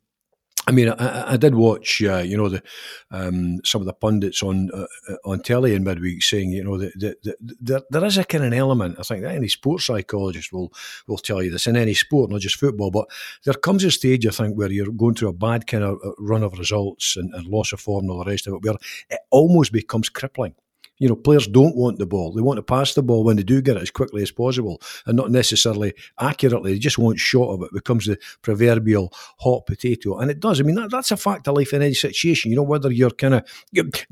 I 0.65 0.71
mean, 0.71 0.91
I, 0.91 1.33
I 1.33 1.37
did 1.37 1.57
watch, 1.57 2.01
uh, 2.03 2.19
you 2.19 2.37
know, 2.37 2.49
the 2.49 2.63
um, 3.11 3.61
some 3.65 3.81
of 3.83 3.87
the 3.87 3.93
pundits 3.93 4.43
on 4.45 4.71
uh, 4.73 4.87
on 5.25 5.41
telly 5.41 5.75
in 5.75 5.83
midweek 5.83 6.23
saying, 6.23 6.53
you 6.53 6.63
know, 6.63 6.79
that, 6.79 6.93
that, 7.01 7.23
that, 7.23 7.37
that 7.61 7.85
there 7.91 8.05
is 8.05 8.17
a 8.17 8.25
kind 8.25 8.45
of 8.45 8.53
element. 8.53 8.97
I 8.99 9.03
think 9.03 9.23
that 9.23 9.35
any 9.35 9.49
sports 9.49 9.87
psychologist 9.87 10.53
will 10.53 10.73
will 11.09 11.19
tell 11.19 11.43
you 11.43 11.51
this 11.51 11.67
in 11.67 11.77
any 11.77 11.95
sport, 11.95 12.31
not 12.31 12.43
just 12.43 12.61
football. 12.61 12.93
But 12.93 13.07
there 13.45 13.55
comes 13.55 13.83
a 13.83 13.91
stage, 13.91 14.25
I 14.25 14.31
think, 14.31 14.57
where 14.57 14.71
you're 14.71 14.93
going 14.93 15.17
through 15.17 15.31
a 15.31 15.33
bad 15.33 15.67
kind 15.67 15.83
of 15.83 15.99
uh, 16.05 16.13
run 16.19 16.45
of 16.45 16.57
results 16.57 17.17
and, 17.17 17.35
and 17.35 17.47
loss 17.49 17.73
of 17.73 17.81
form 17.81 18.05
and 18.05 18.13
all 18.13 18.25
the 18.25 18.31
rest 18.31 18.47
of 18.47 18.55
it, 18.55 18.63
where 18.63 18.77
it 19.11 19.21
almost 19.31 19.73
becomes 19.73 20.09
crippling 20.09 20.55
you 21.03 21.09
know, 21.09 21.17
players 21.17 21.49
don't 21.49 21.75
want 21.75 21.99
the 21.99 22.07
ball. 22.07 22.31
They 22.31 22.43
want 22.43 22.59
to 22.59 22.63
pass 22.63 22.95
the 22.95 23.03
ball 23.03 23.25
when 23.25 23.37
they 23.37 23.43
do 23.43 23.61
get 23.61 23.77
it 23.77 23.83
as 23.83 23.91
quickly 23.91 24.23
as 24.23 24.31
possible 24.31 24.81
and 25.05 25.17
not 25.17 25.33
necessarily 25.33 25.95
accurately. 26.21 26.75
They 26.75 26.79
just 26.79 26.97
want 26.97 27.19
shot 27.19 27.49
of 27.49 27.63
it. 27.63 27.67
it 27.67 27.73
becomes 27.73 28.07
the 28.07 28.19
proverbial 28.41 29.13
hot 29.41 29.67
potato. 29.67 30.19
And 30.19 30.31
it 30.31 30.39
does. 30.39 30.61
I 30.61 30.63
mean, 30.63 30.77
that, 30.77 30.93
that's 30.93 31.11
a 31.11 31.17
fact 31.17 31.49
of 31.49 31.57
life 31.57 31.73
in 31.73 31.83
any 31.83 31.95
situation. 31.95 32.53
You 32.53 32.57
know, 32.57 32.63
whether 32.63 32.93
you're 32.93 33.11
kind 33.11 33.35
of 33.35 33.43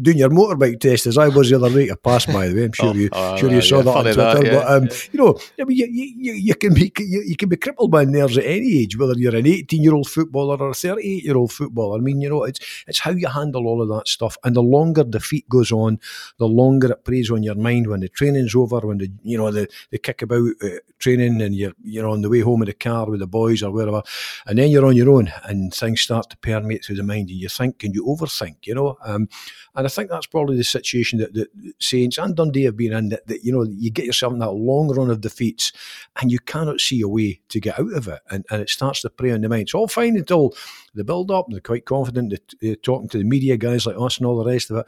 doing 0.01 0.19
your 0.19 0.31
motorbike 0.31 0.81
test, 0.81 1.07
as 1.07 1.17
I 1.17 1.29
was 1.29 1.51
the 1.51 1.57
other 1.65 1.71
night, 1.71 1.93
I 1.93 1.95
passed 1.95 2.27
by 2.27 2.49
the 2.49 2.57
way. 2.57 2.65
I'm 2.65 2.73
sure 2.73 2.87
oh, 2.89 2.95
you 2.95 3.09
oh, 3.13 3.37
sure 3.37 3.53
you 3.53 3.63
saw 3.63 3.77
yeah, 3.77 3.83
that 3.83 3.97
on 3.97 4.03
Twitter. 4.03 4.17
That, 4.17 4.45
yeah, 4.45 4.55
but, 4.55 4.71
um, 4.73 4.85
yeah. 4.87 4.97
you 5.13 5.19
know, 5.21 5.39
I 5.61 5.65
mean, 5.65 5.77
you, 5.77 5.87
you, 5.87 6.33
you 6.33 6.55
can 6.57 6.75
be 6.75 6.93
you, 6.99 7.23
you, 7.25 7.37
can 7.37 7.49
be 7.49 7.57
crippled 7.57 7.93
by 7.93 8.05
nerves 8.05 8.37
at 8.37 8.45
any 8.47 8.81
age, 8.81 8.99
whether 8.99 9.15
you're 9.17 9.37
an 9.37 9.47
18 9.47 9.81
year 9.81 9.95
old 9.95 10.09
footballer 10.09 10.57
or 10.57 10.71
a 10.71 10.75
38 10.75 11.23
year 11.23 11.37
old 11.37 11.53
footballer. 11.53 11.99
I 11.99 12.01
mean, 12.01 12.21
you 12.21 12.29
know, 12.29 12.43
it's 12.43 12.59
it's 12.89 12.99
how 12.99 13.13
you 13.13 13.29
handle 13.29 13.69
all 13.69 13.81
of 13.81 13.89
that 13.91 14.09
stuff. 14.09 14.37
And 14.43 14.57
the 14.57 14.63
longer 14.63 15.05
defeat 15.05 15.49
goes 15.49 15.71
on, 15.71 16.01
the 16.39 16.49
longer 16.49 16.80
longer 16.81 16.93
it 16.93 17.05
preys 17.05 17.31
on 17.31 17.43
your 17.43 17.55
mind 17.55 17.87
when 17.87 18.01
the 18.01 18.09
training's 18.09 18.55
over, 18.55 18.81
when 18.81 18.99
the 18.99 19.11
you 19.23 19.37
know 19.37 19.51
the, 19.51 19.69
the 19.91 19.99
kick 19.99 20.23
about 20.23 20.51
uh, 20.63 20.69
training 20.99 21.41
and 21.43 21.55
you're 21.55 21.73
you're 21.83 22.09
on 22.09 22.23
the 22.23 22.29
way 22.29 22.41
home 22.41 22.63
in 22.63 22.67
the 22.67 22.73
car 22.73 23.09
with 23.09 23.21
the 23.21 23.27
boys 23.27 23.63
or 23.63 23.71
wherever, 23.71 24.03
and 24.47 24.59
then 24.59 24.71
you're 24.71 24.87
on 24.87 24.97
your 24.97 25.11
own 25.11 25.33
and 25.45 25.75
things 25.75 26.01
start 26.01 26.31
to 26.31 26.37
permeate 26.39 26.85
through 26.85 26.97
the 26.97 27.03
mind 27.03 27.29
and 27.29 27.39
you 27.39 27.49
think 27.49 27.83
and 27.85 27.95
you 27.95 28.05
overthink, 28.05 28.57
you 28.65 28.75
know. 28.75 28.97
Um, 29.05 29.29
and 29.75 29.87
I 29.87 29.91
think 29.91 30.11
that's 30.11 30.27
probably 30.27 30.57
the 30.57 30.65
situation 30.65 31.21
that, 31.21 31.33
that 31.35 31.49
Saints 31.79 32.19
and 32.19 32.35
Dundee 32.35 32.65
have 32.65 32.77
been 32.77 32.93
in 32.93 33.09
that, 33.11 33.27
that 33.27 33.45
you 33.45 33.53
know 33.53 33.65
you 33.65 33.91
get 33.91 34.07
yourself 34.07 34.33
in 34.33 34.39
that 34.41 34.53
long 34.53 34.89
run 34.89 35.11
of 35.11 35.21
defeats 35.21 35.73
and 36.21 36.33
you 36.33 36.39
cannot 36.39 36.81
see 36.81 37.01
a 37.01 37.09
way 37.09 37.41
to 37.49 37.61
get 37.61 37.79
out 37.79 37.93
of 37.93 38.09
it, 38.09 38.21
and, 38.31 38.45
and 38.51 38.63
it 38.63 38.71
starts 38.71 39.03
to 39.03 39.11
prey 39.11 39.33
on 39.33 39.41
the 39.41 39.49
mind. 39.49 39.63
It's 39.63 39.75
all 39.75 39.89
fine 39.89 40.17
until 40.17 40.55
the 40.95 41.05
build 41.05 41.31
up, 41.31 41.47
they're 41.49 41.61
quite 41.61 41.85
confident, 41.85 42.31
they're, 42.31 42.59
they're 42.61 42.77
talking 42.77 43.09
to 43.11 43.19
the 43.19 43.25
media 43.25 43.57
guys 43.57 43.87
like 43.87 43.97
us 43.99 44.19
and 44.19 44.27
all 44.27 44.43
the 44.43 44.51
rest 44.51 44.71
of 44.71 44.79
it 44.79 44.87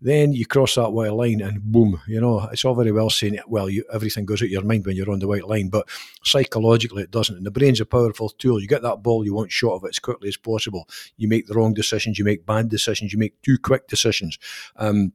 then 0.00 0.32
you 0.32 0.46
cross 0.46 0.76
that 0.76 0.92
white 0.92 1.12
line 1.12 1.40
and 1.40 1.62
boom, 1.62 2.00
you 2.06 2.20
know, 2.20 2.48
it's 2.52 2.64
all 2.64 2.74
very 2.74 2.92
well 2.92 3.10
saying, 3.10 3.38
well, 3.46 3.68
you, 3.68 3.84
everything 3.92 4.24
goes 4.24 4.42
out 4.42 4.48
your 4.48 4.64
mind 4.64 4.86
when 4.86 4.96
you're 4.96 5.10
on 5.10 5.18
the 5.18 5.28
white 5.28 5.46
line, 5.46 5.68
but 5.68 5.88
psychologically 6.24 7.02
it 7.02 7.10
doesn't. 7.10 7.36
And 7.36 7.46
the 7.46 7.50
brain's 7.50 7.80
a 7.80 7.86
powerful 7.86 8.30
tool. 8.30 8.60
You 8.60 8.66
get 8.66 8.82
that 8.82 9.02
ball, 9.02 9.24
you 9.24 9.34
want 9.34 9.52
shot 9.52 9.74
of 9.74 9.84
it 9.84 9.90
as 9.90 9.98
quickly 9.98 10.28
as 10.28 10.36
possible. 10.36 10.88
You 11.16 11.28
make 11.28 11.46
the 11.46 11.54
wrong 11.54 11.74
decisions, 11.74 12.18
you 12.18 12.24
make 12.24 12.46
bad 12.46 12.68
decisions, 12.68 13.12
you 13.12 13.18
make 13.18 13.40
too 13.42 13.58
quick 13.58 13.88
decisions. 13.88 14.38
Um, 14.76 15.12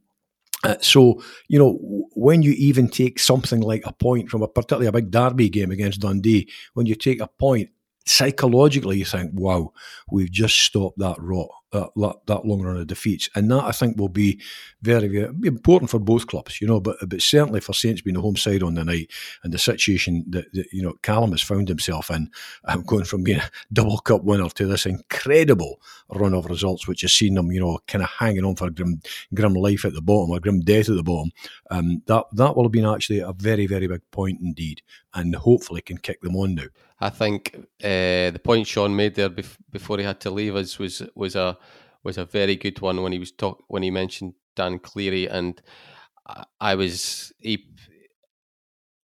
uh, 0.64 0.76
so, 0.82 1.22
you 1.48 1.60
know, 1.60 2.08
when 2.16 2.42
you 2.42 2.52
even 2.52 2.88
take 2.88 3.20
something 3.20 3.62
like 3.62 3.86
a 3.86 3.94
point 3.94 4.30
from 4.30 4.42
a 4.42 4.48
particularly 4.48 4.88
a 4.88 4.92
big 4.92 5.12
derby 5.12 5.50
game 5.50 5.72
against 5.72 6.02
Dundee, 6.02 6.50
when 6.74 6.86
you 6.86 6.96
take 6.96 7.22
a 7.22 7.28
point, 7.28 7.70
psychologically 8.08 8.98
you 9.00 9.06
think, 9.06 9.32
wow, 9.34 9.74
we've 10.12 10.32
just 10.32 10.60
stopped 10.60 10.98
that 11.00 11.18
rot 11.20 11.50
that, 11.72 12.16
that 12.26 12.46
long 12.46 12.62
run 12.62 12.78
of 12.78 12.88
defeats. 12.88 13.30
And 13.36 13.52
that 13.52 13.64
I 13.64 13.72
think 13.72 13.98
will 13.98 14.10
be 14.10 14.40
very, 14.82 15.08
very 15.08 15.34
important 15.44 15.90
for 15.90 16.00
both 16.00 16.28
clubs, 16.28 16.62
you 16.62 16.68
know, 16.68 16.80
but 16.80 16.98
but 17.08 17.22
certainly 17.22 17.60
for 17.60 17.74
Saints 17.74 18.02
being 18.02 18.16
the 18.16 18.22
home 18.22 18.36
side 18.36 18.64
on 18.64 18.76
the 18.76 18.84
night 18.84 19.12
and 19.44 19.54
the 19.54 19.58
situation 19.58 20.26
that, 20.30 20.52
that 20.54 20.68
you 20.72 20.82
know 20.82 20.94
Callum 21.02 21.32
has 21.32 21.42
found 21.42 21.68
himself 21.68 22.10
in, 22.10 22.30
um, 22.66 22.84
going 22.84 23.06
from 23.06 23.24
being 23.24 23.40
a 23.40 23.50
double 23.74 23.98
cup 23.98 24.24
winner 24.24 24.50
to 24.50 24.68
this 24.68 24.86
incredible 24.86 25.82
run 26.10 26.34
of 26.34 26.46
results, 26.46 26.88
which 26.88 27.02
has 27.02 27.14
seen 27.14 27.36
them, 27.36 27.52
you 27.52 27.60
know, 27.60 27.80
kind 27.88 28.04
of 28.04 28.10
hanging 28.10 28.46
on 28.46 28.56
for 28.56 28.70
grim, 28.70 29.02
grim 29.34 29.54
life 29.54 29.86
at 29.86 29.94
the 29.94 30.02
bottom 30.02 30.32
or 30.32 30.40
grim 30.40 30.62
death 30.62 30.90
at 30.90 30.96
the 30.96 31.04
bottom. 31.04 31.32
Um, 31.72 32.02
that 32.08 32.26
that 32.34 32.56
will 32.56 32.64
have 32.64 32.72
been 32.72 32.86
actually 32.86 33.20
a 33.20 33.34
very, 33.34 33.68
very 33.68 33.88
big 33.88 34.02
point 34.12 34.40
indeed, 34.42 34.82
and 35.14 35.36
hopefully 35.36 35.82
can 35.82 35.98
kick 35.98 36.22
them 36.22 36.36
on 36.36 36.56
now. 36.56 36.68
I 37.00 37.10
think 37.10 37.56
uh, 37.84 38.32
the 38.32 38.42
point 38.42 38.68
Sean 38.68 38.96
made 38.96 39.16
there 39.16 39.30
bef- 39.30 39.58
before 39.70 39.98
he 39.98 40.04
had 40.04 40.22
to 40.22 40.32
leave 40.32 40.56
us 40.56 40.80
was 40.80 41.02
was 41.14 41.36
a 41.36 41.58
was 42.06 42.18
a 42.20 42.26
very 42.26 42.56
good 42.56 42.82
one 42.82 43.04
when 43.04 43.12
he 43.14 43.20
was 43.20 43.34
talk 43.34 43.64
when 43.68 43.84
he 43.84 43.92
mentioned 43.92 44.36
Dan 44.56 44.80
Cleary 44.80 45.28
and 45.30 45.62
I, 46.60 46.76
was 46.76 47.34
he 47.40 47.68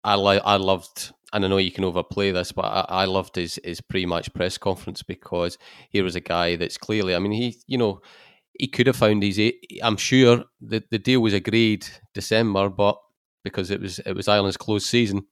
I 0.05 0.17
li- 0.17 0.41
I 0.45 0.57
loved 0.57 1.13
and 1.33 1.45
I 1.45 1.49
know 1.49 1.59
you 1.59 1.71
can 1.71 1.85
overplay 1.85 2.33
this, 2.33 2.51
but 2.53 2.65
I, 2.65 2.85
I 2.89 3.05
loved 3.05 3.37
his 3.37 3.61
his 3.65 3.81
pre 3.81 4.07
match 4.07 4.33
press 4.35 4.59
conference 4.59 5.03
because 5.03 5.59
here 5.91 6.05
was 6.05 6.17
a 6.17 6.21
guy 6.21 6.57
that's 6.57 6.79
clearly 6.79 7.15
I 7.15 7.19
mean 7.19 7.33
he 7.33 7.57
you 7.67 7.79
know 7.79 8.01
he 8.59 8.69
could 8.69 8.87
have 8.87 8.97
found 8.97 9.23
his 9.23 9.41
I'm 9.83 9.97
sure 9.97 10.45
the 10.61 10.83
the 10.91 10.99
deal 10.99 11.21
was 11.21 11.35
agreed 11.35 11.87
December, 12.15 12.69
but 12.71 12.99
because 13.45 13.71
it 13.71 13.81
was 13.81 13.99
it 14.01 14.15
was 14.15 14.29
Ireland's 14.29 14.57
closed 14.57 14.87
season 14.87 15.27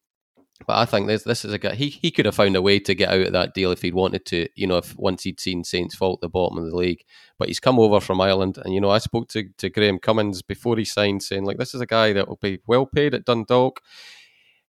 but 0.67 0.77
I 0.77 0.85
think 0.85 1.07
this 1.07 1.23
this 1.23 1.45
is 1.45 1.53
a 1.53 1.59
guy 1.59 1.75
he 1.75 1.89
he 1.89 2.11
could 2.11 2.27
have 2.27 2.35
found 2.35 2.57
a 2.57 2.63
way 2.63 2.81
to 2.81 2.95
get 2.95 3.11
out 3.11 3.27
of 3.27 3.33
that 3.33 3.55
deal 3.55 3.71
if 3.71 3.83
he'd 3.83 3.95
wanted 3.95 4.25
to. 4.27 4.49
You 4.57 4.67
know, 4.67 4.79
if 4.79 4.97
once 4.97 5.23
he'd 5.23 5.41
seen 5.41 5.65
Saints 5.65 5.95
fall 5.95 6.15
at 6.15 6.21
the 6.21 6.29
bottom 6.29 6.59
of 6.59 6.65
the 6.65 6.77
league, 6.77 7.05
but 7.39 7.49
he's 7.49 7.61
come 7.61 7.79
over 7.79 8.01
from 8.01 8.21
Ireland, 8.21 8.59
and 8.65 8.75
you 8.75 8.81
know, 8.81 8.91
I 8.91 8.99
spoke 8.99 9.29
to 9.29 9.49
to 9.59 9.71
Graham 9.71 9.99
Cummins 9.99 10.43
before 10.43 10.77
he 10.77 10.85
signed, 10.85 11.23
saying 11.23 11.45
like 11.45 11.59
this 11.59 11.75
is 11.75 11.81
a 11.81 11.87
guy 11.87 12.13
that 12.13 12.29
will 12.29 12.39
be 12.43 12.61
well 12.67 12.87
paid 12.87 13.15
at 13.15 13.25
Dundalk. 13.25 13.81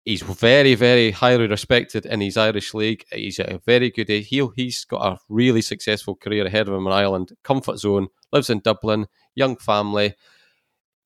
He's 0.06 0.24
very, 0.24 0.74
very 0.74 1.12
highly 1.12 1.46
respected 1.46 2.08
in 2.08 2.22
his 2.22 2.36
Irish 2.36 2.74
league. 2.74 3.06
He's 3.12 3.38
a 3.38 3.62
very 3.68 3.92
good 3.92 4.10
heel. 4.10 4.52
He's 4.56 4.84
got 4.84 5.06
a 5.06 5.20
really 5.30 5.62
successful 5.62 6.16
career 6.16 6.48
ahead 6.48 6.68
of 6.68 6.74
him 6.74 6.88
in 6.88 6.94
Ireland. 6.94 7.34
Comfort 7.44 7.78
zone, 7.78 8.08
lives 8.32 8.50
in 8.50 8.62
Dublin, 8.62 9.06
young 9.36 9.58
family, 9.58 10.16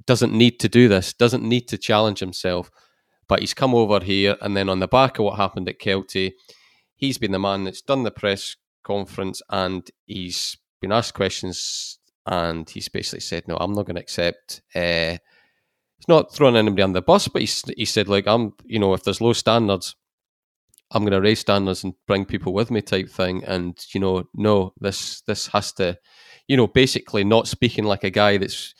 doesn't 0.06 0.32
need 0.32 0.62
to 0.62 0.70
do 0.70 0.88
this, 0.88 1.12
doesn't 1.12 1.44
need 1.44 1.68
to 1.68 1.78
challenge 1.78 2.20
himself 2.20 2.72
but 3.28 3.40
he's 3.40 3.54
come 3.54 3.74
over 3.74 4.00
here, 4.04 4.38
and 4.42 4.56
then 4.56 4.70
on 4.70 4.80
the 4.80 4.88
back 4.88 5.20
of 5.20 5.26
what 5.26 5.38
happened 5.38 5.68
at 5.70 5.80
Kelty, 5.80 6.34
he's 6.96 7.18
been 7.18 7.32
the 7.32 7.40
man 7.40 7.64
that's 7.64 7.82
done 7.82 8.04
the 8.04 8.12
press 8.12 8.56
conference 8.84 9.42
and 9.50 9.90
he's 10.06 10.58
been 10.82 10.92
asked 10.92 11.14
questions, 11.14 12.00
and 12.26 12.70
he's 12.70 12.90
basically 12.90 13.22
said, 13.22 13.48
"No, 13.48 13.58
I'm 13.58 13.74
not 13.74 13.86
going 13.86 13.96
to 13.96 14.02
accept." 14.02 14.62
Uh, 14.74 15.18
he's 15.98 16.08
not 16.08 16.34
throwing 16.34 16.56
anybody 16.56 16.82
on 16.84 16.94
the 16.94 17.02
bus, 17.02 17.28
but 17.28 17.42
he's, 17.42 17.64
he 17.76 17.86
said, 17.86 18.08
"Like 18.08 18.28
I'm, 18.28 18.54
you 18.66 18.80
know, 18.80 18.94
if 18.94 19.04
there's 19.04 19.22
low 19.22 19.34
standards." 19.34 19.96
I'm 20.92 21.02
going 21.02 21.14
to 21.14 21.22
raise 21.22 21.40
standards 21.40 21.84
and 21.84 21.96
bring 22.06 22.26
people 22.26 22.54
with 22.54 22.70
me, 22.70 22.80
type 22.80 23.10
thing. 23.10 23.44
And 23.44 23.76
you 23.94 24.00
know, 24.00 24.26
no, 24.36 24.74
this 24.80 25.22
this 25.22 25.48
has 25.48 25.74
to, 25.74 25.98
you 26.48 26.56
know, 26.56 26.68
basically 26.68 27.24
not 27.24 27.48
speaking 27.48 27.86
like 27.86 28.04
a 28.04 28.12
guy 28.12 28.38
that's 28.38 28.76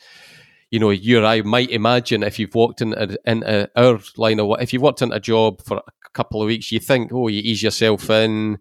you 0.70 0.80
know, 0.80 0.90
you 0.90 1.20
or 1.20 1.24
I 1.24 1.42
might 1.42 1.70
imagine 1.70 2.22
if 2.22 2.38
you've 2.38 2.54
walked 2.54 2.82
into, 2.82 3.18
into 3.24 3.70
our 3.76 4.00
line 4.16 4.40
of 4.40 4.46
what 4.46 4.62
if 4.62 4.72
you've 4.72 4.82
worked 4.82 5.02
in 5.02 5.12
a 5.12 5.20
job 5.20 5.62
for 5.62 5.76
a 5.76 6.10
couple 6.12 6.42
of 6.42 6.46
weeks, 6.46 6.72
you 6.72 6.80
think, 6.80 7.12
oh, 7.12 7.28
you 7.28 7.40
ease 7.40 7.62
yourself 7.62 8.10
in, 8.10 8.58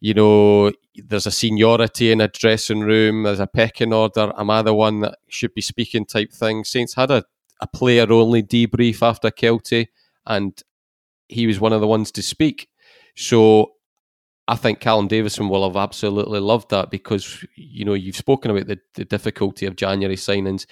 you 0.00 0.14
know, 0.14 0.72
there's 0.96 1.26
a 1.26 1.30
seniority 1.30 2.12
in 2.12 2.20
a 2.20 2.28
dressing 2.28 2.80
room, 2.80 3.22
there's 3.22 3.40
a 3.40 3.46
pecking 3.46 3.92
order. 3.92 4.32
Am 4.36 4.50
I 4.50 4.62
the 4.62 4.74
one 4.74 5.00
that 5.00 5.18
should 5.28 5.54
be 5.54 5.62
speaking 5.62 6.04
type 6.04 6.32
thing? 6.32 6.64
Saints 6.64 6.94
had 6.94 7.10
a, 7.10 7.24
a 7.60 7.66
player 7.66 8.12
only 8.12 8.42
debrief 8.42 9.00
after 9.02 9.30
Kelty, 9.30 9.86
and 10.26 10.62
he 11.28 11.46
was 11.46 11.60
one 11.60 11.72
of 11.72 11.80
the 11.80 11.86
ones 11.86 12.12
to 12.12 12.22
speak. 12.22 12.68
So 13.16 13.72
I 14.46 14.56
think 14.56 14.80
Callum 14.80 15.08
Davidson 15.08 15.48
will 15.48 15.66
have 15.66 15.76
absolutely 15.76 16.40
loved 16.40 16.70
that 16.70 16.90
because, 16.90 17.44
you 17.54 17.84
know, 17.84 17.94
you've 17.94 18.16
spoken 18.16 18.50
about 18.50 18.66
the, 18.66 18.78
the 18.94 19.04
difficulty 19.04 19.66
of 19.66 19.76
January 19.76 20.16
signings 20.16 20.66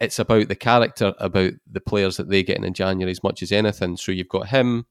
it's 0.00 0.18
about 0.18 0.48
the 0.48 0.56
character, 0.56 1.14
about 1.18 1.52
the 1.70 1.80
players 1.80 2.16
that 2.16 2.28
they 2.28 2.42
get 2.42 2.56
in 2.56 2.64
in 2.64 2.74
January 2.74 3.10
as 3.10 3.22
much 3.22 3.42
as 3.42 3.52
anything. 3.52 3.96
So 3.96 4.12
you've 4.12 4.28
got 4.28 4.48
him, 4.48 4.86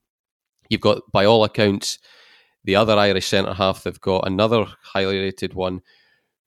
you've 0.70 0.82
got, 0.82 1.02
by 1.12 1.26
all 1.26 1.43
accounts, 1.43 1.98
the 2.63 2.76
other 2.76 2.98
Irish 2.98 3.28
centre 3.28 3.54
half. 3.54 3.84
They've 3.84 4.00
got 4.02 4.28
another 4.28 4.65
highly 4.84 5.20
rated 5.20 5.54
one 5.54 5.82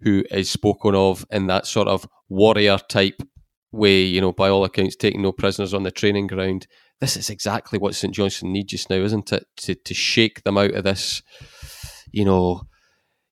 who 0.01 0.25
is 0.31 0.51
spoken 0.51 0.95
of 0.95 1.27
in 1.31 1.47
that 1.47 1.67
sort 1.67 1.89
of 1.89 2.07
warrior 2.29 2.79
type 2.89 3.23
way, 3.73 4.03
you 4.03 4.21
know, 4.21 4.33
by 4.33 4.49
all 4.49 4.65
accounts, 4.65 4.97
taking 4.97 5.23
no 5.23 5.33
prisoners 5.33 5.75
on 5.75 5.83
the 5.83 5.91
training 5.91 6.27
ground. 6.27 6.67
This 7.01 7.17
is 7.17 7.31
exactly 7.31 7.79
what 7.79 7.95
St 7.95 8.15
Johnstone 8.15 8.53
need 8.53 8.69
just 8.69 8.91
now, 8.91 8.97
isn't 8.97 9.33
it? 9.33 9.47
To 9.59 9.75
to 9.75 9.95
shake 9.95 10.43
them 10.43 10.59
out 10.59 10.75
of 10.75 10.85
this, 10.85 11.23
you 12.13 12.25
know, 12.27 12.63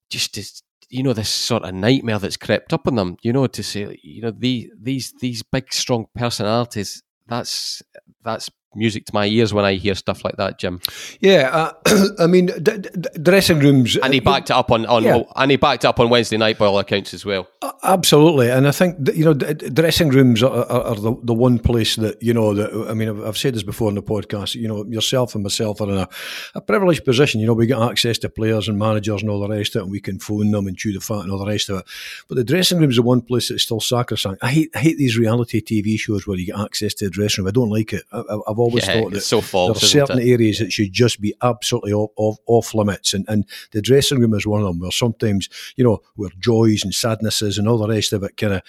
just 0.09 0.33
to 0.35 0.43
you 0.89 1.03
know 1.03 1.13
this 1.13 1.29
sort 1.29 1.63
of 1.63 1.73
nightmare 1.73 2.19
that's 2.19 2.37
crept 2.37 2.73
up 2.73 2.87
on 2.87 2.95
them. 2.95 3.17
You 3.21 3.33
know 3.33 3.47
to 3.47 3.63
say 3.63 3.99
you 4.03 4.21
know 4.21 4.31
the, 4.31 4.71
these 4.79 5.13
these 5.19 5.43
big 5.43 5.71
strong 5.73 6.07
personalities. 6.15 7.03
That's 7.27 7.81
that's 8.23 8.49
music 8.75 9.05
to 9.05 9.13
my 9.13 9.25
ears 9.25 9.53
when 9.53 9.65
I 9.65 9.73
hear 9.73 9.95
stuff 9.95 10.23
like 10.23 10.37
that, 10.37 10.59
Jim. 10.59 10.79
Yeah, 11.19 11.49
uh, 11.85 12.09
I 12.19 12.27
mean, 12.27 12.47
d- 12.47 12.77
d- 12.77 13.09
dressing 13.21 13.59
rooms, 13.59 13.97
and 13.97 14.13
he 14.13 14.19
uh, 14.19 14.23
backed 14.23 14.49
it 14.49 14.55
up 14.55 14.71
on, 14.71 14.85
on 14.85 15.03
yeah. 15.03 15.23
and 15.35 15.51
he 15.51 15.57
backed 15.57 15.85
up 15.85 15.99
on 15.99 16.09
Wednesday 16.09 16.37
night 16.37 16.57
by 16.57 16.65
all 16.65 16.79
accounts 16.79 17.13
as 17.13 17.25
well. 17.25 17.47
Uh, 17.61 17.71
absolutely, 17.83 18.49
and 18.49 18.67
I 18.67 18.71
think 18.71 18.97
that, 19.05 19.15
you 19.15 19.25
know, 19.25 19.33
d- 19.33 19.69
dressing 19.69 20.09
rooms 20.09 20.43
are, 20.43 20.51
are, 20.51 20.81
are, 20.81 20.95
the, 20.95 21.15
the 21.23 21.33
one 21.33 21.59
place 21.59 21.95
that 21.95 22.21
you 22.21 22.33
know 22.33 22.53
that 22.53 22.89
I 22.89 22.93
mean, 22.93 23.09
I've, 23.09 23.25
I've, 23.25 23.37
said 23.37 23.55
this 23.55 23.63
before 23.63 23.89
in 23.89 23.95
the 23.95 24.03
podcast. 24.03 24.55
You 24.55 24.67
know, 24.67 24.85
yourself 24.85 25.33
and 25.33 25.43
myself 25.43 25.81
are 25.81 25.89
in 25.89 25.97
a, 25.97 26.09
a, 26.55 26.61
privileged 26.61 27.05
position. 27.05 27.41
You 27.41 27.47
know, 27.47 27.53
we 27.53 27.65
get 27.65 27.81
access 27.81 28.17
to 28.19 28.29
players 28.29 28.67
and 28.67 28.77
managers 28.77 29.21
and 29.21 29.31
all 29.31 29.39
the 29.39 29.49
rest 29.49 29.75
of 29.75 29.79
it, 29.79 29.83
and 29.83 29.91
we 29.91 29.99
can 29.99 30.19
phone 30.19 30.51
them 30.51 30.67
and 30.67 30.77
chew 30.77 30.93
the 30.93 30.99
fat 30.99 31.21
and 31.21 31.31
all 31.31 31.39
the 31.39 31.47
rest 31.47 31.69
of 31.69 31.79
it. 31.79 31.85
But 32.27 32.35
the 32.35 32.43
dressing 32.43 32.79
room 32.79 32.89
is 32.89 32.97
the 32.97 33.01
one 33.01 33.21
place 33.21 33.49
that's 33.49 33.63
still 33.63 33.79
sacrosanct. 33.79 34.43
I 34.43 34.51
hate 34.51 34.69
I 34.75 34.79
hate 34.79 34.97
these 34.97 35.17
reality 35.17 35.61
TV 35.61 35.97
shows 35.97 36.27
where 36.27 36.37
you 36.37 36.47
get 36.47 36.59
access 36.59 36.93
to 36.95 37.05
the 37.05 37.11
dressing 37.11 37.43
room. 37.43 37.49
I 37.49 37.51
don't 37.51 37.69
like 37.69 37.93
it. 37.93 38.03
I, 38.11 38.21
have 38.59 38.67
always 38.67 38.87
yeah, 38.87 39.01
thought 39.01 39.11
that 39.13 39.21
so 39.21 39.41
false. 39.41 39.79
There 39.79 39.87
are 39.87 40.07
certain 40.07 40.19
it? 40.19 40.31
areas 40.31 40.59
that 40.59 40.71
should 40.71 40.91
just 40.91 41.21
be 41.21 41.33
absolutely 41.41 41.93
off, 41.93 42.11
off, 42.15 42.37
off, 42.45 42.73
limits, 42.73 43.13
and, 43.13 43.25
and 43.27 43.45
the 43.71 43.81
dressing 43.81 44.19
room 44.19 44.33
is 44.33 44.45
one 44.45 44.61
of 44.61 44.67
them. 44.67 44.79
Where 44.79 44.91
sometimes 44.91 45.49
you 45.75 45.83
know 45.83 45.99
where 46.15 46.29
joys 46.39 46.83
and 46.83 46.93
sadnesses 46.93 47.57
and 47.57 47.67
all 47.67 47.77
the 47.77 47.87
rest 47.87 48.13
of 48.13 48.23
it 48.23 48.37
kind 48.37 48.53
of 48.53 48.61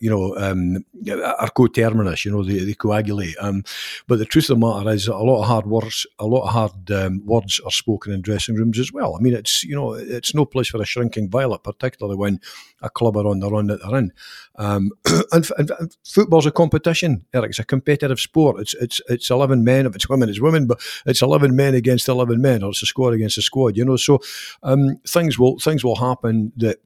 you 0.00 0.10
know, 0.10 0.36
um, 0.36 0.84
are 1.22 1.50
coterminous, 1.50 2.24
you 2.24 2.30
know, 2.30 2.42
they, 2.42 2.58
they 2.58 2.74
coagulate. 2.74 3.36
Um, 3.40 3.64
but 4.06 4.18
the 4.18 4.24
truth 4.24 4.50
of 4.50 4.60
the 4.60 4.66
matter 4.66 4.90
is 4.90 5.08
a 5.08 5.16
lot 5.16 5.42
of 5.42 5.46
hard 5.46 5.66
words, 5.66 6.06
a 6.18 6.26
lot 6.26 6.46
of 6.46 6.52
hard 6.52 6.90
um, 6.90 7.24
words 7.24 7.60
are 7.64 7.70
spoken 7.70 8.12
in 8.12 8.22
dressing 8.22 8.54
rooms 8.54 8.78
as 8.78 8.92
well. 8.92 9.16
I 9.16 9.20
mean, 9.20 9.34
it's, 9.34 9.64
you 9.64 9.74
know, 9.74 9.92
it's 9.92 10.34
no 10.34 10.44
place 10.44 10.68
for 10.68 10.80
a 10.80 10.86
shrinking 10.86 11.30
violet, 11.30 11.62
particularly 11.62 12.16
when 12.16 12.40
a 12.82 12.90
club 12.90 13.16
are 13.16 13.26
on 13.26 13.40
the 13.40 13.50
run 13.50 13.68
that 13.68 13.80
they're 13.82 13.98
in. 13.98 14.12
Um, 14.56 14.90
and, 15.32 15.50
and, 15.58 15.70
and, 15.78 15.96
football's 16.04 16.46
a 16.46 16.50
competition, 16.50 17.24
Eric. 17.34 17.50
It's 17.50 17.58
a 17.58 17.64
competitive 17.64 18.20
sport. 18.20 18.60
It's, 18.60 18.74
it's, 18.74 19.00
it's 19.08 19.30
11 19.30 19.64
men. 19.64 19.86
If 19.86 19.94
it's 19.94 20.08
women, 20.08 20.28
it's 20.28 20.40
women, 20.40 20.66
but 20.66 20.80
it's 21.06 21.22
11 21.22 21.54
men 21.54 21.74
against 21.74 22.08
11 22.08 22.40
men, 22.40 22.62
or 22.62 22.70
it's 22.70 22.82
a 22.82 22.86
squad 22.86 23.14
against 23.14 23.38
a 23.38 23.42
squad, 23.42 23.76
you 23.76 23.84
know. 23.84 23.96
So 23.96 24.20
um, 24.62 24.96
things 25.06 25.38
will 25.38 25.58
things 25.58 25.84
will 25.84 25.96
happen 25.96 26.52
that 26.56 26.78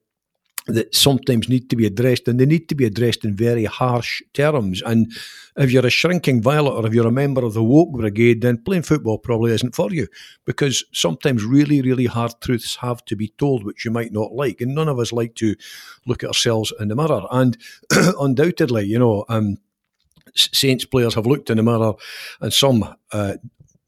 that 0.70 0.94
sometimes 0.94 1.48
need 1.48 1.70
to 1.70 1.76
be 1.76 1.86
addressed, 1.86 2.28
and 2.28 2.38
they 2.38 2.46
need 2.46 2.68
to 2.68 2.74
be 2.74 2.84
addressed 2.84 3.24
in 3.24 3.34
very 3.34 3.64
harsh 3.64 4.22
terms. 4.34 4.82
And 4.82 5.12
if 5.56 5.70
you're 5.70 5.86
a 5.86 5.90
shrinking 5.90 6.42
violet 6.42 6.72
or 6.72 6.86
if 6.86 6.94
you're 6.94 7.06
a 7.06 7.12
member 7.12 7.44
of 7.44 7.54
the 7.54 7.62
woke 7.62 7.92
brigade, 7.92 8.40
then 8.40 8.62
playing 8.62 8.82
football 8.82 9.18
probably 9.18 9.52
isn't 9.52 9.74
for 9.74 9.92
you 9.92 10.06
because 10.44 10.84
sometimes 10.92 11.44
really, 11.44 11.82
really 11.82 12.06
hard 12.06 12.32
truths 12.40 12.76
have 12.76 13.04
to 13.06 13.16
be 13.16 13.28
told, 13.38 13.64
which 13.64 13.84
you 13.84 13.90
might 13.90 14.12
not 14.12 14.32
like. 14.32 14.60
And 14.60 14.74
none 14.74 14.88
of 14.88 14.98
us 14.98 15.12
like 15.12 15.34
to 15.36 15.54
look 16.06 16.22
at 16.22 16.28
ourselves 16.28 16.72
in 16.80 16.88
the 16.88 16.96
mirror. 16.96 17.22
And 17.30 17.56
undoubtedly, 18.20 18.86
you 18.86 18.98
know, 18.98 19.24
um, 19.28 19.58
Saints 20.36 20.84
players 20.84 21.14
have 21.14 21.26
looked 21.26 21.50
in 21.50 21.56
the 21.56 21.62
mirror, 21.62 21.94
and 22.40 22.52
some 22.52 22.94
uh, 23.12 23.34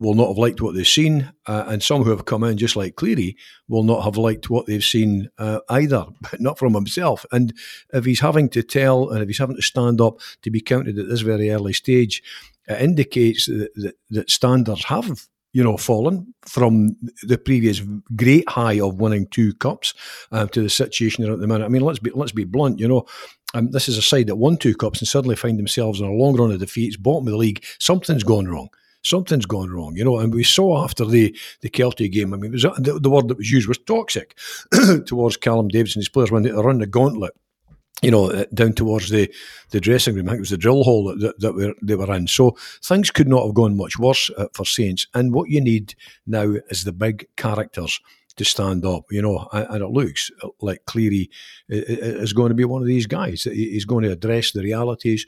will 0.02 0.14
not 0.14 0.28
have 0.28 0.38
liked 0.38 0.60
what 0.60 0.74
they've 0.74 0.86
seen, 0.86 1.32
uh, 1.46 1.64
and 1.68 1.82
some 1.82 2.02
who 2.02 2.10
have 2.10 2.24
come 2.24 2.42
in, 2.42 2.58
just 2.58 2.76
like 2.76 2.96
Cleary, 2.96 3.36
will 3.68 3.84
not 3.84 4.02
have 4.02 4.16
liked 4.16 4.50
what 4.50 4.66
they've 4.66 4.84
seen 4.84 5.30
uh, 5.38 5.60
either, 5.68 6.04
but 6.30 6.40
not 6.40 6.58
from 6.58 6.74
himself. 6.74 7.24
And 7.32 7.54
if 7.92 8.04
he's 8.04 8.20
having 8.20 8.48
to 8.50 8.62
tell 8.62 9.10
and 9.10 9.22
if 9.22 9.28
he's 9.28 9.38
having 9.38 9.56
to 9.56 9.62
stand 9.62 10.00
up 10.00 10.20
to 10.42 10.50
be 10.50 10.60
counted 10.60 10.98
at 10.98 11.08
this 11.08 11.20
very 11.20 11.50
early 11.50 11.72
stage, 11.72 12.22
it 12.66 12.80
indicates 12.80 13.46
that, 13.46 13.70
that, 13.76 13.94
that 14.10 14.30
standards 14.30 14.84
have 14.84 15.26
you 15.54 15.62
know, 15.62 15.76
fallen 15.76 16.34
from 16.46 16.96
the 17.22 17.36
previous 17.36 17.82
great 18.16 18.48
high 18.48 18.80
of 18.80 19.00
winning 19.00 19.26
two 19.26 19.52
cups 19.54 19.92
uh, 20.32 20.46
to 20.46 20.62
the 20.62 20.70
situation 20.70 21.22
they're 21.22 21.32
at 21.32 21.40
the 21.40 21.46
minute. 21.46 21.64
I 21.64 21.68
mean, 21.68 21.82
let's 21.82 21.98
be 21.98 22.10
let's 22.14 22.32
be 22.32 22.44
blunt. 22.44 22.80
You 22.80 22.88
know, 22.88 23.06
um, 23.52 23.70
this 23.70 23.86
is 23.86 23.98
a 23.98 24.02
side 24.02 24.28
that 24.28 24.36
won 24.36 24.56
two 24.56 24.74
cups 24.74 25.00
and 25.00 25.08
suddenly 25.08 25.36
find 25.36 25.58
themselves 25.58 26.00
in 26.00 26.06
a 26.06 26.12
long 26.12 26.36
run 26.36 26.52
of 26.52 26.60
defeats, 26.60 26.96
bottom 26.96 27.26
of 27.26 27.32
the 27.32 27.36
league. 27.36 27.62
Something's 27.78 28.24
gone 28.24 28.48
wrong. 28.48 28.70
Something's 29.02 29.46
gone 29.46 29.70
wrong, 29.70 29.96
you 29.96 30.04
know. 30.04 30.18
And 30.18 30.32
we 30.32 30.44
saw 30.44 30.84
after 30.84 31.04
the 31.04 31.36
the 31.60 31.68
Celtic 31.68 32.12
game. 32.12 32.32
I 32.32 32.36
mean, 32.36 32.52
was, 32.52 32.62
the, 32.62 32.98
the 33.00 33.10
word 33.10 33.28
that 33.28 33.38
was 33.38 33.50
used 33.50 33.68
was 33.68 33.78
toxic 33.78 34.36
towards 35.06 35.36
Callum 35.36 35.68
Davidson. 35.68 35.98
And 35.98 36.02
his 36.02 36.08
players 36.08 36.30
when 36.30 36.42
they 36.42 36.52
run 36.52 36.78
the 36.78 36.86
gauntlet 36.86 37.34
you 38.02 38.10
know, 38.10 38.30
uh, 38.30 38.44
down 38.52 38.72
towards 38.72 39.10
the, 39.10 39.32
the 39.70 39.80
dressing 39.80 40.16
room. 40.16 40.28
I 40.28 40.32
think 40.32 40.38
it 40.38 40.40
was 40.40 40.50
the 40.50 40.56
drill 40.56 40.82
hall 40.82 41.04
that, 41.04 41.20
that, 41.20 41.40
that 41.40 41.54
were, 41.54 41.74
they 41.80 41.94
were 41.94 42.12
in. 42.14 42.26
So 42.26 42.56
things 42.82 43.10
could 43.10 43.28
not 43.28 43.44
have 43.44 43.54
gone 43.54 43.76
much 43.76 43.98
worse 43.98 44.28
uh, 44.36 44.48
for 44.52 44.66
Saints. 44.66 45.06
And 45.14 45.32
what 45.32 45.48
you 45.48 45.60
need 45.60 45.94
now 46.26 46.56
is 46.68 46.82
the 46.82 46.92
big 46.92 47.28
characters 47.36 48.00
to 48.36 48.44
stand 48.44 48.84
up, 48.84 49.04
you 49.10 49.22
know, 49.22 49.48
and 49.52 49.82
it 49.82 49.88
looks 49.88 50.30
like 50.60 50.84
Cleary 50.86 51.30
is 51.68 52.32
going 52.32 52.48
to 52.48 52.54
be 52.54 52.64
one 52.64 52.82
of 52.82 52.88
these 52.88 53.06
guys. 53.06 53.44
He's 53.44 53.84
going 53.84 54.04
to 54.04 54.12
address 54.12 54.52
the 54.52 54.62
realities, 54.62 55.26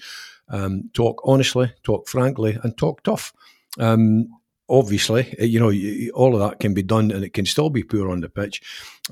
um, 0.48 0.90
talk 0.94 1.20
honestly, 1.24 1.72
talk 1.82 2.08
frankly, 2.08 2.58
and 2.62 2.76
talk 2.76 3.02
tough. 3.02 3.32
Um, 3.78 4.28
obviously, 4.68 5.34
you 5.38 5.60
know, 5.60 5.72
all 6.14 6.34
of 6.34 6.40
that 6.40 6.60
can 6.60 6.74
be 6.74 6.82
done 6.82 7.10
and 7.10 7.24
it 7.24 7.32
can 7.32 7.46
still 7.46 7.70
be 7.70 7.82
poor 7.82 8.10
on 8.10 8.20
the 8.20 8.28
pitch. 8.28 8.62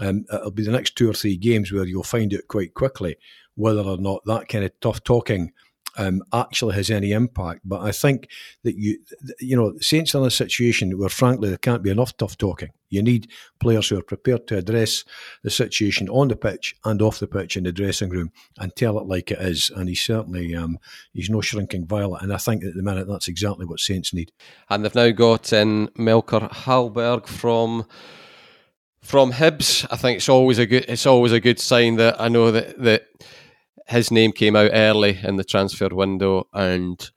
Um, 0.00 0.24
it'll 0.32 0.50
be 0.50 0.64
the 0.64 0.72
next 0.72 0.96
two 0.96 1.10
or 1.10 1.14
three 1.14 1.36
games 1.36 1.72
where 1.72 1.84
you'll 1.84 2.02
find 2.02 2.32
it 2.32 2.48
quite 2.48 2.74
quickly 2.74 3.16
whether 3.54 3.82
or 3.82 3.98
not 3.98 4.24
that 4.24 4.48
kind 4.48 4.64
of 4.64 4.72
tough 4.80 5.04
talking 5.04 5.52
um, 5.96 6.22
actually 6.32 6.74
has 6.74 6.90
any 6.90 7.12
impact. 7.12 7.60
But 7.64 7.82
I 7.82 7.92
think 7.92 8.28
that 8.64 8.76
you, 8.76 8.98
you 9.40 9.56
know, 9.56 9.74
Saints 9.80 10.14
are 10.14 10.18
in 10.18 10.26
a 10.26 10.30
situation 10.30 10.98
where, 10.98 11.08
frankly, 11.08 11.48
there 11.48 11.58
can't 11.58 11.82
be 11.82 11.90
enough 11.90 12.16
tough 12.16 12.36
talking. 12.38 12.70
You 12.88 13.02
need 13.02 13.30
players 13.58 13.88
who 13.88 13.98
are 13.98 14.02
prepared 14.02 14.46
to 14.48 14.58
address 14.58 15.04
the 15.42 15.50
situation 15.50 16.08
on 16.10 16.28
the 16.28 16.36
pitch 16.36 16.74
and 16.84 17.00
off 17.00 17.20
the 17.20 17.26
pitch 17.26 17.56
in 17.56 17.64
the 17.64 17.72
dressing 17.72 18.10
room 18.10 18.32
and 18.58 18.74
tell 18.76 18.98
it 18.98 19.06
like 19.06 19.30
it 19.30 19.40
is. 19.40 19.70
And 19.74 19.88
he's 19.88 20.02
certainly 20.02 20.54
um, 20.54 20.78
he's 21.12 21.30
no 21.30 21.40
shrinking 21.40 21.86
violet. 21.86 22.22
And 22.22 22.32
I 22.32 22.36
think 22.36 22.64
at 22.64 22.74
the 22.74 22.82
minute 22.82 23.08
that's 23.08 23.28
exactly 23.28 23.64
what 23.64 23.80
Saints 23.80 24.12
need. 24.12 24.30
And 24.68 24.84
they've 24.84 24.94
now 24.94 25.10
got 25.10 25.52
in 25.52 25.88
Melker 25.88 26.50
Hallberg 26.50 27.26
from 27.26 27.86
from 29.02 29.32
Hibs. 29.32 29.86
I 29.90 29.96
think 29.96 30.16
it's 30.16 30.28
always 30.28 30.58
a 30.58 30.66
good 30.66 30.84
it's 30.88 31.06
always 31.06 31.32
a 31.32 31.40
good 31.40 31.58
sign 31.58 31.96
that 31.96 32.20
I 32.20 32.28
know 32.28 32.50
that 32.50 32.78
that 32.82 33.08
his 33.92 34.10
name 34.10 34.32
came 34.32 34.56
out 34.56 34.70
early 34.72 35.18
in 35.22 35.36
the 35.36 35.44
transfer 35.44 35.88
window, 35.90 36.48
and 36.52 37.10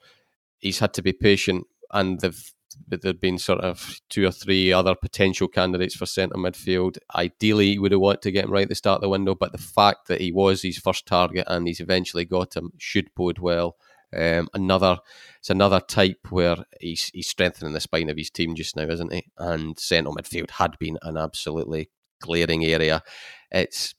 he's 0.59 0.79
had 0.79 0.93
to 0.95 1.01
be 1.01 1.13
patient. 1.13 1.65
And 1.91 2.19
they've 2.19 2.53
there've 2.87 3.21
been 3.21 3.37
sort 3.37 3.61
of 3.61 3.99
two 4.09 4.25
or 4.25 4.31
three 4.31 4.71
other 4.71 4.95
potential 4.95 5.47
candidates 5.47 5.95
for 5.95 6.05
centre 6.05 6.37
midfield. 6.37 6.97
Ideally, 7.15 7.71
he 7.71 7.79
would 7.79 7.91
have 7.91 8.01
wanted 8.01 8.21
to 8.23 8.31
get 8.31 8.45
him 8.45 8.51
right 8.51 8.63
at 8.63 8.69
the 8.69 8.75
start 8.75 8.97
of 8.97 9.01
the 9.01 9.09
window, 9.09 9.35
but 9.35 9.51
the 9.51 9.57
fact 9.57 10.07
that 10.07 10.21
he 10.21 10.31
was 10.31 10.61
his 10.61 10.77
first 10.77 11.05
target 11.05 11.45
and 11.47 11.67
he's 11.67 11.79
eventually 11.79 12.25
got 12.25 12.55
him 12.55 12.71
should 12.77 13.07
bode 13.15 13.39
well. 13.39 13.77
Um, 14.15 14.49
another, 14.53 14.99
it's 15.39 15.49
another 15.49 15.79
type 15.79 16.27
where 16.29 16.57
he's 16.79 17.09
he's 17.13 17.27
strengthening 17.27 17.73
the 17.73 17.81
spine 17.81 18.09
of 18.09 18.17
his 18.17 18.29
team 18.29 18.55
just 18.55 18.75
now, 18.75 18.83
isn't 18.83 19.13
he? 19.13 19.25
And 19.37 19.77
centre 19.79 20.11
midfield 20.11 20.51
had 20.51 20.77
been 20.79 20.97
an 21.01 21.17
absolutely 21.17 21.89
glaring 22.21 22.63
area. 22.63 23.03
It's 23.51 23.95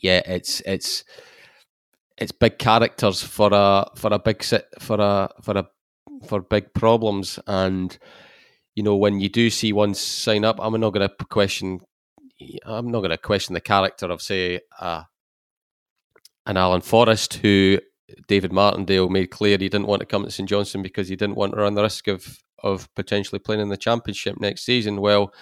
yeah, 0.00 0.22
it's 0.26 0.60
it's 0.60 1.04
it's 2.18 2.32
big 2.32 2.58
characters 2.58 3.22
for 3.22 3.50
a 3.52 3.86
for 3.96 4.12
a 4.12 4.18
big 4.18 4.42
for 4.42 5.00
a 5.00 5.30
for 5.42 5.58
a 5.58 5.68
for 6.26 6.40
big 6.40 6.74
problems. 6.74 7.38
And 7.46 7.96
you 8.74 8.82
know 8.82 8.96
when 8.96 9.20
you 9.20 9.28
do 9.28 9.50
see 9.50 9.72
one 9.72 9.92
sign 9.92 10.44
up 10.44 10.60
i'm 10.60 10.78
not 10.78 10.90
going 10.90 11.08
to 11.08 11.24
question 11.24 11.80
i'm 12.64 12.88
not 12.92 13.00
going 13.00 13.10
to 13.10 13.18
question 13.18 13.52
the 13.52 13.60
character 13.60 14.06
of 14.06 14.22
say 14.22 14.60
uh, 14.78 15.02
an 16.46 16.56
alan 16.56 16.80
forrest 16.80 17.34
who 17.34 17.80
david 18.28 18.52
martindale 18.52 19.08
made 19.08 19.32
clear 19.32 19.58
he 19.58 19.68
didn't 19.68 19.88
want 19.88 19.98
to 19.98 20.06
come 20.06 20.24
to 20.24 20.30
st 20.30 20.48
johnstone 20.48 20.80
because 20.80 21.08
he 21.08 21.16
didn't 21.16 21.34
want 21.34 21.52
to 21.52 21.58
run 21.60 21.74
the 21.74 21.82
risk 21.82 22.06
of 22.06 22.38
of 22.62 22.92
potentially 22.94 23.38
playing 23.38 23.60
in 23.60 23.68
the 23.68 23.76
championship 23.76 24.40
next 24.40 24.64
season. 24.64 25.00
Well 25.00 25.32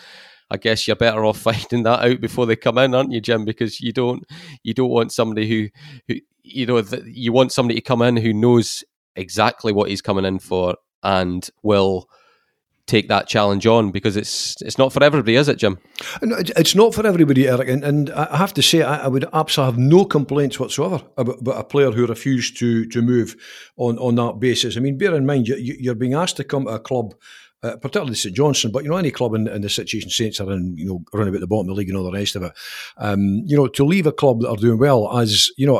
I 0.50 0.56
guess 0.56 0.86
you're 0.86 0.96
better 0.96 1.24
off 1.24 1.38
finding 1.42 1.82
that 1.84 2.04
out 2.04 2.20
before 2.20 2.46
they 2.46 2.56
come 2.56 2.78
in, 2.78 2.94
aren't 2.94 3.12
you, 3.12 3.20
Jim? 3.20 3.44
Because 3.44 3.80
you 3.80 3.92
don't 3.92 4.24
you 4.62 4.74
don't 4.74 4.90
want 4.90 5.12
somebody 5.12 5.48
who 5.48 5.68
who 6.08 6.20
you 6.42 6.66
know 6.66 6.82
you 7.06 7.32
want 7.32 7.52
somebody 7.52 7.74
to 7.76 7.84
come 7.84 8.02
in 8.02 8.16
who 8.16 8.32
knows 8.32 8.84
exactly 9.16 9.72
what 9.72 9.88
he's 9.88 10.02
coming 10.02 10.24
in 10.24 10.38
for 10.38 10.76
and 11.02 11.48
will 11.62 12.08
take 12.86 13.08
that 13.08 13.26
challenge 13.26 13.66
on 13.66 13.90
because 13.90 14.16
it's 14.16 14.60
it's 14.62 14.78
not 14.78 14.92
for 14.92 15.02
everybody, 15.02 15.34
is 15.34 15.48
it, 15.48 15.56
Jim? 15.56 15.78
No, 16.22 16.36
it's 16.38 16.74
not 16.74 16.94
for 16.94 17.04
everybody, 17.06 17.48
Eric. 17.48 17.68
And, 17.68 17.84
and 17.84 18.10
I 18.10 18.36
have 18.36 18.54
to 18.54 18.62
say, 18.62 18.82
I, 18.82 19.04
I, 19.04 19.08
would 19.08 19.26
absolutely 19.32 19.72
have 19.72 19.90
no 19.90 20.04
complaints 20.04 20.60
whatsoever 20.60 21.02
about, 21.16 21.40
about, 21.40 21.60
a 21.60 21.64
player 21.64 21.90
who 21.90 22.06
refused 22.06 22.56
to 22.58 22.86
to 22.86 23.02
move 23.02 23.36
on, 23.76 23.98
on 23.98 24.14
that 24.16 24.38
basis. 24.38 24.76
I 24.76 24.80
mean, 24.80 24.98
bear 24.98 25.14
in 25.14 25.26
mind, 25.26 25.48
you, 25.48 25.56
you're 25.56 25.96
being 25.96 26.14
asked 26.14 26.36
to 26.36 26.44
come 26.44 26.66
to 26.66 26.70
a 26.70 26.78
club 26.78 27.14
uh, 27.66 27.76
particularly 27.76 28.14
St 28.14 28.34
Johnstone, 28.34 28.72
but 28.72 28.84
you 28.84 28.90
know 28.90 28.96
any 28.96 29.10
club 29.10 29.34
in, 29.34 29.48
in, 29.48 29.62
the 29.62 29.68
situation 29.68 30.10
Saints 30.10 30.40
are 30.40 30.50
in, 30.52 30.76
you 30.76 30.86
know, 30.86 31.04
around 31.12 31.28
about 31.28 31.40
the 31.40 31.46
bottom 31.46 31.68
of 31.68 31.74
the 31.74 31.78
league 31.78 31.88
and 31.88 31.96
all 31.96 32.04
the 32.04 32.12
rest 32.12 32.36
of 32.36 32.42
it. 32.42 32.52
Um, 32.96 33.42
you 33.46 33.56
know, 33.56 33.66
to 33.68 33.84
leave 33.84 34.06
a 34.06 34.12
club 34.12 34.40
that 34.40 34.50
are 34.50 34.56
doing 34.56 34.78
well, 34.78 35.18
as 35.18 35.50
you 35.56 35.66
know, 35.66 35.78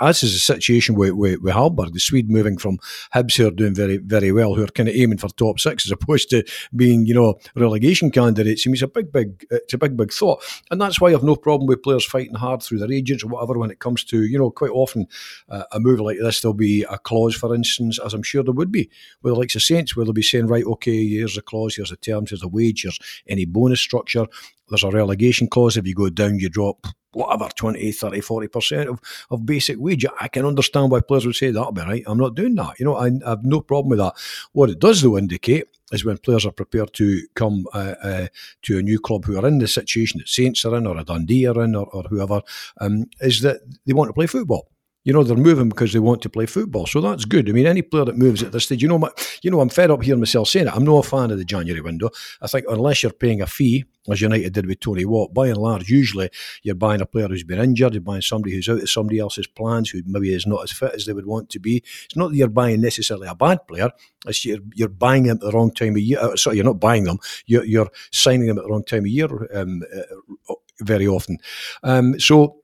as 0.00 0.22
is 0.22 0.32
the 0.32 0.38
situation 0.38 0.94
with, 0.94 1.12
with, 1.12 1.40
with 1.40 1.54
Hallberg, 1.54 1.92
the 1.92 2.00
Swede 2.00 2.30
moving 2.30 2.58
from 2.58 2.78
Hibs 3.14 3.36
who 3.36 3.46
are 3.46 3.52
doing 3.52 3.74
very 3.74 3.96
very 3.98 4.32
well, 4.32 4.54
who 4.54 4.64
are 4.64 4.68
kind 4.68 4.88
of 4.88 4.94
aiming 4.94 5.18
for 5.18 5.28
top 5.28 5.60
six 5.60 5.86
as 5.86 5.92
opposed 5.92 6.30
to 6.30 6.44
being 6.74 7.06
you 7.06 7.14
know 7.14 7.38
relegation 7.54 8.10
candidates. 8.10 8.66
I 8.66 8.68
mean, 8.68 8.74
it's 8.74 8.82
a 8.82 8.88
big 8.88 9.12
big 9.12 9.46
it's 9.50 9.74
a 9.74 9.78
big 9.78 9.96
big 9.96 10.12
thought, 10.12 10.42
and 10.70 10.80
that's 10.80 11.00
why 11.00 11.08
I 11.08 11.12
have 11.12 11.22
no 11.22 11.36
problem 11.36 11.66
with 11.66 11.82
players 11.82 12.04
fighting 12.04 12.34
hard 12.34 12.62
through 12.62 12.78
their 12.78 12.92
agents 12.92 13.24
or 13.24 13.28
whatever 13.28 13.58
when 13.58 13.70
it 13.70 13.78
comes 13.78 14.04
to 14.04 14.22
you 14.22 14.38
know 14.38 14.50
quite 14.50 14.70
often 14.70 15.06
uh, 15.48 15.64
a 15.72 15.80
move 15.80 16.00
like 16.00 16.18
this 16.18 16.40
there'll 16.40 16.54
be 16.54 16.84
a 16.90 16.98
clause, 16.98 17.34
for 17.34 17.54
instance, 17.54 17.98
as 17.98 18.14
I'm 18.14 18.22
sure 18.22 18.42
there 18.42 18.52
would 18.52 18.72
be 18.72 18.90
with 19.22 19.34
the 19.34 19.38
likes 19.38 19.54
of 19.54 19.62
Saints, 19.62 19.96
where 19.96 20.04
they'll 20.04 20.12
be 20.12 20.22
saying 20.22 20.46
right, 20.46 20.64
okay 20.64 21.05
here's 21.08 21.36
a 21.36 21.42
clause, 21.42 21.76
here's 21.76 21.92
a 21.92 21.96
terms, 21.96 22.30
here's 22.30 22.42
a 22.42 22.48
wage, 22.48 22.82
here's 22.82 22.98
any 23.26 23.44
bonus 23.44 23.80
structure. 23.80 24.26
There's 24.68 24.84
a 24.84 24.90
relegation 24.90 25.48
clause. 25.48 25.76
If 25.76 25.86
you 25.86 25.94
go 25.94 26.08
down, 26.08 26.40
you 26.40 26.48
drop 26.48 26.86
whatever, 27.12 27.48
20, 27.54 27.92
30, 27.92 28.20
40% 28.20 28.86
of, 28.88 29.00
of 29.30 29.46
basic 29.46 29.78
wage. 29.78 30.04
I 30.20 30.28
can 30.28 30.44
understand 30.44 30.90
why 30.90 31.00
players 31.00 31.24
would 31.24 31.34
say 31.34 31.50
that'll 31.50 31.72
be 31.72 31.80
right. 31.80 32.04
I'm 32.06 32.18
not 32.18 32.34
doing 32.34 32.54
that. 32.56 32.78
You 32.78 32.84
know, 32.84 32.96
I, 32.96 33.10
I 33.24 33.30
have 33.30 33.44
no 33.44 33.60
problem 33.60 33.90
with 33.90 33.98
that. 34.00 34.14
What 34.52 34.70
it 34.70 34.78
does, 34.78 35.00
though, 35.02 35.16
indicate 35.16 35.66
is 35.92 36.04
when 36.04 36.18
players 36.18 36.44
are 36.44 36.52
prepared 36.52 36.92
to 36.94 37.22
come 37.34 37.66
uh, 37.72 37.94
uh, 38.02 38.26
to 38.62 38.78
a 38.78 38.82
new 38.82 38.98
club 38.98 39.24
who 39.24 39.38
are 39.38 39.46
in 39.46 39.58
the 39.58 39.68
situation 39.68 40.18
that 40.18 40.28
Saints 40.28 40.64
are 40.64 40.76
in 40.76 40.86
or 40.86 40.98
a 40.98 41.04
Dundee 41.04 41.46
are 41.46 41.62
in 41.62 41.74
or, 41.74 41.86
or 41.86 42.02
whoever, 42.04 42.42
um, 42.80 43.04
is 43.20 43.40
that 43.42 43.60
they 43.86 43.94
want 43.94 44.08
to 44.08 44.14
play 44.14 44.26
football 44.26 44.68
you 45.06 45.12
know, 45.12 45.22
they're 45.22 45.36
moving 45.36 45.68
because 45.68 45.92
they 45.92 46.00
want 46.00 46.20
to 46.20 46.28
play 46.28 46.46
football. 46.46 46.84
So 46.84 47.00
that's 47.00 47.24
good. 47.24 47.48
I 47.48 47.52
mean, 47.52 47.64
any 47.64 47.80
player 47.80 48.04
that 48.06 48.18
moves 48.18 48.42
at 48.42 48.50
this 48.50 48.64
stage, 48.64 48.82
you 48.82 48.88
know, 48.88 48.98
my, 48.98 49.08
you 49.40 49.52
know, 49.52 49.60
I'm 49.60 49.68
fed 49.68 49.88
up 49.92 50.02
hearing 50.02 50.20
myself 50.20 50.48
saying 50.48 50.66
it. 50.66 50.74
I'm 50.74 50.82
not 50.82 51.06
a 51.06 51.08
fan 51.08 51.30
of 51.30 51.38
the 51.38 51.44
January 51.44 51.80
window. 51.80 52.10
I 52.42 52.48
think 52.48 52.66
unless 52.68 53.04
you're 53.04 53.12
paying 53.12 53.40
a 53.40 53.46
fee, 53.46 53.84
as 54.10 54.20
United 54.20 54.52
did 54.52 54.66
with 54.66 54.80
Tony 54.80 55.04
Watt, 55.04 55.32
by 55.32 55.46
and 55.46 55.58
large, 55.58 55.88
usually 55.88 56.28
you're 56.64 56.74
buying 56.74 57.00
a 57.00 57.06
player 57.06 57.28
who's 57.28 57.44
been 57.44 57.60
injured, 57.60 57.94
you're 57.94 58.00
buying 58.00 58.20
somebody 58.20 58.52
who's 58.52 58.68
out 58.68 58.82
of 58.82 58.90
somebody 58.90 59.20
else's 59.20 59.46
plans, 59.46 59.90
who 59.90 60.02
maybe 60.06 60.34
is 60.34 60.44
not 60.44 60.64
as 60.64 60.72
fit 60.72 60.92
as 60.92 61.06
they 61.06 61.12
would 61.12 61.26
want 61.26 61.50
to 61.50 61.60
be. 61.60 61.84
It's 62.04 62.16
not 62.16 62.30
that 62.30 62.36
you're 62.36 62.48
buying 62.48 62.80
necessarily 62.80 63.28
a 63.28 63.36
bad 63.36 63.64
player, 63.68 63.92
it's 64.26 64.44
you're, 64.44 64.58
you're 64.74 64.88
buying 64.88 65.22
them 65.22 65.36
at 65.36 65.40
the 65.40 65.52
wrong 65.52 65.72
time 65.72 65.94
of 65.94 65.98
year. 65.98 66.18
Uh, 66.18 66.34
sorry, 66.34 66.56
you're 66.56 66.64
not 66.64 66.80
buying 66.80 67.04
them, 67.04 67.18
you're, 67.46 67.64
you're 67.64 67.90
signing 68.10 68.48
them 68.48 68.58
at 68.58 68.64
the 68.64 68.70
wrong 68.70 68.84
time 68.84 69.04
of 69.04 69.06
year 69.06 69.28
um, 69.54 69.82
uh, 69.96 70.54
very 70.80 71.06
often. 71.06 71.38
Um, 71.84 72.18
so, 72.18 72.62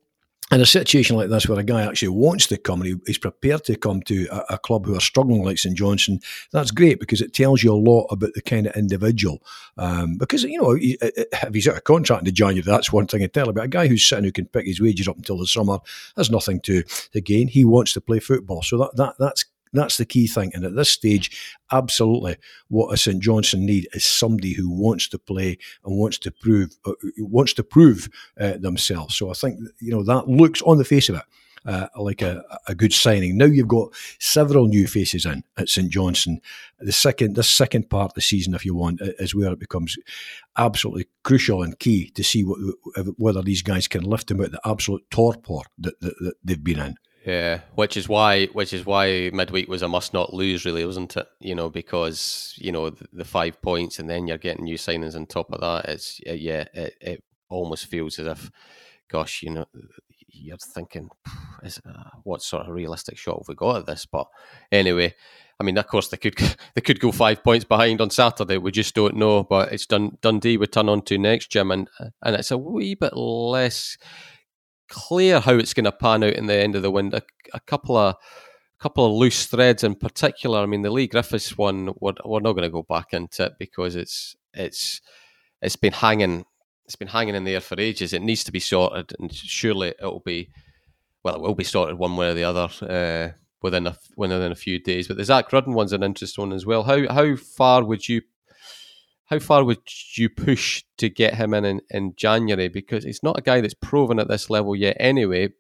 in 0.53 0.61
a 0.61 0.67
situation 0.67 1.17
like 1.17 1.31
this 1.31 1.49
where 1.49 1.59
a 1.59 1.65
guy 1.65 1.83
actually 1.83 2.09
wants 2.09 2.47
to 2.49 2.59
come 2.59 2.83
and 2.83 3.01
he's 3.07 3.19
prepared 3.19 3.65
to 3.65 3.77
come 3.77 4.03
to 4.03 4.27
a, 4.31 4.55
a, 4.55 4.59
club 4.59 4.85
who 4.85 4.95
are 4.95 5.01
struggling 5.01 5.43
like 5.43 5.59
St 5.59 5.77
Johnstone, 5.77 6.21
that's 6.53 6.71
great 6.71 7.01
because 7.01 7.23
it 7.23 7.33
tells 7.33 7.63
you 7.63 7.73
a 7.73 7.75
lot 7.75 8.07
about 8.11 8.35
the 8.35 8.43
kind 8.43 8.67
of 8.67 8.77
individual. 8.77 9.43
Um, 9.79 10.19
because, 10.19 10.43
you 10.45 10.61
know, 10.61 10.77
if 10.79 11.55
he's 11.55 11.67
out 11.67 11.79
of 11.79 11.85
contract 11.85 12.29
in 12.29 12.35
January, 12.35 12.61
that's 12.61 12.93
one 12.93 13.07
thing 13.07 13.23
I 13.23 13.29
tell. 13.29 13.51
But 13.53 13.65
a 13.65 13.69
guy 13.69 13.89
who's 13.89 14.07
sitting 14.07 14.25
who 14.25 14.33
can 14.33 14.47
pick 14.47 14.67
his 14.67 14.81
wages 14.81 15.09
up 15.09 15.17
until 15.17 15.39
the 15.39 15.47
summer 15.47 15.79
has 16.17 16.31
nothing 16.31 16.61
to, 16.61 16.83
to 16.83 17.21
gain. 17.23 17.49
He 17.49 17.65
wants 17.65 17.95
to 17.95 18.03
play 18.03 18.19
football. 18.19 18.63
So 18.63 18.77
that, 18.79 18.97
that 18.97 19.15
that's 19.19 19.47
that's 19.73 19.97
the 19.97 20.05
key 20.05 20.27
thing. 20.27 20.53
And 20.55 20.65
at 20.65 20.75
this 20.75 20.91
stage, 20.91 21.57
absolutely, 21.71 22.37
what 22.69 22.93
a 22.93 22.97
St 22.97 23.23
Johnstone 23.23 23.67
need 23.67 23.89
is 23.93 24.05
somebody 24.05 24.53
who 24.53 24.71
wants 24.71 25.09
to 25.09 25.19
play 25.19 25.59
and 25.85 25.99
wants 25.99 26.19
to 26.19 26.31
prove 26.31 26.71
uh, 26.85 26.93
wants 27.19 27.53
to 27.55 27.65
prove 27.65 28.09
uh, 28.41 28.59
themselves. 28.59 29.17
So 29.17 29.31
I 29.31 29.35
think 29.35 29.59
you 29.81 29.93
know 29.93 30.03
that 30.05 30.29
looks 30.29 30.63
on 30.63 30.79
the 30.79 30.85
face 30.85 31.09
of 31.09 31.17
it 31.17 31.23
uh, 31.65 31.89
like 31.97 32.23
a, 32.23 32.43
a 32.67 32.75
good 32.75 32.93
signing. 32.93 33.37
Now 33.37 33.47
you've 33.47 33.69
got 33.69 33.95
several 34.19 34.67
new 34.67 34.87
faces 34.87 35.25
in 35.25 35.45
at 35.57 35.69
St 35.69 35.91
Johnstone. 35.91 36.41
The 36.81 36.93
second, 36.93 37.37
the 37.37 37.43
second 37.43 37.89
part 37.89 38.11
of 38.11 38.15
the 38.15 38.21
season, 38.21 38.55
if 38.55 38.65
you 38.65 38.75
want, 38.75 39.01
is 39.01 39.35
where 39.35 39.53
it 39.53 39.61
becomes 39.61 39.97
absolutely 40.57 41.09
crucial 41.23 41.63
and 41.63 41.79
key 41.79 42.11
to 42.11 42.25
see 42.25 42.43
what, 42.45 42.59
whether 43.17 43.43
these 43.43 43.63
guys 43.63 43.89
can 43.89 44.03
lift 44.03 44.29
them 44.29 44.41
out 44.41 44.47
of 44.47 44.53
the 44.53 44.61
absolute 44.69 45.05
torpor 45.11 45.61
that, 45.79 46.01
that, 46.01 46.15
that 46.21 46.35
they've 46.45 46.65
been 46.65 46.81
in. 46.81 46.95
Yeah, 47.25 47.61
which 47.77 47.97
is 47.97 48.09
why 48.09 48.47
which 48.47 48.73
is 48.73 48.85
why 48.85 49.31
midweek 49.33 49.69
was 49.69 49.83
a 49.83 49.89
must 49.89 50.13
not 50.13 50.35
lose, 50.35 50.65
really, 50.65 50.85
wasn't 50.85 51.17
it? 51.17 51.27
You 51.39 51.55
know, 51.55 51.71
because 51.71 52.55
you 52.59 52.73
know 52.73 52.91
the, 52.91 53.07
the 53.13 53.25
five 53.25 53.63
points, 53.63 54.01
and 54.01 54.11
then 54.11 54.27
you're 54.27 54.39
getting 54.39 54.65
new 54.65 54.77
signings 54.77 55.15
on 55.15 55.27
top 55.27 55.53
of 55.53 55.61
that. 55.61 55.89
It's 55.89 56.21
yeah, 56.27 56.65
it, 56.75 56.95
it 57.01 57.25
almost 57.49 57.87
feels 57.87 58.19
as 58.19 58.27
if, 58.27 58.51
gosh, 59.09 59.43
you 59.43 59.51
know, 59.51 59.67
you're 60.29 60.57
thinking, 60.57 61.11
is, 61.63 61.81
uh, 61.87 62.11
what 62.25 62.43
sort 62.43 62.67
of 62.67 62.75
realistic 62.75 63.17
shot 63.17 63.39
have 63.39 63.49
we 63.49 63.55
got 63.55 63.77
at 63.77 63.87
this? 63.87 64.05
But 64.05 64.27
anyway, 64.73 65.15
I 65.61 65.65
mean, 65.65 65.79
of 65.79 65.87
course, 65.87 66.09
they 66.09 66.17
could 66.17 66.35
they 66.75 66.81
could 66.81 66.99
go 66.99 67.13
five 67.13 67.45
points 67.45 67.65
behind 67.65 68.01
on 68.01 68.11
Saturday. 68.11 68.59
We 68.59 68.73
just 68.73 68.97
don't 68.97 69.17
know. 69.17 69.45
But 69.45 69.73
it's 69.73 69.87
Dun- 69.87 70.19
Dundee 70.23 70.57
we 70.57 70.67
turn 70.67 70.89
on 70.89 71.03
to 71.03 71.19
next, 71.19 71.53
Jim, 71.53 71.71
and 71.71 71.89
and 72.21 72.35
it's 72.35 72.51
a 72.51 72.59
wee 72.59 72.97
bit 72.97 73.17
less 73.17 73.97
clear 74.93 75.41
how 75.41 75.55
it's 75.55 75.75
going 75.75 75.85
to 75.85 75.93
pan 75.93 76.23
out 76.23 76.35
in 76.35 76.47
the 76.47 76.55
end 76.55 76.77
of 76.77 76.83
the 76.83 76.91
window. 76.91 77.19
A, 77.19 77.23
a 77.57 77.61
couple 77.61 77.97
of 77.97 78.15
a 78.15 78.83
couple 78.83 79.07
of 79.07 79.13
loose 79.13 79.47
threads 79.47 79.83
in 79.83 79.95
particular. 79.95 80.61
I 80.61 80.67
mean, 80.67 80.83
the 80.83 80.91
Leigh 80.91 81.07
Griffiths 81.07 81.57
one, 81.57 81.95
we're, 82.01 82.13
we're 82.25 82.41
not 82.41 82.53
going 82.53 82.63
to 82.65 82.71
go 82.71 82.83
back 82.83 83.13
into 83.13 83.45
it 83.47 83.55
because 83.59 83.97
it's 83.97 84.37
it's 84.53 85.01
it's 85.63 85.77
been 85.77 85.93
hanging 85.93 86.45
it's 86.85 86.97
been 86.97 87.09
hanging 87.09 87.35
in 87.35 87.45
the 87.45 87.55
air 87.55 87.61
for 87.61 87.81
ages. 87.81 88.13
It 88.13 88.23
needs 88.23 88.45
to 88.45 88.53
be 88.53 88.61
sorted, 88.61 89.13
and 89.19 89.33
surely 89.33 89.89
it'll 89.89 90.21
be 90.21 90.51
well, 91.25 91.37
it 91.37 91.41
will 91.41 91.55
be 91.55 91.65
sorted 91.65 91.99
one 91.99 92.17
way 92.17 92.31
or 92.31 92.35
the 92.35 92.45
other 92.45 92.69
uh, 92.83 93.33
within 93.63 93.87
a 93.87 93.97
within 94.17 94.53
a 94.53 94.57
few 94.57 94.79
days. 94.79 95.09
But 95.09 95.17
the 95.17 95.25
Zach 95.25 95.53
Rudden 95.53 95.75
one's 95.75 95.93
an 95.93 96.03
interesting 96.03 96.43
one 96.43 96.53
as 96.53 96.67
well. 96.67 96.83
How 96.83 97.13
how 97.13 97.37
far 97.37 97.83
would 97.85 98.09
you 98.09 98.23
how 99.33 99.39
far 99.39 99.65
would 99.65 99.79
you 100.15 100.29
push 100.29 100.85
to 100.99 101.09
get 101.09 101.37
him 101.37 101.55
in, 101.55 101.65
in 101.65 101.81
in 101.89 102.13
January? 102.17 102.69
Because 102.69 103.03
he's 103.05 103.23
not 103.23 103.39
a 103.39 103.43
guy 103.43 103.63
that's 103.63 103.73
proven 103.73 104.19
at 104.19 104.29
this 104.29 104.51
level 104.51 104.77
yet. 104.77 104.95
Anyway, 105.01 105.55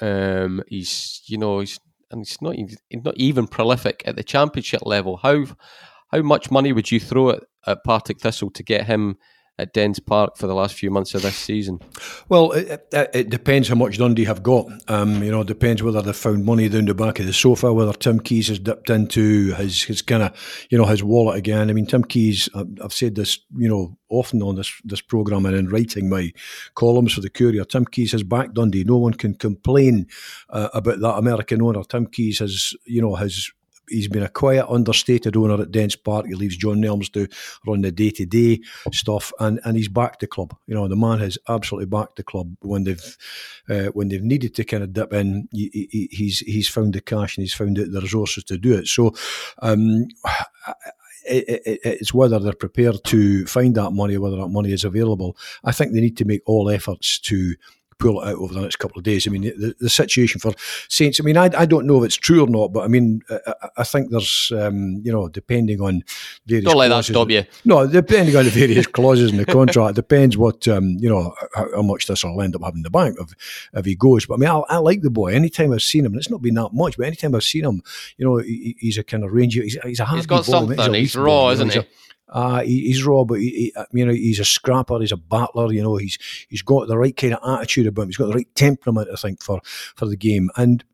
um, 0.00 0.62
he's 0.68 1.20
you 1.26 1.36
know 1.36 1.58
he's 1.58 1.80
and 2.12 2.20
he's 2.20 2.40
not 2.40 2.54
he's 2.54 2.78
not 2.92 3.16
even 3.16 3.48
prolific 3.48 4.04
at 4.06 4.14
the 4.14 4.22
championship 4.22 4.82
level. 4.86 5.16
How 5.16 5.44
how 6.12 6.22
much 6.22 6.52
money 6.52 6.72
would 6.72 6.92
you 6.92 7.00
throw 7.00 7.30
at, 7.30 7.42
at 7.66 7.82
Partick 7.82 8.20
Thistle 8.20 8.50
to 8.52 8.62
get 8.62 8.86
him 8.86 9.16
at 9.60 9.72
Dens 9.72 10.00
Park 10.00 10.36
for 10.36 10.46
the 10.46 10.54
last 10.54 10.74
few 10.74 10.90
months 10.90 11.14
of 11.14 11.22
this 11.22 11.36
season? 11.36 11.80
Well, 12.28 12.52
it, 12.52 12.88
it, 12.92 13.10
it 13.14 13.30
depends 13.30 13.68
how 13.68 13.74
much 13.74 13.98
Dundee 13.98 14.24
have 14.24 14.42
got. 14.42 14.66
Um, 14.88 15.22
you 15.22 15.30
know, 15.30 15.42
it 15.42 15.46
depends 15.46 15.82
whether 15.82 16.02
they've 16.02 16.16
found 16.16 16.44
money 16.44 16.68
down 16.68 16.86
the 16.86 16.94
back 16.94 17.18
of 17.20 17.26
the 17.26 17.32
sofa, 17.32 17.72
whether 17.72 17.92
Tim 17.92 18.20
Keyes 18.20 18.48
has 18.48 18.58
dipped 18.58 18.90
into 18.90 19.52
his, 19.54 19.82
his 19.82 20.02
kind 20.02 20.22
of, 20.22 20.66
you 20.70 20.78
know, 20.78 20.86
his 20.86 21.04
wallet 21.04 21.36
again. 21.36 21.70
I 21.70 21.72
mean, 21.72 21.86
Tim 21.86 22.04
Keyes, 22.04 22.48
I've 22.54 22.92
said 22.92 23.14
this, 23.14 23.38
you 23.56 23.68
know, 23.68 23.96
often 24.08 24.42
on 24.42 24.56
this 24.56 24.72
this 24.84 25.00
programme 25.00 25.46
and 25.46 25.56
in 25.56 25.68
writing 25.68 26.08
my 26.08 26.32
columns 26.74 27.12
for 27.12 27.20
the 27.20 27.30
Courier, 27.30 27.64
Tim 27.64 27.84
Keyes 27.84 28.12
has 28.12 28.22
backed 28.22 28.54
Dundee. 28.54 28.84
No 28.84 28.96
one 28.96 29.14
can 29.14 29.34
complain 29.34 30.06
uh, 30.48 30.68
about 30.74 31.00
that 31.00 31.18
American 31.18 31.62
owner. 31.62 31.82
Tim 31.84 32.06
Keyes 32.06 32.40
has, 32.40 32.74
you 32.86 33.00
know, 33.00 33.14
has 33.14 33.50
he's 33.90 34.08
been 34.08 34.22
a 34.22 34.28
quiet, 34.28 34.66
understated 34.68 35.36
owner 35.36 35.60
at 35.60 35.70
Dens 35.70 35.96
Park. 35.96 36.26
He 36.26 36.34
leaves 36.34 36.56
John 36.56 36.76
Nelms 36.76 37.12
to 37.12 37.28
run 37.66 37.82
the 37.82 37.92
day 37.92 38.10
to 38.10 38.26
day 38.26 38.60
stuff, 38.92 39.32
and, 39.40 39.60
and 39.64 39.76
he's 39.76 39.88
backed 39.88 40.20
the 40.20 40.26
club. 40.26 40.56
You 40.66 40.74
know, 40.74 40.88
the 40.88 40.96
man 40.96 41.18
has 41.18 41.38
absolutely 41.48 41.86
backed 41.86 42.16
the 42.16 42.22
club 42.22 42.54
when 42.60 42.84
they've 42.84 43.16
uh, 43.68 43.86
when 43.88 44.08
they've 44.08 44.22
needed 44.22 44.54
to 44.54 44.64
kind 44.64 44.82
of 44.82 44.92
dip 44.92 45.12
in. 45.12 45.48
He, 45.52 45.88
he, 45.90 46.08
he's 46.10 46.38
he's 46.40 46.68
found 46.68 46.94
the 46.94 47.00
cash 47.00 47.36
and 47.36 47.42
he's 47.42 47.54
found 47.54 47.76
the, 47.76 47.84
the 47.84 48.00
resources 48.00 48.44
to 48.44 48.58
do 48.58 48.74
it. 48.74 48.86
So. 48.86 49.14
Um, 49.60 50.06
it, 51.26 51.80
it's 51.84 52.14
whether 52.14 52.38
they're 52.38 52.54
prepared 52.54 53.04
to 53.04 53.46
find 53.46 53.74
that 53.74 53.90
money, 53.90 54.16
whether 54.16 54.36
that 54.36 54.48
money 54.48 54.72
is 54.72 54.84
available. 54.84 55.36
I 55.62 55.70
think 55.70 55.92
they 55.92 56.00
need 56.00 56.16
to 56.16 56.24
make 56.24 56.40
all 56.46 56.70
efforts 56.70 57.18
to 57.20 57.54
pull 58.00 58.20
it 58.20 58.28
out 58.28 58.36
over 58.36 58.54
the 58.54 58.60
next 58.60 58.76
couple 58.76 58.98
of 58.98 59.04
days. 59.04 59.28
I 59.28 59.30
mean, 59.30 59.42
the, 59.42 59.76
the 59.78 59.90
situation 59.90 60.40
for 60.40 60.52
Saints, 60.88 61.20
I 61.20 61.22
mean, 61.22 61.36
I, 61.36 61.50
I 61.56 61.66
don't 61.66 61.86
know 61.86 62.02
if 62.02 62.06
it's 62.06 62.16
true 62.16 62.42
or 62.42 62.48
not, 62.48 62.72
but 62.72 62.80
I 62.80 62.88
mean, 62.88 63.22
I, 63.30 63.68
I 63.78 63.84
think 63.84 64.10
there's, 64.10 64.50
um, 64.56 65.02
you 65.04 65.12
know, 65.12 65.28
depending 65.28 65.80
on 65.80 66.02
various 66.46 66.64
Don't 66.64 66.76
let 66.76 66.88
that 66.88 67.04
stop 67.04 67.30
you. 67.30 67.44
No, 67.64 67.86
depending 67.86 68.34
on 68.34 68.44
the 68.44 68.50
various 68.50 68.86
clauses 68.98 69.30
in 69.30 69.36
the 69.36 69.46
contract, 69.46 69.94
depends 69.94 70.36
what, 70.36 70.66
um, 70.66 70.96
you 70.98 71.08
know, 71.08 71.34
how, 71.54 71.68
how, 71.76 71.82
much 71.82 72.06
Thistle 72.06 72.40
end 72.40 72.56
up 72.56 72.62
having 72.62 72.78
in 72.78 72.82
the 72.82 72.90
bank 72.90 73.16
if, 73.20 73.68
if 73.74 73.84
he 73.84 73.94
goes. 73.94 74.26
But 74.26 74.34
I 74.34 74.36
mean, 74.38 74.50
I, 74.50 74.74
I, 74.74 74.76
like 74.78 75.02
the 75.02 75.10
boy. 75.10 75.32
Anytime 75.32 75.72
I've 75.72 75.82
seen 75.82 76.04
him, 76.04 76.12
and 76.12 76.20
it's 76.20 76.30
not 76.30 76.42
been 76.42 76.54
that 76.54 76.70
much, 76.72 76.96
but 76.96 77.06
anytime 77.06 77.34
I've 77.34 77.44
seen 77.44 77.64
him, 77.64 77.82
you 78.16 78.26
know, 78.26 78.38
he, 78.38 78.76
he's 78.78 78.98
a 78.98 79.04
kind 79.04 79.24
of 79.24 79.32
ranger. 79.32 79.62
He's, 79.62 79.78
he's 79.84 80.00
a 80.00 80.06
He's 80.06 80.26
got 80.26 80.44
something. 80.44 80.78
He's, 80.78 81.14
he's 81.14 81.16
raw, 81.16 81.50
isn't 81.50 81.72
he? 81.72 81.82
Uh, 82.30 82.62
he, 82.62 82.86
he's 82.86 83.04
raw, 83.04 83.24
but 83.24 83.40
he, 83.40 83.50
he, 83.50 83.74
you 83.92 84.06
know 84.06 84.12
he's 84.12 84.40
a 84.40 84.44
scrapper. 84.44 84.98
He's 85.00 85.12
a 85.12 85.16
battler. 85.16 85.72
You 85.72 85.82
know 85.82 85.96
he's 85.96 86.18
he's 86.48 86.62
got 86.62 86.88
the 86.88 86.98
right 86.98 87.16
kind 87.16 87.34
of 87.34 87.58
attitude 87.58 87.86
about 87.86 88.02
him. 88.02 88.08
He's 88.08 88.16
got 88.16 88.28
the 88.28 88.34
right 88.34 88.54
temperament, 88.54 89.08
I 89.12 89.16
think, 89.16 89.42
for 89.42 89.60
for 89.64 90.06
the 90.06 90.16
game. 90.16 90.50
And 90.56 90.84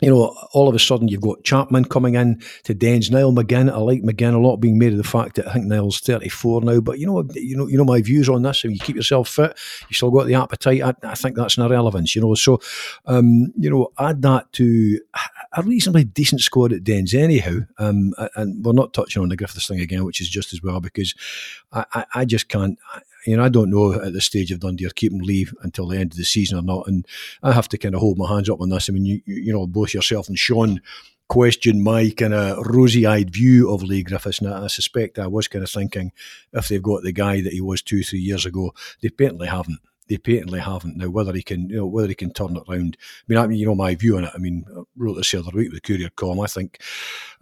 you 0.00 0.10
know, 0.10 0.36
all 0.52 0.68
of 0.68 0.74
a 0.74 0.78
sudden 0.78 1.08
you've 1.08 1.22
got 1.22 1.42
Chapman 1.42 1.86
coming 1.86 2.16
in 2.16 2.42
to 2.64 2.74
Dens. 2.74 3.10
Niall 3.10 3.32
McGinn, 3.32 3.72
I 3.72 3.78
like 3.78 4.02
McGinn 4.02 4.34
a 4.34 4.38
lot, 4.38 4.58
being 4.58 4.78
made 4.78 4.92
of 4.92 4.98
the 4.98 5.04
fact 5.04 5.36
that 5.36 5.48
I 5.48 5.54
think 5.54 5.66
Niall's 5.66 6.00
34 6.00 6.60
now. 6.62 6.80
But 6.80 6.98
you 6.98 7.06
know, 7.06 7.26
you 7.32 7.56
know, 7.56 7.66
you 7.66 7.78
know 7.78 7.84
my 7.84 8.02
views 8.02 8.28
on 8.28 8.42
this. 8.42 8.64
If 8.64 8.72
you 8.72 8.78
keep 8.78 8.96
yourself 8.96 9.28
fit, 9.28 9.56
you 9.88 9.94
still 9.94 10.10
got 10.10 10.26
the 10.26 10.34
appetite. 10.34 10.82
I, 10.82 10.94
I 11.02 11.14
think 11.14 11.36
that's 11.36 11.56
an 11.56 11.64
irrelevance. 11.64 12.14
You 12.14 12.22
know, 12.22 12.34
so 12.34 12.60
um, 13.06 13.52
you 13.56 13.70
know, 13.70 13.90
add 13.98 14.20
that 14.22 14.52
to 14.54 15.00
a 15.54 15.62
reasonably 15.62 16.04
decent 16.04 16.42
squad 16.42 16.74
at 16.74 16.84
Dens 16.84 17.14
anyhow. 17.14 17.60
Um, 17.78 18.12
and 18.34 18.62
we're 18.62 18.72
not 18.74 18.92
touching 18.92 19.22
on 19.22 19.30
the 19.30 19.36
Griffiths 19.36 19.66
thing 19.66 19.80
again, 19.80 20.04
which 20.04 20.20
is 20.20 20.28
just 20.28 20.52
as 20.52 20.62
well 20.62 20.80
because 20.80 21.14
I, 21.72 21.84
I, 21.92 22.04
I 22.14 22.24
just 22.26 22.48
can't. 22.48 22.78
You 23.26 23.36
know, 23.36 23.44
I 23.44 23.48
don't 23.48 23.70
know 23.70 23.92
at 23.92 24.12
this 24.12 24.24
stage 24.24 24.52
of 24.52 24.60
Dundee 24.60 24.86
are 24.86 24.90
keeping 24.90 25.22
leave 25.22 25.52
until 25.62 25.88
the 25.88 25.98
end 25.98 26.12
of 26.12 26.18
the 26.18 26.24
season 26.24 26.58
or 26.58 26.62
not, 26.62 26.86
and 26.86 27.06
I 27.42 27.52
have 27.52 27.68
to 27.70 27.78
kind 27.78 27.94
of 27.94 28.00
hold 28.00 28.18
my 28.18 28.28
hands 28.28 28.48
up 28.48 28.60
on 28.60 28.68
this. 28.68 28.88
I 28.88 28.92
mean, 28.92 29.04
you, 29.04 29.20
you 29.26 29.52
know, 29.52 29.66
both 29.66 29.92
yourself 29.92 30.28
and 30.28 30.38
Sean 30.38 30.80
question 31.28 31.82
my 31.82 32.08
kind 32.10 32.34
of 32.34 32.64
rosy-eyed 32.64 33.30
view 33.30 33.72
of 33.72 33.82
Leigh 33.82 34.04
Griffiths, 34.04 34.40
and 34.40 34.48
I 34.48 34.68
suspect 34.68 35.18
I 35.18 35.26
was 35.26 35.48
kind 35.48 35.64
of 35.64 35.70
thinking 35.70 36.12
if 36.52 36.68
they've 36.68 36.82
got 36.82 37.02
the 37.02 37.12
guy 37.12 37.40
that 37.40 37.52
he 37.52 37.60
was 37.60 37.82
two, 37.82 38.02
three 38.04 38.20
years 38.20 38.46
ago, 38.46 38.72
they 39.00 39.08
apparently 39.08 39.48
haven't 39.48 39.80
they 40.08 40.18
patently 40.18 40.60
haven't. 40.60 40.96
Now, 40.96 41.08
whether 41.08 41.32
he 41.32 41.42
can, 41.42 41.68
you 41.68 41.76
know, 41.76 41.86
whether 41.86 42.08
he 42.08 42.14
can 42.14 42.32
turn 42.32 42.56
it 42.56 42.62
around. 42.68 42.96
I 43.00 43.24
mean, 43.28 43.38
I 43.38 43.46
mean, 43.46 43.58
you 43.58 43.66
know, 43.66 43.74
my 43.74 43.94
view 43.94 44.16
on 44.16 44.24
it. 44.24 44.32
I 44.34 44.38
mean, 44.38 44.64
I 44.76 44.82
wrote 44.96 45.14
this 45.14 45.30
the 45.30 45.40
other 45.40 45.50
week 45.52 45.72
with 45.72 45.82
the 45.82 45.86
Courier 45.86 46.10
column. 46.10 46.40
I 46.40 46.46
think 46.46 46.80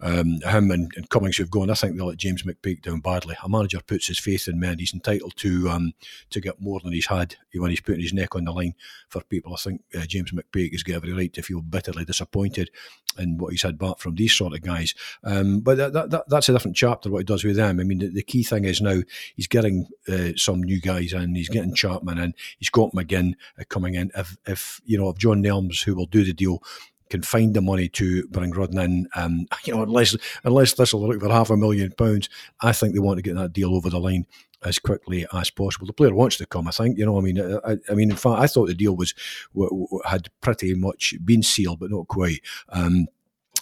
um, 0.01 0.39
him 0.41 0.71
and, 0.71 0.91
and 0.95 1.09
Cummings 1.09 1.37
have 1.37 1.51
gone. 1.51 1.69
I 1.69 1.75
think 1.75 1.95
they'll 1.95 2.07
let 2.07 2.17
James 2.17 2.43
McPake 2.43 2.81
down 2.81 2.99
badly. 2.99 3.35
A 3.43 3.49
manager 3.49 3.79
puts 3.85 4.07
his 4.07 4.19
faith 4.19 4.47
in 4.47 4.59
men. 4.59 4.79
He's 4.79 4.93
entitled 4.93 5.35
to 5.37 5.69
um, 5.69 5.93
to 6.31 6.41
get 6.41 6.59
more 6.59 6.79
than 6.79 6.93
he's 6.93 7.07
had 7.07 7.35
when 7.53 7.69
he's 7.69 7.81
putting 7.81 8.01
his 8.01 8.13
neck 8.13 8.35
on 8.35 8.45
the 8.45 8.51
line 8.51 8.73
for 9.09 9.21
people. 9.21 9.53
I 9.53 9.57
think 9.57 9.83
uh, 9.95 10.05
James 10.05 10.31
McPake 10.31 10.71
has 10.71 10.83
got 10.83 10.95
every 10.95 11.13
right 11.13 11.33
to 11.33 11.41
feel 11.41 11.61
bitterly 11.61 12.05
disappointed 12.05 12.71
in 13.17 13.37
what 13.37 13.51
he's 13.51 13.61
had 13.61 13.77
back 13.77 13.99
from 13.99 14.15
these 14.15 14.33
sort 14.33 14.53
of 14.53 14.61
guys. 14.61 14.93
Um, 15.23 15.61
but 15.61 15.77
that, 15.77 15.93
that, 15.93 16.23
that's 16.27 16.49
a 16.49 16.53
different 16.53 16.75
chapter. 16.75 17.09
What 17.09 17.19
he 17.19 17.23
does 17.23 17.43
with 17.43 17.55
them. 17.55 17.79
I 17.79 17.83
mean, 17.83 17.99
the, 17.99 18.07
the 18.07 18.23
key 18.23 18.43
thing 18.43 18.65
is 18.65 18.81
now 18.81 19.01
he's 19.35 19.47
getting 19.47 19.87
uh, 20.07 20.29
some 20.35 20.61
new 20.61 20.81
guys 20.81 21.13
in. 21.13 21.35
He's 21.35 21.49
getting 21.49 21.73
Chapman 21.73 22.17
in. 22.17 22.33
He's 22.59 22.69
got 22.69 22.91
McGinn 22.91 23.33
uh, 23.59 23.63
coming 23.69 23.95
in. 23.95 24.11
If 24.15 24.37
if 24.45 24.81
you 24.85 24.97
know 24.97 25.09
if 25.09 25.17
John 25.17 25.43
Nelms, 25.43 25.83
who 25.83 25.95
will 25.95 26.05
do 26.05 26.23
the 26.23 26.33
deal, 26.33 26.61
can 27.09 27.21
find 27.21 27.53
the 27.53 27.61
money 27.61 27.87
to 27.87 28.27
bring 28.27 28.51
Rudden 28.51 28.79
in, 28.79 29.07
um, 29.15 29.47
you 29.65 29.73
know, 29.73 29.83
unless 29.83 30.15
unless 30.43 30.73
Thistle 30.73 31.07
look 31.07 31.21
for 31.21 31.29
half 31.29 31.49
a 31.49 31.57
million 31.57 31.91
pounds, 31.91 32.29
I 32.61 32.71
think 32.71 32.93
they 32.93 32.99
want 32.99 33.17
to 33.17 33.23
get 33.23 33.35
that 33.35 33.53
deal 33.53 33.75
over 33.75 33.89
the 33.89 33.99
line 33.99 34.25
as 34.63 34.79
quickly 34.79 35.25
as 35.31 35.49
possible. 35.49 35.85
The 35.85 35.93
player 35.93 36.13
wants 36.13 36.37
to 36.37 36.45
come. 36.45 36.67
I 36.67 36.71
think 36.71 36.97
you 36.97 37.05
know. 37.05 37.17
I 37.17 37.21
mean, 37.21 37.39
I, 37.41 37.77
I 37.89 37.93
mean, 37.93 38.09
in 38.09 38.17
fact, 38.17 38.39
I 38.39 38.47
thought 38.47 38.67
the 38.67 38.73
deal 38.73 38.95
was 38.95 39.13
had 40.05 40.29
pretty 40.41 40.73
much 40.73 41.15
been 41.23 41.43
sealed, 41.43 41.79
but 41.79 41.91
not 41.91 42.07
quite. 42.07 42.41
Um, 42.69 43.07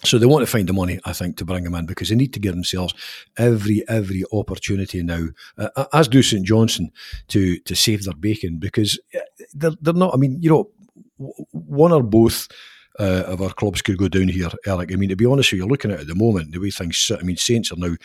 so 0.04 0.18
they 0.18 0.26
want 0.26 0.42
to 0.42 0.50
find 0.50 0.68
the 0.68 0.72
money, 0.72 1.00
I 1.04 1.12
think, 1.12 1.36
to 1.38 1.44
bring 1.44 1.64
him 1.64 1.74
in 1.74 1.86
because 1.86 2.08
they 2.08 2.14
need 2.14 2.32
to 2.34 2.40
give 2.40 2.54
themselves 2.54 2.94
every 3.36 3.86
every 3.88 4.24
opportunity 4.32 5.02
now, 5.02 5.28
uh, 5.58 5.86
as 5.92 6.08
do 6.08 6.22
St 6.22 6.44
Johnstone, 6.44 6.90
to 7.28 7.58
to 7.60 7.74
save 7.74 8.04
their 8.04 8.14
bacon 8.14 8.58
because 8.58 8.98
uh, 9.14 9.20
they're, 9.54 9.72
they're 9.80 9.94
not. 9.94 10.14
I 10.14 10.16
mean, 10.16 10.38
you 10.40 10.50
know, 10.50 10.70
one 11.50 11.92
or 11.92 12.02
both. 12.02 12.48
Uh, 12.96 13.24
of 13.26 13.42
our 13.42 13.52
clubs 13.52 13.82
could 13.82 13.98
go 13.98 14.06
down 14.06 14.28
here, 14.28 14.48
Eric. 14.66 14.92
I 14.92 14.94
mean, 14.94 15.08
to 15.08 15.16
be 15.16 15.26
honest 15.26 15.50
with 15.50 15.58
you, 15.58 15.66
looking 15.66 15.90
at 15.90 15.98
it 15.98 16.02
at 16.02 16.06
the 16.06 16.14
moment, 16.14 16.52
the 16.52 16.60
way 16.60 16.70
things 16.70 16.96
sit, 16.96 17.18
I 17.18 17.24
mean, 17.24 17.36
Saints 17.36 17.72
are 17.72 17.76
now 17.76 17.96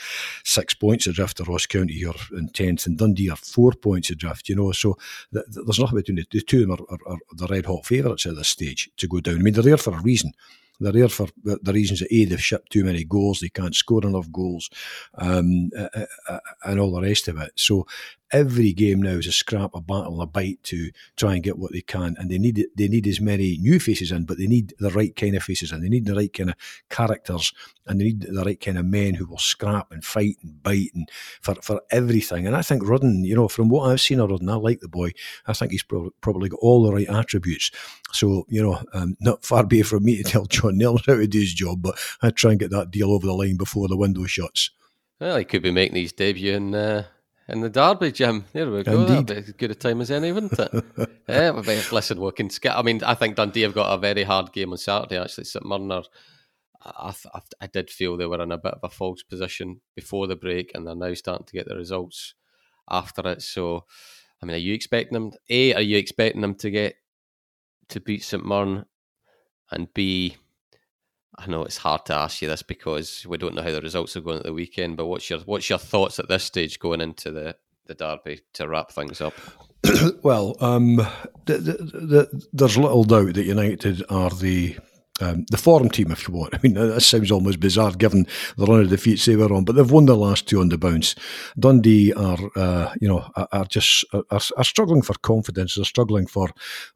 six 0.44 0.74
points 0.74 1.06
adrift 1.06 1.40
of 1.40 1.48
Ross 1.48 1.68
County 1.68 1.94
here 1.94 2.12
in 2.32 2.50
10th, 2.50 2.88
and 2.88 2.98
Dundee 2.98 3.30
are 3.30 3.36
four 3.36 3.74
points 3.74 4.10
adrift, 4.10 4.50
you 4.50 4.56
know. 4.56 4.72
So 4.72 4.98
th- 5.32 5.46
th- 5.54 5.64
there's 5.64 5.80
nothing 5.80 5.98
between 5.98 6.16
the, 6.16 6.26
the 6.32 6.42
two 6.42 6.64
of 6.64 6.70
them 6.70 6.88
are, 6.90 6.96
are, 6.96 7.14
are 7.14 7.20
the 7.34 7.46
red 7.46 7.68
hot 7.68 7.86
favourites 7.86 8.26
at 8.26 8.36
this 8.36 8.48
stage 8.48 8.90
to 8.98 9.08
go 9.08 9.20
down. 9.20 9.36
I 9.36 9.42
mean, 9.44 9.54
they're 9.54 9.62
there 9.62 9.78
for 9.78 9.94
a 9.94 10.02
reason. 10.02 10.34
They're 10.80 10.94
there 10.94 11.10
for 11.10 11.28
the 11.44 11.74
reasons 11.74 12.00
that 12.00 12.14
A, 12.14 12.26
they've 12.26 12.42
shipped 12.42 12.72
too 12.72 12.84
many 12.84 13.04
goals, 13.04 13.40
they 13.40 13.50
can't 13.50 13.76
score 13.76 14.06
enough 14.06 14.32
goals, 14.32 14.70
um, 15.16 15.72
uh, 15.78 16.06
uh, 16.30 16.40
and 16.64 16.80
all 16.80 16.92
the 16.92 17.02
rest 17.02 17.28
of 17.28 17.38
it. 17.38 17.52
So 17.56 17.86
every 18.32 18.74
game 18.74 19.02
now 19.02 19.12
is 19.12 19.28
a 19.28 19.32
scrap, 19.32 19.72
a 19.74 19.82
battle, 19.82 20.22
a 20.22 20.28
bite 20.28 20.62
to 20.64 20.92
try 21.16 21.34
and 21.34 21.44
get 21.44 21.58
what 21.58 21.72
they 21.72 21.82
can, 21.82 22.16
and 22.18 22.30
they 22.30 22.38
need 22.38 22.66
they 22.76 22.88
need 22.88 23.08
as 23.08 23.20
many 23.20 23.58
new 23.58 23.80
faces 23.80 24.12
in, 24.12 24.26
but 24.26 24.38
they 24.38 24.48
need 24.48 24.74
the 24.80 24.92
right 24.92 25.16
kind 25.16 25.36
of 25.36 25.44
faces 25.44 25.72
in. 25.72 25.82
They 25.82 25.90
need 25.90 26.06
the 26.06 26.16
right 26.16 26.32
kind 26.32 26.50
of 26.52 26.56
characters, 26.90 27.54
and 27.88 28.00
they 28.00 28.06
need 28.06 28.22
the 28.22 28.44
right 28.44 28.60
kind 28.60 28.78
of 28.78 28.86
men 28.86 29.16
who 29.16 29.26
will 29.26 29.38
scrap 29.38 29.92
and 29.92 30.04
fight 30.04 30.38
and 30.44 30.62
bite 30.62 30.92
and 30.94 31.10
for 31.42 31.56
for 31.56 31.82
everything. 31.92 32.48
And 32.48 32.56
I 32.56 32.62
think 32.62 32.88
Rudden, 32.88 33.24
you 33.24 33.36
know, 33.36 33.48
from 33.48 33.70
what 33.70 33.90
I've 33.90 34.02
seen 34.02 34.20
of 34.20 34.30
Rudden, 34.30 34.50
I 34.50 34.56
like 34.56 34.80
the 34.80 34.88
boy. 34.88 35.12
I 35.48 35.54
think 35.54 35.72
he's 35.72 35.84
pro- 35.84 36.12
probably 36.22 36.50
got 36.50 36.60
all 36.62 36.84
the 36.84 36.94
right 36.94 37.10
attributes. 37.10 37.72
So 38.12 38.46
you 38.50 38.62
know, 38.62 38.82
um, 38.94 39.16
not 39.20 39.46
far 39.46 39.66
be 39.66 39.82
it 39.82 39.88
from 39.88 40.04
me 40.04 40.18
to 40.18 40.24
tell 40.24 40.46
John 40.46 40.80
Nelms 40.80 41.06
how 41.06 41.16
to 41.16 41.28
do 41.28 41.40
his 41.40 41.54
job, 41.54 41.82
but 41.82 42.00
I 42.22 42.30
try 42.30 42.52
and 42.52 42.60
get 42.60 42.72
that 42.72 42.92
deal 42.92 43.12
over 43.12 43.26
the 43.26 43.34
line 43.34 43.58
before 43.58 43.88
the 43.88 43.98
window 43.98 44.26
shuts. 44.26 44.72
Well, 45.20 45.38
he 45.38 45.44
could 45.44 45.62
be 45.62 45.72
making 45.72 45.98
his 45.98 46.14
debut 46.14 46.54
in 46.54 46.74
uh, 46.74 47.04
in 47.50 47.62
the 47.62 47.70
Derby, 47.70 48.12
Jim. 48.12 48.46
There 48.54 48.70
we 48.70 48.84
go. 48.84 49.02
Indeed. 49.02 49.28
That'd 49.28 49.28
be 49.28 49.36
as 49.36 49.52
good 49.54 49.72
a 49.72 49.76
time 49.76 50.02
as 50.02 50.12
any, 50.12 50.32
wouldn't 50.32 50.58
it? 50.58 51.10
yeah, 51.28 51.52
listen, 51.92 52.22
we 52.22 52.32
can 52.32 52.50
skip. 52.50 52.76
I 52.76 52.82
mean, 52.82 53.04
I 53.04 53.16
think 53.16 53.36
Dundee 53.36 53.62
have 53.62 53.74
got 53.74 53.94
a 53.94 53.98
very 53.98 54.24
hard 54.24 54.54
game 54.54 54.72
on 54.72 54.78
Saturday. 54.78 55.18
Actually, 55.18 55.46
St 55.46 55.66
Mirren 55.66 55.92
I, 55.92 57.14
I, 57.34 57.42
I, 57.62 57.68
did 57.68 57.90
feel 57.90 58.16
they 58.16 58.26
were 58.26 58.42
in 58.42 58.52
a 58.52 58.58
bit 58.58 58.74
of 58.74 58.80
a 58.84 58.90
false 58.90 59.24
position 59.24 59.82
before 59.96 60.28
the 60.28 60.36
break, 60.36 60.72
and 60.74 60.88
they're 60.88 60.96
now 60.96 61.14
starting 61.14 61.46
to 61.46 61.54
get 61.54 61.68
the 61.68 61.76
results 61.76 62.36
after 62.90 63.28
it. 63.28 63.42
So, 63.42 63.86
I 64.42 64.46
mean, 64.46 64.56
are 64.56 64.60
you 64.60 64.74
expecting 64.74 65.14
them? 65.14 65.32
A, 65.50 65.74
are 65.74 65.82
you 65.82 65.98
expecting 65.98 66.42
them 66.42 66.56
to 66.56 66.70
get 66.70 66.96
to 67.90 68.00
beat 68.00 68.24
St 68.24 68.46
Mirren, 68.46 68.86
and 69.72 69.94
B, 69.94 70.38
I 71.40 71.48
know 71.48 71.64
it's 71.64 71.78
hard 71.78 72.06
to 72.08 72.16
ask 72.16 72.42
you 72.42 72.50
this 72.50 72.64
because 72.64 73.26
we 73.26 73.38
don't 73.38 73.56
know 73.56 73.62
how 73.62 73.72
the 73.72 73.82
results 73.82 74.18
are 74.18 74.22
going 74.22 74.40
at 74.40 74.44
the 74.44 74.54
weekend. 74.54 74.98
But 74.98 75.08
what's 75.08 75.30
your 75.30 75.40
what's 75.40 75.70
your 75.70 75.80
thoughts 75.80 76.20
at 76.20 76.28
this 76.28 76.44
stage 76.44 76.80
going 76.80 77.02
into 77.02 77.32
the 77.32 77.56
the 77.86 77.96
derby 77.96 78.42
to 78.54 78.68
wrap 78.68 78.92
things 78.92 79.22
up? 79.22 79.34
well, 80.24 80.58
um, 80.60 80.98
the, 81.46 81.58
the, 81.58 81.74
the, 81.74 82.48
there's 82.52 82.78
little 82.78 83.06
doubt 83.06 83.36
that 83.36 83.46
United 83.46 84.04
are 84.10 84.30
the 84.30 84.78
um, 85.20 85.46
the 85.50 85.58
form 85.58 85.90
team, 85.90 86.12
if 86.12 86.28
you 86.28 86.34
want. 86.34 86.54
I 86.56 86.60
mean, 86.64 86.74
that 86.74 87.02
sounds 87.02 87.32
almost 87.32 87.60
bizarre 87.60 87.92
given 87.92 88.28
the 88.58 88.66
run 88.66 88.82
of 88.82 88.90
defeats 88.90 89.26
they 89.26 89.36
were 89.36 89.54
on, 89.54 89.66
but 89.66 89.76
they've 89.76 89.92
won 89.92 90.06
the 90.06 90.16
last 90.16 90.48
two 90.48 90.60
on 90.60 90.70
the 90.70 90.78
bounce. 90.78 91.16
Dundee 91.58 92.14
are, 92.14 92.38
uh, 92.56 92.94
you 93.00 93.08
know, 93.08 93.30
are 93.36 93.66
just 93.66 94.06
are, 94.14 94.24
are, 94.32 94.64
struggling 94.64 95.02
for 95.02 95.14
confidence. 95.16 95.76
They're 95.76 95.86
struggling 95.86 96.28
for 96.28 96.50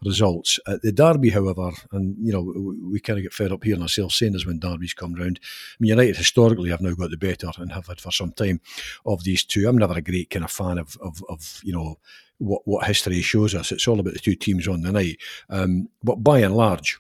results. 0.03 0.59
At 0.67 0.81
the 0.81 0.91
Derby, 0.91 1.29
however, 1.29 1.71
and 1.91 2.15
you 2.21 2.33
know, 2.33 2.75
we, 2.89 2.99
kind 2.99 3.19
of 3.19 3.23
get 3.23 3.33
fed 3.33 3.51
up 3.51 3.63
here 3.63 3.75
in 3.75 3.81
ourselves 3.81 4.15
saying 4.15 4.33
this 4.33 4.45
when 4.45 4.59
Derby's 4.59 4.93
come 4.93 5.13
round. 5.13 5.39
I 5.43 5.75
mean, 5.79 5.89
United 5.89 6.15
historically 6.15 6.69
have 6.69 6.81
now 6.81 6.93
got 6.93 7.09
the 7.09 7.17
better 7.17 7.51
and 7.57 7.71
have 7.73 7.87
had 7.87 7.99
for 7.99 8.11
some 8.11 8.31
time 8.31 8.61
of 9.05 9.23
these 9.23 9.43
two. 9.43 9.67
I'm 9.67 9.77
never 9.77 9.97
a 9.97 10.01
great 10.01 10.29
kind 10.29 10.45
of 10.45 10.51
fan 10.51 10.77
of, 10.77 10.97
of, 11.01 11.23
of 11.27 11.59
you 11.63 11.73
know, 11.73 11.99
what, 12.37 12.61
what 12.65 12.85
history 12.85 13.21
shows 13.21 13.55
us. 13.55 13.71
It's 13.71 13.87
all 13.87 13.99
about 13.99 14.13
the 14.13 14.19
two 14.19 14.35
teams 14.35 14.67
on 14.67 14.81
the 14.81 14.91
night. 14.91 15.17
Um, 15.49 15.89
but 16.03 16.23
by 16.23 16.39
and 16.39 16.55
large, 16.55 16.99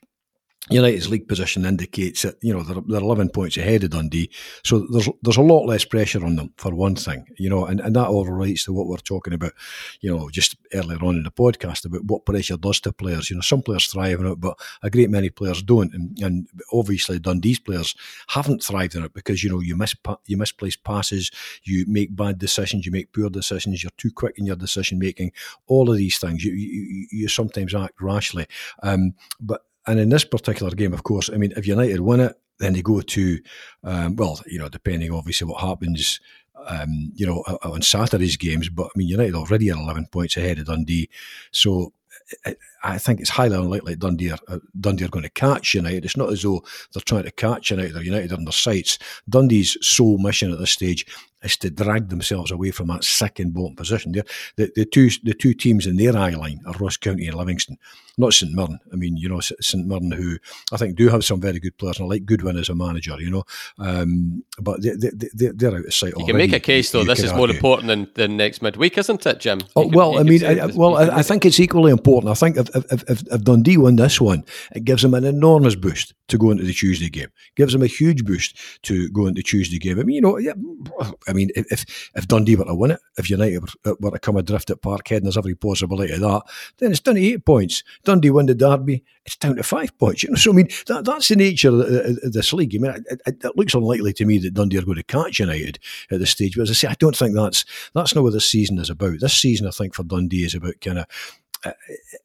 United's 0.69 1.09
league 1.09 1.27
position 1.27 1.65
indicates 1.65 2.21
that 2.21 2.37
you 2.41 2.53
know 2.53 2.63
they're, 2.63 2.81
they're 2.87 3.01
11 3.01 3.29
points 3.29 3.57
ahead 3.57 3.83
of 3.83 3.89
Dundee, 3.89 4.29
so 4.63 4.87
there's 4.91 5.09
there's 5.21 5.37
a 5.37 5.41
lot 5.41 5.65
less 5.65 5.83
pressure 5.83 6.23
on 6.25 6.37
them 6.37 6.53
for 6.55 6.73
one 6.73 6.95
thing, 6.95 7.27
you 7.37 7.49
know, 7.49 7.65
and, 7.65 7.81
and 7.81 7.93
that 7.97 8.07
all 8.07 8.25
relates 8.25 8.63
to 8.63 8.73
what 8.73 8.87
we're 8.87 8.95
talking 8.97 9.33
about, 9.33 9.51
you 9.99 10.09
know, 10.09 10.29
just 10.29 10.55
earlier 10.73 11.03
on 11.03 11.17
in 11.17 11.23
the 11.23 11.31
podcast 11.31 11.83
about 11.83 12.05
what 12.05 12.25
pressure 12.25 12.55
does 12.55 12.79
to 12.79 12.93
players. 12.93 13.29
You 13.29 13.35
know, 13.35 13.41
some 13.41 13.61
players 13.61 13.87
thrive 13.87 14.21
in 14.21 14.25
it, 14.25 14.39
but 14.39 14.57
a 14.81 14.89
great 14.89 15.09
many 15.09 15.29
players 15.29 15.61
don't, 15.61 15.93
and, 15.93 16.17
and 16.19 16.47
obviously 16.71 17.19
Dundee's 17.19 17.59
players 17.59 17.93
haven't 18.29 18.63
thrived 18.63 18.95
in 18.95 19.03
it 19.03 19.13
because 19.13 19.43
you 19.43 19.49
know 19.49 19.59
you 19.59 19.75
miss 19.75 19.95
you 20.27 20.37
misplace 20.37 20.77
passes, 20.77 21.29
you 21.63 21.83
make 21.89 22.15
bad 22.15 22.39
decisions, 22.39 22.85
you 22.85 22.91
make 22.93 23.11
poor 23.11 23.29
decisions, 23.29 23.83
you're 23.83 23.91
too 23.97 24.11
quick 24.11 24.35
in 24.37 24.45
your 24.45 24.55
decision 24.55 24.97
making, 24.97 25.33
all 25.67 25.89
of 25.89 25.97
these 25.97 26.19
things. 26.19 26.45
You 26.45 26.53
you, 26.53 27.07
you 27.11 27.27
sometimes 27.27 27.75
act 27.75 28.01
rashly, 28.01 28.47
um, 28.81 29.15
but 29.41 29.63
and 29.87 29.99
in 29.99 30.09
this 30.09 30.25
particular 30.25 30.71
game, 30.71 30.93
of 30.93 31.03
course, 31.03 31.29
I 31.29 31.37
mean, 31.37 31.53
if 31.55 31.67
United 31.67 31.99
win 31.99 32.21
it, 32.21 32.39
then 32.59 32.73
they 32.73 32.81
go 32.81 33.01
to, 33.01 33.39
um, 33.83 34.15
well, 34.15 34.39
you 34.45 34.59
know, 34.59 34.69
depending 34.69 35.11
obviously 35.11 35.47
what 35.47 35.61
happens, 35.61 36.19
um, 36.67 37.11
you 37.15 37.25
know, 37.25 37.39
on 37.63 37.81
Saturday's 37.81 38.37
games. 38.37 38.69
But 38.69 38.87
I 38.87 38.91
mean, 38.95 39.07
United 39.07 39.35
already 39.35 39.71
are 39.71 39.77
11 39.77 40.07
points 40.07 40.37
ahead 40.37 40.59
of 40.59 40.67
Dundee. 40.67 41.09
So 41.51 41.93
I 42.83 42.97
think 42.97 43.19
it's 43.19 43.29
highly 43.29 43.55
unlikely 43.55 43.95
Dundee 43.95 44.31
are, 44.31 44.39
uh, 44.47 44.59
Dundee 44.79 45.05
are 45.05 45.09
going 45.09 45.23
to 45.23 45.29
catch 45.29 45.73
United. 45.73 46.05
It's 46.05 46.17
not 46.17 46.31
as 46.31 46.43
though 46.43 46.63
they're 46.93 47.01
trying 47.01 47.23
to 47.23 47.31
catch 47.31 47.71
United 47.71 47.95
or 47.95 48.03
United 48.03 48.33
on 48.33 48.45
their 48.45 48.51
sights. 48.51 48.99
Dundee's 49.29 49.77
sole 49.81 50.17
mission 50.17 50.51
at 50.51 50.59
this 50.59 50.71
stage 50.71 51.05
is 51.43 51.57
to 51.57 51.69
drag 51.69 52.09
themselves 52.09 52.51
away 52.51 52.71
from 52.71 52.87
that 52.87 53.03
second 53.03 53.53
bottom 53.53 53.75
position. 53.75 54.11
The, 54.11 54.71
the 54.75 54.85
two 54.85 55.09
the 55.23 55.33
two 55.33 55.53
teams 55.53 55.85
in 55.85 55.97
their 55.97 56.15
eye 56.15 56.31
line 56.31 56.61
are 56.65 56.73
Ross 56.73 56.97
County 56.97 57.27
and 57.27 57.37
Livingston, 57.37 57.77
not 58.17 58.33
St 58.33 58.51
Mirren. 58.53 58.79
I 58.91 58.95
mean, 58.95 59.17
you 59.17 59.27
know, 59.27 59.39
St 59.39 59.87
Mirren, 59.87 60.11
who 60.11 60.37
I 60.71 60.77
think 60.77 60.95
do 60.95 61.09
have 61.09 61.25
some 61.25 61.41
very 61.41 61.59
good 61.59 61.77
players, 61.77 61.99
and 61.99 62.05
I 62.05 62.09
like 62.09 62.25
Goodwin 62.25 62.57
as 62.57 62.69
a 62.69 62.75
manager, 62.75 63.15
you 63.19 63.31
know, 63.31 63.43
um, 63.79 64.43
but 64.59 64.81
they, 64.81 64.91
they, 64.91 65.51
they, 65.53 65.67
are 65.67 65.77
out 65.77 65.85
of 65.85 65.93
sight. 65.93 66.09
You 66.09 66.15
already. 66.15 66.27
can 66.27 66.37
make 66.37 66.53
a 66.53 66.59
case, 66.59 66.91
though, 66.91 67.03
this 67.03 67.19
is 67.19 67.31
argue. 67.31 67.37
more 67.37 67.49
important 67.49 67.87
than, 67.87 68.07
than 68.15 68.37
next 68.37 68.61
midweek, 68.61 68.97
isn't 68.97 69.25
it, 69.25 69.39
Jim? 69.39 69.61
oh, 69.75 69.83
can, 69.83 69.91
well, 69.91 70.19
I 70.19 70.23
mean, 70.23 70.45
I, 70.45 70.67
well, 70.67 70.97
I, 70.97 71.17
I, 71.17 71.23
think 71.23 71.45
it's 71.45 71.59
equally 71.59 71.91
important. 71.91 72.31
I 72.31 72.35
think 72.35 72.57
if, 72.57 72.69
if, 72.75 73.03
if, 73.09 73.23
if 73.31 73.43
Dundee 73.43 73.77
win 73.77 73.95
this 73.95 74.21
one, 74.21 74.43
it 74.75 74.83
gives 74.83 75.01
them 75.01 75.13
an 75.13 75.23
enormous 75.23 75.75
boost 75.75 76.13
to 76.27 76.37
go 76.37 76.51
into 76.51 76.63
the 76.63 76.73
Tuesday 76.73 77.09
game. 77.09 77.25
it 77.25 77.55
Gives 77.55 77.73
them 77.73 77.81
a 77.81 77.87
huge 77.87 78.25
boost 78.25 78.57
to 78.83 79.09
go 79.09 79.27
into 79.27 79.41
Tuesday 79.41 79.79
game. 79.79 79.99
I 79.99 80.03
mean, 80.03 80.15
you 80.15 80.21
know, 80.21 80.37
yeah, 80.37 80.53
I 81.27 81.33
mean, 81.33 81.49
if 81.55 82.11
if 82.15 82.27
Dundee 82.27 82.55
were 82.55 82.65
to 82.65 82.75
win 82.75 82.91
it, 82.91 82.99
if 83.17 83.29
United 83.29 83.63
were, 83.85 83.95
were 83.99 84.11
to 84.11 84.19
come 84.19 84.37
adrift 84.37 84.69
at 84.69 84.81
Parkhead, 84.81 85.17
and 85.17 85.25
there's 85.25 85.37
every 85.37 85.55
possibility 85.55 86.13
of 86.13 86.21
that, 86.21 86.43
then 86.77 86.91
it's 86.91 86.99
down 86.99 87.15
to 87.15 87.21
eight 87.21 87.45
points. 87.45 87.83
Dundee 88.03 88.31
win 88.31 88.47
the 88.47 88.55
derby, 88.55 89.03
it's 89.25 89.37
down 89.37 89.55
to 89.55 89.63
five 89.63 89.97
points. 89.97 90.23
You 90.23 90.29
know, 90.29 90.35
so 90.35 90.51
I 90.51 90.55
mean, 90.55 90.69
that, 90.87 91.05
that's 91.05 91.29
the 91.29 91.35
nature 91.35 91.69
of, 91.69 91.77
this 92.33 92.53
league. 92.53 92.75
I 92.75 92.79
mean, 92.79 92.91
it, 92.91 93.21
it, 93.25 93.43
it, 93.43 93.57
looks 93.57 93.73
unlikely 93.73 94.13
to 94.13 94.25
me 94.25 94.39
that 94.39 94.53
Dundee 94.53 94.77
are 94.77 94.85
going 94.85 94.97
to 94.97 95.03
catch 95.03 95.39
United 95.39 95.79
at 96.11 96.19
this 96.19 96.31
stage. 96.31 96.55
But 96.55 96.63
as 96.63 96.71
I 96.71 96.73
say, 96.73 96.87
I 96.89 96.95
don't 96.99 97.15
think 97.15 97.35
that's 97.35 97.65
that's 97.93 98.13
not 98.13 98.23
what 98.23 98.33
this 98.33 98.49
season 98.49 98.77
is 98.79 98.89
about. 98.89 99.19
This 99.19 99.37
season, 99.37 99.67
I 99.67 99.71
think, 99.71 99.93
for 99.93 100.03
Dundee 100.03 100.45
is 100.45 100.55
about 100.55 100.81
kind 100.81 100.99
of 100.99 101.05
uh, 101.65 101.71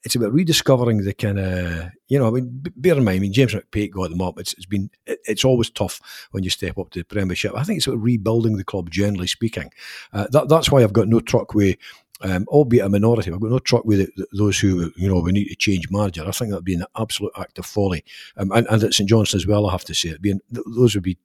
it's 0.03 0.17
about 0.17 0.33
rediscovering 0.33 1.05
the 1.05 1.15
kind 1.15 1.39
of 1.39 1.91
you 2.09 2.19
know. 2.19 2.27
I 2.27 2.31
mean, 2.31 2.65
bear 2.77 2.97
in 2.97 3.05
mind, 3.05 3.17
I 3.17 3.21
mean 3.21 3.33
James 3.33 3.55
McPake 3.55 3.93
got 3.93 4.11
them 4.11 4.21
up. 4.21 4.39
It's, 4.39 4.53
it's 4.55 4.67
been 4.67 4.91
it's 5.07 5.45
always 5.45 5.71
tough 5.71 6.01
when 6.33 6.43
you 6.43 6.51
step 6.51 6.77
up 6.77 6.91
to 6.91 7.01
the 7.01 7.05
Premiership. 7.05 7.53
I 7.55 7.63
think 7.63 7.79
it's 7.79 7.87
about 7.87 8.03
rebuilding 8.03 8.57
the 8.57 8.65
club, 8.65 8.91
generally 8.91 9.29
speaking. 9.29 9.71
Uh, 10.13 10.27
that, 10.33 10.49
that's 10.49 10.73
why 10.73 10.83
I've 10.83 10.93
got 10.93 11.09
no 11.09 11.21
truck 11.21 11.55
with 11.55 11.77
um, 12.23 12.45
albeit 12.49 12.85
a 12.85 12.89
minority. 12.89 13.33
I've 13.33 13.41
got 13.41 13.51
no 13.51 13.59
truck 13.59 13.85
with 13.85 14.01
it, 14.01 14.11
those 14.33 14.59
who, 14.59 14.93
you 14.97 15.09
know, 15.09 15.21
we 15.21 15.33
need 15.33 15.49
to 15.49 15.57
change 15.57 15.91
manager. 15.91 16.27
I 16.27 16.31
think 16.33 16.51
that 16.51 16.57
would 16.57 16.65
be 16.65 16.75
an 16.75 16.85
absolute 16.97 17.33
act 17.37 17.59
of 17.59 17.67
folly. 17.67 18.05
Um, 18.37 18.53
and, 18.53 18.67
and 18.69 18.83
at 18.83 18.95
St 18.95 19.09
John's 19.09 19.35
as 19.35 19.47
well, 19.47 19.67
I 19.67 19.73
have 19.73 19.85
to 19.85 19.95
say, 19.95 20.11
it 20.11 20.23
being, 20.23 20.41
those 20.51 20.95
would 20.95 21.05
be 21.05 21.19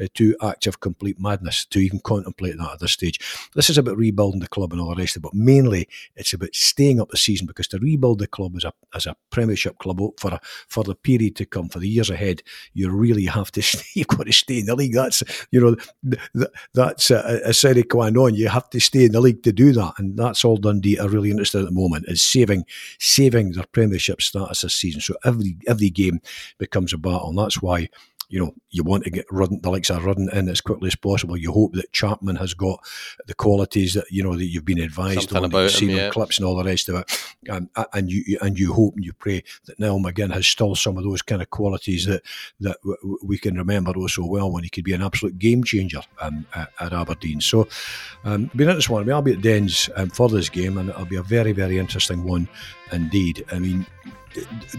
uh, 0.00 0.06
two 0.14 0.36
acts 0.42 0.66
of 0.66 0.80
complete 0.80 1.20
madness 1.20 1.64
to 1.66 1.78
even 1.78 2.00
contemplate 2.00 2.56
that 2.58 2.72
at 2.72 2.80
this 2.80 2.92
stage. 2.92 3.20
This 3.54 3.70
is 3.70 3.78
about 3.78 3.96
rebuilding 3.96 4.40
the 4.40 4.48
club 4.48 4.72
and 4.72 4.80
all 4.80 4.94
the 4.94 5.02
rest 5.02 5.16
of 5.16 5.20
it, 5.20 5.22
but 5.24 5.34
mainly 5.34 5.88
it's 6.16 6.32
about 6.32 6.54
staying 6.54 7.00
up 7.00 7.10
the 7.10 7.16
season 7.16 7.46
because 7.46 7.68
to 7.68 7.78
rebuild 7.78 8.18
the 8.18 8.26
club 8.26 8.56
as 8.56 8.64
a 8.64 8.72
as 8.94 9.06
a 9.06 9.16
Premiership 9.30 9.78
club 9.78 10.00
for 10.18 10.32
a, 10.32 10.40
for 10.68 10.84
the 10.84 10.94
period 10.94 11.36
to 11.36 11.46
come, 11.46 11.68
for 11.68 11.78
the 11.78 11.88
years 11.88 12.10
ahead, 12.10 12.42
you 12.74 12.90
really 12.90 13.26
have 13.26 13.50
to 13.52 13.62
stay, 13.62 13.84
you've 13.94 14.08
got 14.08 14.26
to 14.26 14.32
stay 14.32 14.60
in 14.60 14.66
the 14.66 14.76
league. 14.76 14.94
That's, 14.94 15.22
you 15.50 15.60
know, 16.04 16.46
that's 16.74 17.10
a, 17.10 17.40
a 17.44 17.52
sine 17.52 17.82
qua 17.84 18.10
non. 18.10 18.34
You 18.34 18.48
have 18.48 18.70
to 18.70 18.80
stay 18.80 19.04
in 19.04 19.12
the 19.12 19.20
league 19.20 19.42
to 19.42 19.52
do 19.52 19.72
that. 19.72 19.94
And 19.98 20.18
that's 20.18 20.37
that's 20.38 20.44
all 20.44 20.56
Dundee 20.56 21.00
are 21.00 21.08
really 21.08 21.32
interested 21.32 21.58
in 21.58 21.64
at 21.64 21.70
the 21.70 21.80
moment 21.80 22.04
is 22.06 22.22
saving 22.22 22.64
saving 23.00 23.52
their 23.52 23.64
Premiership 23.72 24.22
status 24.22 24.60
this 24.60 24.74
season. 24.74 25.00
So 25.00 25.16
every 25.24 25.56
every 25.66 25.90
game 25.90 26.20
becomes 26.58 26.92
a 26.92 26.98
battle, 26.98 27.30
and 27.30 27.38
that's 27.38 27.60
why 27.60 27.88
you 28.28 28.38
know, 28.38 28.54
you 28.70 28.84
want 28.84 29.04
to 29.04 29.10
get 29.10 29.26
Rudden, 29.30 29.60
the 29.62 29.70
likes 29.70 29.90
of 29.90 30.04
Rudden 30.04 30.28
in 30.32 30.48
as 30.48 30.60
quickly 30.60 30.88
as 30.88 30.94
possible. 30.94 31.36
You 31.36 31.50
hope 31.50 31.72
that 31.72 31.92
Chapman 31.92 32.36
has 32.36 32.52
got 32.52 32.80
the 33.26 33.34
qualities 33.34 33.94
that 33.94 34.04
you 34.10 34.22
know 34.22 34.36
that 34.36 34.44
you've 34.44 34.66
been 34.66 34.80
advised 34.80 35.30
Something 35.30 35.36
on, 35.38 35.44
about 35.46 35.70
seen 35.70 35.90
him, 35.90 35.96
yeah. 35.96 36.10
clips 36.10 36.38
and 36.38 36.46
all 36.46 36.56
the 36.56 36.64
rest 36.64 36.88
of 36.90 36.96
it. 36.96 37.34
Um, 37.48 37.70
and 37.94 38.10
you 38.10 38.38
and 38.42 38.58
you 38.58 38.74
hope 38.74 38.96
and 38.96 39.04
you 39.04 39.14
pray 39.14 39.44
that 39.64 39.78
Niall 39.78 40.00
McGinn 40.00 40.32
has 40.32 40.46
still 40.46 40.74
some 40.74 40.98
of 40.98 41.04
those 41.04 41.22
kind 41.22 41.40
of 41.40 41.48
qualities 41.48 42.04
that 42.04 42.22
that 42.60 42.76
w- 42.82 43.18
we 43.22 43.38
can 43.38 43.56
remember 43.56 43.92
oh 43.96 44.06
so 44.06 44.26
well 44.26 44.52
when 44.52 44.64
he 44.64 44.70
could 44.70 44.84
be 44.84 44.92
an 44.92 45.02
absolute 45.02 45.38
game 45.38 45.64
changer 45.64 46.02
um, 46.20 46.46
at, 46.54 46.70
at, 46.80 46.92
Aberdeen. 46.92 47.40
So, 47.40 47.66
um, 48.24 48.50
be 48.54 48.64
an 48.64 48.70
interesting 48.70 48.92
one. 48.92 49.02
I 49.02 49.06
mean, 49.06 49.14
I'll 49.14 49.22
be 49.22 49.32
at 49.32 49.40
Dens 49.40 49.88
um, 49.96 50.10
for 50.10 50.28
this 50.28 50.50
game, 50.50 50.76
and 50.76 50.90
it'll 50.90 51.06
be 51.06 51.16
a 51.16 51.22
very 51.22 51.52
very 51.52 51.78
interesting 51.78 52.24
one 52.24 52.48
indeed. 52.92 53.44
I 53.52 53.58
mean. 53.58 53.86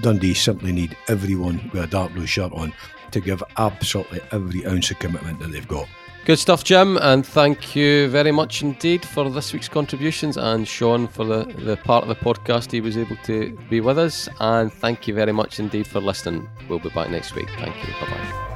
Dundee 0.01 0.35
simply 0.35 0.71
need 0.71 0.95
everyone 1.09 1.69
with 1.73 1.83
a 1.83 1.87
dark 1.87 2.13
blue 2.13 2.27
shirt 2.27 2.53
on 2.53 2.71
to 3.12 3.20
give 3.20 3.43
absolutely 3.57 4.22
every 4.32 4.66
ounce 4.66 4.91
of 4.91 4.99
commitment 4.99 5.39
that 5.39 5.51
they've 5.51 5.68
got. 5.68 5.88
Good 6.26 6.38
stuff, 6.38 6.64
Jim, 6.64 6.97
and 6.97 7.26
thank 7.26 7.76
you 7.76 8.07
very 8.10 8.32
much 8.32 8.62
indeed 8.62 9.03
for 9.03 9.30
this 9.30 9.51
week's 9.51 9.70
contributions 9.70 10.38
and 10.38 10.68
Sean 10.68 11.07
for 11.07 11.26
the, 11.26 11.45
the 11.45 11.78
part 11.78 12.03
of 12.03 12.10
the 12.10 12.16
podcast 12.16 12.72
he 12.72 12.82
was 12.82 12.97
able 12.97 13.16
to 13.24 13.57
be 13.70 13.82
with 13.82 13.97
us. 13.97 14.30
And 14.39 14.72
thank 14.72 15.07
you 15.07 15.16
very 15.16 15.32
much 15.32 15.60
indeed 15.60 15.88
for 15.88 15.99
listening. 15.99 16.47
We'll 16.68 16.80
be 16.80 16.89
back 16.89 17.10
next 17.10 17.34
week. 17.36 17.49
Thank 17.57 17.76
you. 17.78 17.93
Bye 17.99 18.12
bye. 18.12 18.49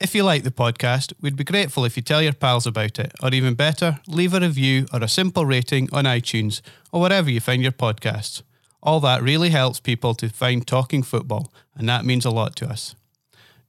If 0.00 0.14
you 0.14 0.22
like 0.22 0.44
the 0.44 0.50
podcast, 0.50 1.12
we'd 1.20 1.36
be 1.36 1.44
grateful 1.44 1.84
if 1.84 1.96
you 1.96 2.02
tell 2.02 2.22
your 2.22 2.32
pals 2.32 2.66
about 2.66 2.98
it, 2.98 3.12
or 3.22 3.34
even 3.34 3.54
better, 3.54 4.00
leave 4.06 4.32
a 4.32 4.40
review 4.40 4.86
or 4.92 5.02
a 5.02 5.08
simple 5.08 5.44
rating 5.44 5.88
on 5.92 6.04
iTunes 6.04 6.60
or 6.92 7.00
wherever 7.00 7.30
you 7.30 7.40
find 7.40 7.62
your 7.62 7.72
podcasts. 7.72 8.42
All 8.84 9.00
that 9.00 9.22
really 9.22 9.48
helps 9.48 9.80
people 9.80 10.14
to 10.16 10.28
find 10.28 10.66
Talking 10.66 11.02
Football, 11.02 11.50
and 11.74 11.88
that 11.88 12.04
means 12.04 12.26
a 12.26 12.30
lot 12.30 12.54
to 12.56 12.68
us. 12.68 12.94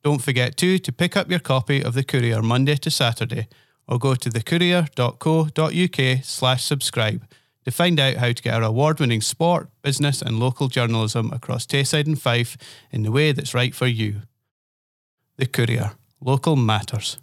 Don't 0.03 0.21
forget 0.21 0.57
too 0.57 0.77
to 0.79 0.91
pick 0.91 1.15
up 1.15 1.29
your 1.31 1.39
copy 1.39 1.81
of 1.81 1.93
The 1.93 2.03
Courier 2.03 2.41
Monday 2.41 2.75
to 2.75 2.91
Saturday, 2.91 3.47
or 3.87 3.97
go 3.97 4.15
to 4.15 4.29
thecourier.co.uk 4.29 6.23
slash 6.23 6.63
subscribe 6.65 7.25
to 7.63 7.71
find 7.71 7.97
out 7.99 8.17
how 8.17 8.33
to 8.33 8.43
get 8.43 8.53
our 8.55 8.63
award-winning 8.63 9.21
sport, 9.21 9.69
business 9.81 10.21
and 10.21 10.37
local 10.37 10.67
journalism 10.67 11.31
across 11.31 11.65
Tayside 11.65 12.07
and 12.07 12.21
Fife 12.21 12.57
in 12.91 13.03
the 13.03 13.11
way 13.11 13.31
that's 13.31 13.53
right 13.53 13.73
for 13.73 13.87
you. 13.87 14.23
The 15.37 15.45
Courier. 15.45 15.93
Local 16.21 16.55
matters. 16.55 17.17